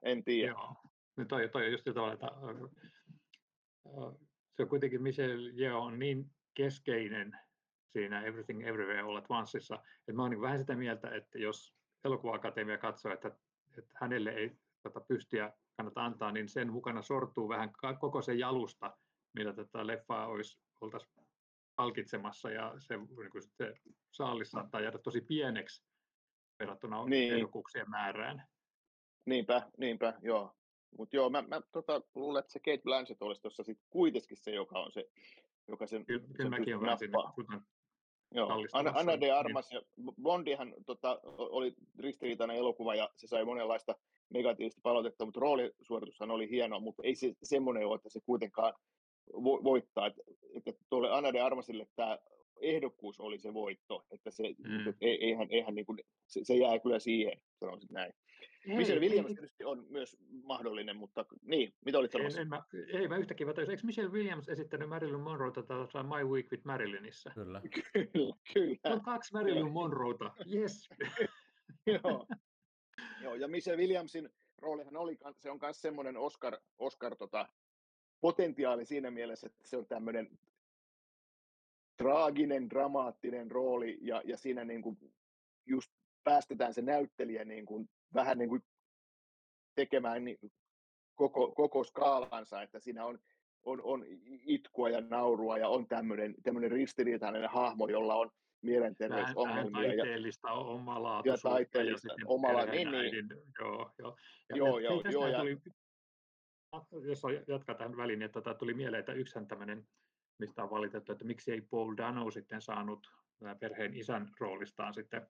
en 0.02 0.24
tiedä. 0.24 0.50
Joo. 0.50 0.74
No 1.16 1.24
toi, 1.24 1.48
toi 1.48 1.64
on 1.64 1.72
just 1.72 1.84
tavalla, 1.84 2.12
että 2.12 2.26
se 4.56 4.62
on 4.62 4.68
kuitenkin 4.68 5.02
Michel 5.02 5.52
Yeoh 5.58 5.84
on 5.84 5.98
niin 5.98 6.30
keskeinen 6.54 7.38
siinä 7.92 8.22
Everything 8.22 8.66
Everywhere 8.66 9.00
All 9.00 9.16
at 9.16 9.24
Onceissa. 9.28 9.74
Että 9.74 10.12
mä 10.12 10.22
olen 10.22 10.30
niin 10.30 10.40
vähän 10.40 10.58
sitä 10.58 10.74
mieltä, 10.74 11.10
että 11.10 11.38
jos 11.38 11.74
elokuva-akatemia 12.04 12.78
katsoo, 12.78 13.12
että, 13.12 13.28
että 13.78 13.94
hänelle 13.94 14.30
ei 14.30 14.56
tätä 14.82 15.00
pystyä 15.08 15.52
kannata 15.76 16.04
antaa, 16.04 16.32
niin 16.32 16.48
sen 16.48 16.72
mukana 16.72 17.02
sortuu 17.02 17.48
vähän 17.48 17.72
koko 18.00 18.22
se 18.22 18.34
jalusta, 18.34 18.96
millä 19.34 19.52
tätä 19.52 19.86
leffaa 19.86 20.26
olisi, 20.26 20.60
oltaisiin 20.80 21.12
palkitsemassa 21.76 22.50
ja 22.50 22.74
se, 22.78 22.96
niin 22.96 23.30
kuin 23.30 23.42
se 23.42 23.74
saalis 24.10 24.50
saattaa 24.50 24.80
jäädä 24.80 24.98
tosi 24.98 25.20
pieneksi 25.20 25.84
verrattuna 26.58 27.04
Niin. 27.04 27.34
ehdokkuuksien 27.34 27.90
määrään. 27.90 28.48
Niinpä, 29.26 29.70
niinpä, 29.78 30.14
joo. 30.22 30.54
Mutta 30.98 31.16
joo, 31.16 31.30
mä, 31.30 31.42
mä 31.42 31.60
tota, 31.72 32.02
luulen, 32.14 32.40
että 32.40 32.52
se 32.52 32.58
Kate 32.58 32.82
Blanchett 32.82 33.22
olisi 33.22 33.42
tuossa 33.42 33.62
sit 33.62 33.78
kuitenkin 33.90 34.36
se, 34.36 34.50
joka 34.50 34.78
on 34.78 34.92
se, 34.92 35.04
joka 35.68 35.86
sen, 35.86 36.06
Kyllä, 36.06 36.20
kyllä 36.20 36.36
sen 36.36 36.50
mäkin 36.50 36.76
olen 36.76 36.86
vähän 36.86 36.98
sinne 36.98 37.18
Joo, 38.34 38.48
Anna, 38.72 38.92
Anna 38.94 39.12
de 39.12 39.26
niin. 39.26 39.34
Armas 39.34 39.72
ja 39.72 39.82
Bondihan 40.22 40.74
tota, 40.86 41.20
oli 41.36 41.74
ristiriitainen 41.98 42.56
elokuva 42.56 42.94
ja 42.94 43.10
se 43.16 43.26
sai 43.26 43.44
monenlaista 43.44 43.94
negatiivista 44.30 44.80
palautetta, 44.82 45.24
mutta 45.24 45.40
roolisuoritushan 45.40 46.30
oli 46.30 46.50
hieno, 46.50 46.80
mutta 46.80 47.02
ei 47.02 47.14
se 47.14 47.34
semmoinen 47.42 47.86
ole, 47.86 47.96
että 47.96 48.08
se 48.08 48.20
kuitenkaan 48.26 48.74
vo, 49.32 49.64
voittaa. 49.64 50.06
Että, 50.06 50.22
että 50.54 50.72
tuolle 50.90 51.10
Anna 51.10 51.32
de 51.32 51.40
Armasille 51.40 51.86
tämä 51.96 52.18
ehdokkuus 52.60 53.20
oli 53.20 53.38
se 53.38 53.54
voitto, 53.54 54.04
että 54.10 54.30
se, 54.30 54.42
Mm. 54.58 54.88
et 54.88 54.96
ei, 55.00 55.24
eihän, 55.24 55.48
eihän 55.50 55.74
niin 55.74 55.86
kuin, 55.86 55.98
se, 56.26 56.40
se, 56.44 56.56
jää 56.56 56.78
kyllä 56.78 56.98
siihen, 56.98 57.40
sanoisin 57.60 57.88
näin. 57.92 58.12
Ei, 58.66 58.76
Michelle 58.76 59.00
ei, 59.02 59.08
Williams 59.08 59.34
tietysti 59.34 59.64
on 59.64 59.86
myös 59.90 60.16
mahdollinen, 60.42 60.96
mutta 60.96 61.24
niin, 61.42 61.74
mitä 61.84 61.98
olit 61.98 62.14
En, 62.14 62.18
sanomassa? 62.18 62.40
en 62.40 62.48
mä, 62.48 62.62
ei 62.92 63.08
mä 63.08 63.16
yhtäkkiä 63.16 63.46
vetäisi. 63.46 63.70
Eikö 63.70 63.82
Michelle 63.86 64.12
Williams 64.12 64.48
esittänyt 64.48 64.88
Marilyn 64.88 65.20
Monroeta 65.20 65.62
tuossa 65.62 66.02
My 66.02 66.24
Week 66.24 66.50
with 66.50 66.64
Marilynissä? 66.64 67.30
Kyllä. 67.34 67.62
Kyllä, 68.02 68.34
kyllä. 68.54 68.94
On 68.94 69.02
kaksi 69.02 69.32
Marilyn 69.32 69.72
Monroeta. 69.72 70.34
Yes. 70.54 70.88
Joo. 72.04 72.26
Joo, 73.22 73.34
ja 73.34 73.48
Michelle 73.48 73.80
Williamsin 73.80 74.28
roolihan 74.58 74.96
oli, 74.96 75.16
kan- 75.16 75.34
se 75.38 75.50
on 75.50 75.58
myös 75.62 75.80
semmoinen 75.80 76.16
Oscar, 76.16 76.58
Oscar 76.78 77.16
tota, 77.16 77.48
potentiaali 78.20 78.84
siinä 78.84 79.10
mielessä, 79.10 79.46
että 79.46 79.68
se 79.68 79.76
on 79.76 79.86
tämmöinen 79.86 80.38
traaginen, 81.96 82.70
dramaattinen 82.70 83.50
rooli, 83.50 83.98
ja, 84.00 84.22
ja 84.24 84.36
siinä 84.36 84.64
niin 84.64 84.82
kuin 84.82 84.98
just 85.66 85.92
päästetään 86.24 86.74
se 86.74 86.82
näyttelijä 86.82 87.44
niin 87.44 87.66
kuin, 87.66 87.90
vähän 88.14 88.38
niin 88.38 88.48
kuin 88.48 88.62
tekemään 89.74 90.24
niin, 90.24 90.38
koko, 91.14 91.52
koko 91.52 91.84
skaalansa, 91.84 92.62
että 92.62 92.80
siinä 92.80 93.04
on, 93.04 93.18
on, 93.64 93.80
on 93.82 94.04
itkua 94.46 94.88
ja 94.88 95.00
naurua, 95.00 95.58
ja 95.58 95.68
on 95.68 95.86
tämmöinen, 95.88 96.34
tämmöinen 96.42 96.70
ristiriitainen 96.70 97.50
hahmo, 97.50 97.88
jolla 97.88 98.14
on 98.14 98.28
Vähän, 98.28 98.80
vähän 98.80 98.80
mielenterveysongelmia, 98.80 99.82
ja, 99.82 99.96
taiteellista 99.96 100.52
omalaatuisuutta. 100.52 101.48
taiteellista 101.48 102.08
sitten 102.08 102.28
omala- 102.28 102.66
niin, 102.66 102.90
niin. 102.90 103.26
Joo, 103.60 103.90
joo. 103.98 104.16
Ja, 104.48 104.56
Joo, 104.56 104.78
ja, 104.78 104.90
joo, 104.90 105.02
joo, 105.10 105.26
ja- 105.26 105.38
Tuli, 105.38 105.58
jos 107.08 107.24
on- 107.24 107.44
jatkaa 107.48 107.74
tähän 107.74 107.96
väliin, 107.96 108.22
että 108.22 108.40
tota, 108.40 108.54
tuli 108.54 108.74
mieleen, 108.74 109.00
että 109.00 109.12
yksihän 109.12 109.46
tämmöinen, 109.48 109.88
mistä 110.38 110.62
on 110.62 110.70
valitettu, 110.70 111.12
että 111.12 111.24
miksi 111.24 111.52
ei 111.52 111.60
Paul 111.60 111.94
Dano 111.96 112.30
sitten 112.30 112.62
saanut 112.62 113.06
perheen 113.60 113.94
isän 113.94 114.30
roolistaan 114.40 114.94
sitten 114.94 115.26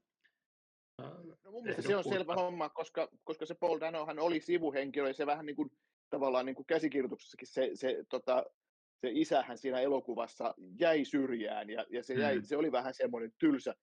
No 1.03 1.51
mun 1.51 1.63
mielestä 1.63 1.83
se 1.83 1.97
on 1.97 2.05
selvä 2.05 2.35
homma, 2.35 2.69
koska, 2.69 3.09
koska 3.25 3.47
se 3.47 3.55
Paul 3.55 3.81
Danohan 3.81 4.19
oli 4.19 4.41
sivuhenkilö 4.41 5.09
ja 5.09 5.15
se 5.15 5.27
vähän 5.27 5.47
niin 5.47 5.57
kuin 5.57 5.71
tavallaan 6.11 6.47
niin 6.47 6.57
kuin 6.57 6.67
käsikirjoituksessakin 6.67 7.49
se, 7.49 7.71
se, 7.75 8.05
tota, 8.11 8.45
se 9.01 9.11
isähän 9.13 9.59
siinä 9.59 9.81
elokuvassa 9.81 10.55
jäi 10.81 11.05
syrjään 11.05 11.71
ja, 11.71 11.85
ja 11.91 12.03
se, 12.03 12.15
jäi, 12.15 12.37
Mm. 12.37 12.43
se 12.43 12.57
oli 12.57 12.73
vähän 12.73 12.95
semmoinen 12.95 13.33
tylsä, 13.39 13.75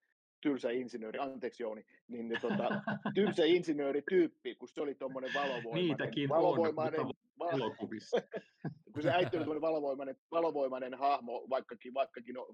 tylsä 0.42 0.72
insinööri, 0.72 1.20
anteeksi 1.20 1.64
Jouni, 1.64 1.86
niin 2.08 2.28
ne, 2.28 2.40
tota, 2.42 2.70
tylsä 3.16 3.46
insinöörityyppi, 3.46 4.56
kun 4.56 4.68
se 4.68 4.82
oli 4.82 4.96
tuommoinen 4.96 5.32
valovoimainen, 5.34 5.84
Niitäkin 5.88 6.32
on, 6.32 6.38
valovoimainen, 6.38 7.00
va- 7.40 7.52
elokuvissa. 7.52 8.18
kun 8.94 9.04
se 9.04 9.12
äiti 9.12 9.38
oli 9.38 9.62
valovoimainen, 9.62 10.16
valovoimainen 10.32 10.94
hahmo, 10.94 11.46
vaikkakin, 11.50 11.94
vaikkakin 11.94 12.38
on 12.38 12.46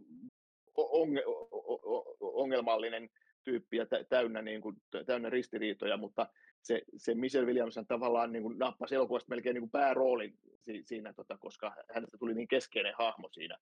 onge, 0.76 1.24
o- 1.26 1.48
o- 1.52 1.96
o- 1.96 2.16
ongelmallinen 2.42 3.10
tyyppi 3.44 3.78
ja 3.78 3.86
tä- 3.86 4.04
täynnä, 4.04 4.42
niin 4.42 4.62
kuin, 4.62 4.76
täynnä 5.06 5.30
ristiriitoja, 5.30 5.98
mutta 5.98 6.28
se, 6.62 6.82
se 6.98 7.16
Michelle 7.16 7.48
Williams 7.48 7.76
tavallaan 7.88 8.32
niin 8.32 8.44
kuin 8.44 8.58
nappasi 8.58 8.96
elokuvasta 8.96 9.30
melkein 9.30 9.54
niin 9.54 9.62
kuin 9.62 9.72
pääroolin 9.72 10.40
si, 10.60 10.84
siinä, 10.86 11.14
tota, 11.14 11.38
koska 11.38 11.76
hänestä 11.94 12.18
tuli 12.18 12.34
niin 12.34 12.48
keskeinen 12.48 12.94
hahmo 12.98 13.30
siinä, 13.32 13.58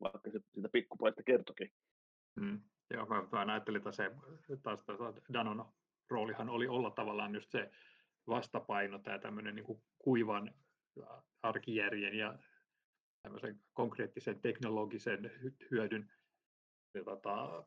vaikka 0.00 0.30
se 0.30 0.40
sitä 0.54 0.68
pikkupojasta 0.72 1.22
kertokin. 1.22 1.72
Mm. 2.40 2.60
Joo, 2.90 3.06
mä 3.06 3.30
vaan 3.32 3.50
ajattelin, 3.50 3.78
että 3.78 3.92
se 3.92 4.10
taas 4.62 4.84
taas 4.84 5.14
Danon 5.32 5.72
roolihan 6.10 6.48
oli 6.48 6.66
olla 6.68 6.90
tavallaan 6.90 7.34
just 7.34 7.50
se 7.50 7.70
vastapaino, 8.26 8.98
tämä 8.98 9.18
tämmöinen 9.18 9.54
niin 9.54 9.82
kuivan 9.98 10.54
ä, 11.02 11.22
arkijärjen 11.42 12.18
ja 12.18 12.38
tämmöisen 13.22 13.60
konkreettisen 13.72 14.40
teknologisen 14.40 15.24
hy- 15.24 15.66
hyödyn 15.70 16.10
tota, 17.04 17.64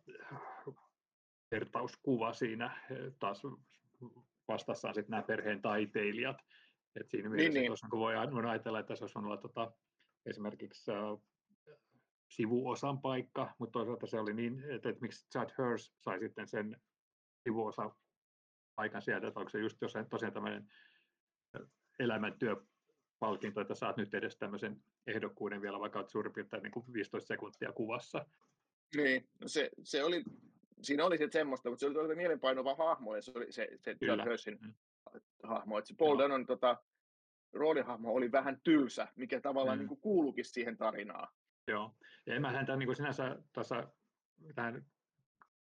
vertauskuva 1.52 2.34
siinä 2.34 2.80
eh, 2.92 3.14
taas 3.20 3.42
vastassaan 4.48 4.94
sitten 4.94 5.12
nämä 5.12 5.24
perheen 5.24 5.62
taiteilijat. 5.62 6.38
Et 7.00 7.10
siinä 7.10 7.30
mielessä 7.30 7.50
niin. 7.50 7.62
niin, 7.62 7.72
niin. 7.72 7.90
kun 7.90 8.00
voi 8.00 8.16
ajatella, 8.16 8.80
että 8.80 8.96
se 8.96 9.04
olisi 9.04 9.20
olla 9.20 9.38
tota, 9.38 9.72
esimerkiksi 10.26 10.92
äh, 10.92 11.78
sivuosan 12.28 13.02
paikka, 13.02 13.56
mutta 13.60 13.74
toisaalta 13.74 14.08
se 14.08 14.20
oli 14.20 14.34
niin, 14.34 14.64
että, 14.70 14.90
että 14.90 15.02
miksi 15.02 15.30
Chad 15.30 15.50
Hurst 15.58 15.94
sai 16.00 16.20
sitten 16.20 16.48
sen 16.48 16.82
sivuosan 17.44 17.92
paikan 18.76 19.02
sieltä, 19.02 19.28
että 19.28 19.40
onko 19.40 19.50
se 19.50 19.60
just 19.60 19.78
tosiaan, 19.80 20.10
tosiaan 20.10 20.34
tämmöinen 20.34 20.72
elämäntyöpalkinto, 22.00 23.62
että 23.62 23.76
saat 23.76 23.98
nyt 23.98 24.14
edes 24.14 24.38
tämmöisen 24.38 24.84
ehdokkuuden 25.08 25.62
vielä, 25.62 25.80
vaikka 25.80 26.00
olet 26.00 26.10
suurin 26.10 26.34
piirtein 26.34 26.64
niin 26.64 26.72
kuin 26.72 26.94
15 26.94 27.28
sekuntia 27.28 27.72
kuvassa. 27.72 28.26
Niin, 28.96 29.30
no 29.42 29.48
se, 29.48 29.70
se 29.84 30.04
oli, 30.04 30.24
siinä 30.82 31.06
oli 31.06 31.18
sitten 31.18 31.40
semmoista, 31.40 31.70
mutta 31.70 31.80
se 31.80 31.86
oli 31.86 31.94
todella 31.94 32.16
mielenpainova 32.16 32.76
hahmo 32.76 33.16
ja 33.16 33.22
se 33.22 33.32
oli 33.36 33.52
se, 33.52 33.70
se 33.78 33.96
John. 34.02 34.22
Hursin 34.30 34.58
Mm. 34.62 34.74
hahmo, 35.44 35.78
että 35.78 35.88
se 35.88 35.96
Paul 35.98 36.10
Joo. 36.10 36.20
Danon 36.20 36.46
tota, 36.46 36.78
roolihahmo 37.54 38.14
oli 38.14 38.32
vähän 38.32 38.62
tylsä, 38.64 39.08
mikä 39.16 39.42
tavallaan 39.42 39.78
Mm. 39.78 39.80
niin 39.80 39.88
kuin 39.88 40.02
kuulukin 40.02 40.46
siihen 40.46 40.78
tarinaan. 40.78 41.28
Joo, 41.68 41.96
ja 42.26 42.36
en 42.36 42.42
mä 42.42 42.52
häntä 42.52 42.76
niin 42.76 42.88
kuin 42.88 42.96
sinänsä 42.96 43.38
tuossa 43.54 43.88
tähän 44.56 44.86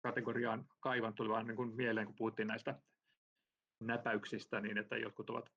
kategoriaan 0.02 0.66
kaivan, 0.80 1.14
tuli 1.14 1.30
vaan 1.30 1.48
niin 1.48 1.56
kuin 1.56 1.76
mieleen, 1.76 2.06
kun 2.06 2.16
puhuttiin 2.16 2.48
näistä 2.48 2.80
näpäyksistä, 3.80 4.62
niin 4.62 4.78
että 4.78 4.98
jotkut 4.98 5.30
ovat 5.30 5.52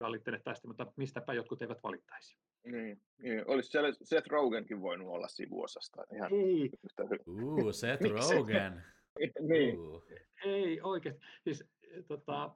valittaneet 0.00 0.44
tästä, 0.44 0.68
mutta 0.68 0.92
mistäpä 0.96 1.32
jotkut 1.32 1.62
eivät 1.62 1.82
valittaisi. 1.82 2.38
Niin, 2.64 3.00
niin. 3.18 3.44
Olisi 3.46 3.70
siellä 3.70 3.92
Seth 4.02 4.28
Rogenkin 4.28 4.82
voinut 4.82 5.08
olla 5.08 5.28
sivuosasta 5.28 6.04
ihan 6.14 6.34
Ei, 6.34 6.70
yhtä 6.84 7.04
hyvin. 7.04 7.44
Uu, 7.44 7.72
Seth? 7.80 8.02
Rogen. 8.02 8.82
niin. 9.48 9.78
Uu. 9.78 10.04
ei 10.44 10.80
oikeasti. 10.80 11.20
Siis, 11.44 11.64
eh, 11.82 12.04
tota, 12.08 12.50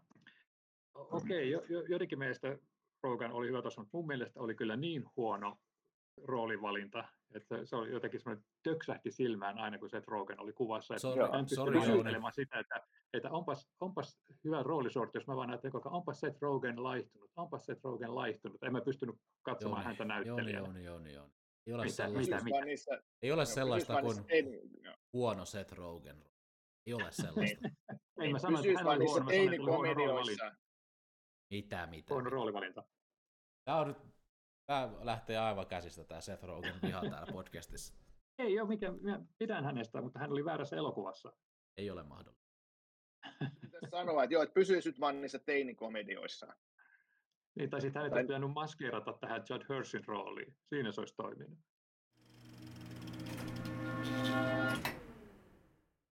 okei, 0.95 1.51
jo, 1.51 1.63
jo, 1.69 1.83
joidenkin 1.83 2.19
mielestä 2.19 2.59
Rogan 3.03 3.33
oli 3.33 3.49
hyvä 3.49 3.63
tuossa, 3.63 3.81
mutta 3.81 3.97
mun 3.97 4.07
mielestä 4.07 4.41
oli 4.41 4.55
kyllä 4.55 4.77
niin 4.77 5.05
huono 5.17 5.59
roolivalinta, 6.25 7.05
että 7.35 7.65
se 7.65 7.77
oli 7.77 7.93
jotenkin 7.93 8.21
semmoinen 8.21 8.45
töksähti 8.63 9.11
silmään 9.11 9.59
aina, 9.59 9.79
kun 9.79 9.91
Seth 9.91 10.09
Rogen 10.09 10.41
oli 10.41 10.53
kuvassa. 10.53 10.95
Että 10.95 11.01
Sorry, 11.01 11.23
en 11.25 11.29
sorry, 11.31 11.43
pystynyt 11.45 11.75
Jouni. 11.75 11.93
ajattelemaan 11.93 12.33
sitä, 12.33 12.59
että, 12.59 12.83
että 13.13 13.31
onpas, 13.31 13.71
onpas 13.81 14.21
hyvä 14.45 14.63
roolisuoritus, 14.63 15.15
jos 15.15 15.27
mä 15.27 15.37
vaan 15.37 15.49
näytän 15.49 15.73
koko 15.73 15.89
ajan, 15.89 15.97
onpas 15.97 16.21
Seth 16.21 16.43
Rogen 16.43 16.83
laihtunut, 16.83 17.31
onpas 17.37 17.67
Seth 17.67 17.85
Rogen 17.85 18.15
laihtunut. 18.15 18.63
En 18.63 18.73
mä 18.73 18.81
pystynyt 18.81 19.17
katsomaan 19.43 19.83
Jouni, 19.83 19.87
häntä 19.99 20.03
Jouni, 20.03 20.15
näyttelijänä. 20.15 20.67
Jouni, 20.67 20.85
Jouni, 20.85 21.13
Jouni. 21.13 21.33
Ei 21.67 21.75
ole 21.75 21.85
Mitä, 21.85 21.95
sellaista, 21.97 22.21
mitä, 22.21 22.37
Pysyis 22.37 22.55
mitä? 22.55 22.65
niissä, 22.65 22.91
ei 23.23 23.33
ole 23.33 23.39
joo, 23.39 23.43
pysyis 23.43 23.55
sellaista 23.55 24.03
kuin 24.03 24.17
huono 25.13 25.45
Seth 25.45 25.73
Rogen. 25.73 26.25
Ei 26.87 26.95
ole 26.95 27.13
sellaista. 27.13 27.69
Ei 28.21 28.33
mä 28.33 28.37
että 28.37 28.49
hän 28.49 28.57
oli 28.57 28.69
niissä 28.69 28.85
huono, 28.85 28.99
mä 28.99 29.07
sanoin, 29.09 29.35
että 29.35 29.49
oli 29.49 29.57
huono 29.57 29.95
roolivalinta. 29.95 30.45
teinikomedioissa. 30.45 30.53
Mitä, 31.51 31.87
mitä. 31.87 32.15
Huono 32.15 32.31
roolivalinta. 32.31 32.85
Tämä, 33.65 33.79
on 33.79 33.89
nyt, 33.89 33.97
tämä 34.73 34.91
lähtee 35.01 35.39
aivan 35.39 35.67
käsistä, 35.67 36.05
tämä 36.05 36.21
Seth 36.21 36.45
Rogen 36.45 36.75
viha 36.83 37.01
täällä 37.01 37.33
podcastissa. 37.33 37.95
Ei 38.39 38.61
ole 38.61 38.69
mikään, 38.69 38.95
minä 39.01 39.21
pidän 39.39 39.65
hänestä, 39.65 40.01
mutta 40.01 40.19
hän 40.19 40.31
oli 40.33 40.45
väärässä 40.45 40.77
elokuvassa. 40.77 41.33
Ei 41.77 41.91
ole 41.91 42.03
mahdollista. 42.03 42.53
Pitäisi 43.61 43.91
sanoa, 43.91 44.25
että 44.25 44.35
joo, 44.35 44.43
että 44.43 44.55
pysyisi 44.55 44.89
nyt 44.89 45.01
vaan 45.01 45.21
niissä 45.21 45.39
teinikomedioissa. 45.39 46.57
Niin, 47.55 47.71
tai 47.71 47.81
sitten 47.81 48.01
hänet 48.01 48.11
Tai- 48.11 48.19
olisi 48.19 48.27
pitänyt 48.27 48.53
maskeerata 48.53 49.13
tähän 49.13 49.43
Judd 49.51 49.65
Hirschin 49.69 50.05
rooliin. 50.07 50.57
Siinä 50.69 50.93
se 50.93 51.01
olisi 51.01 51.17
toiminut. 51.17 51.59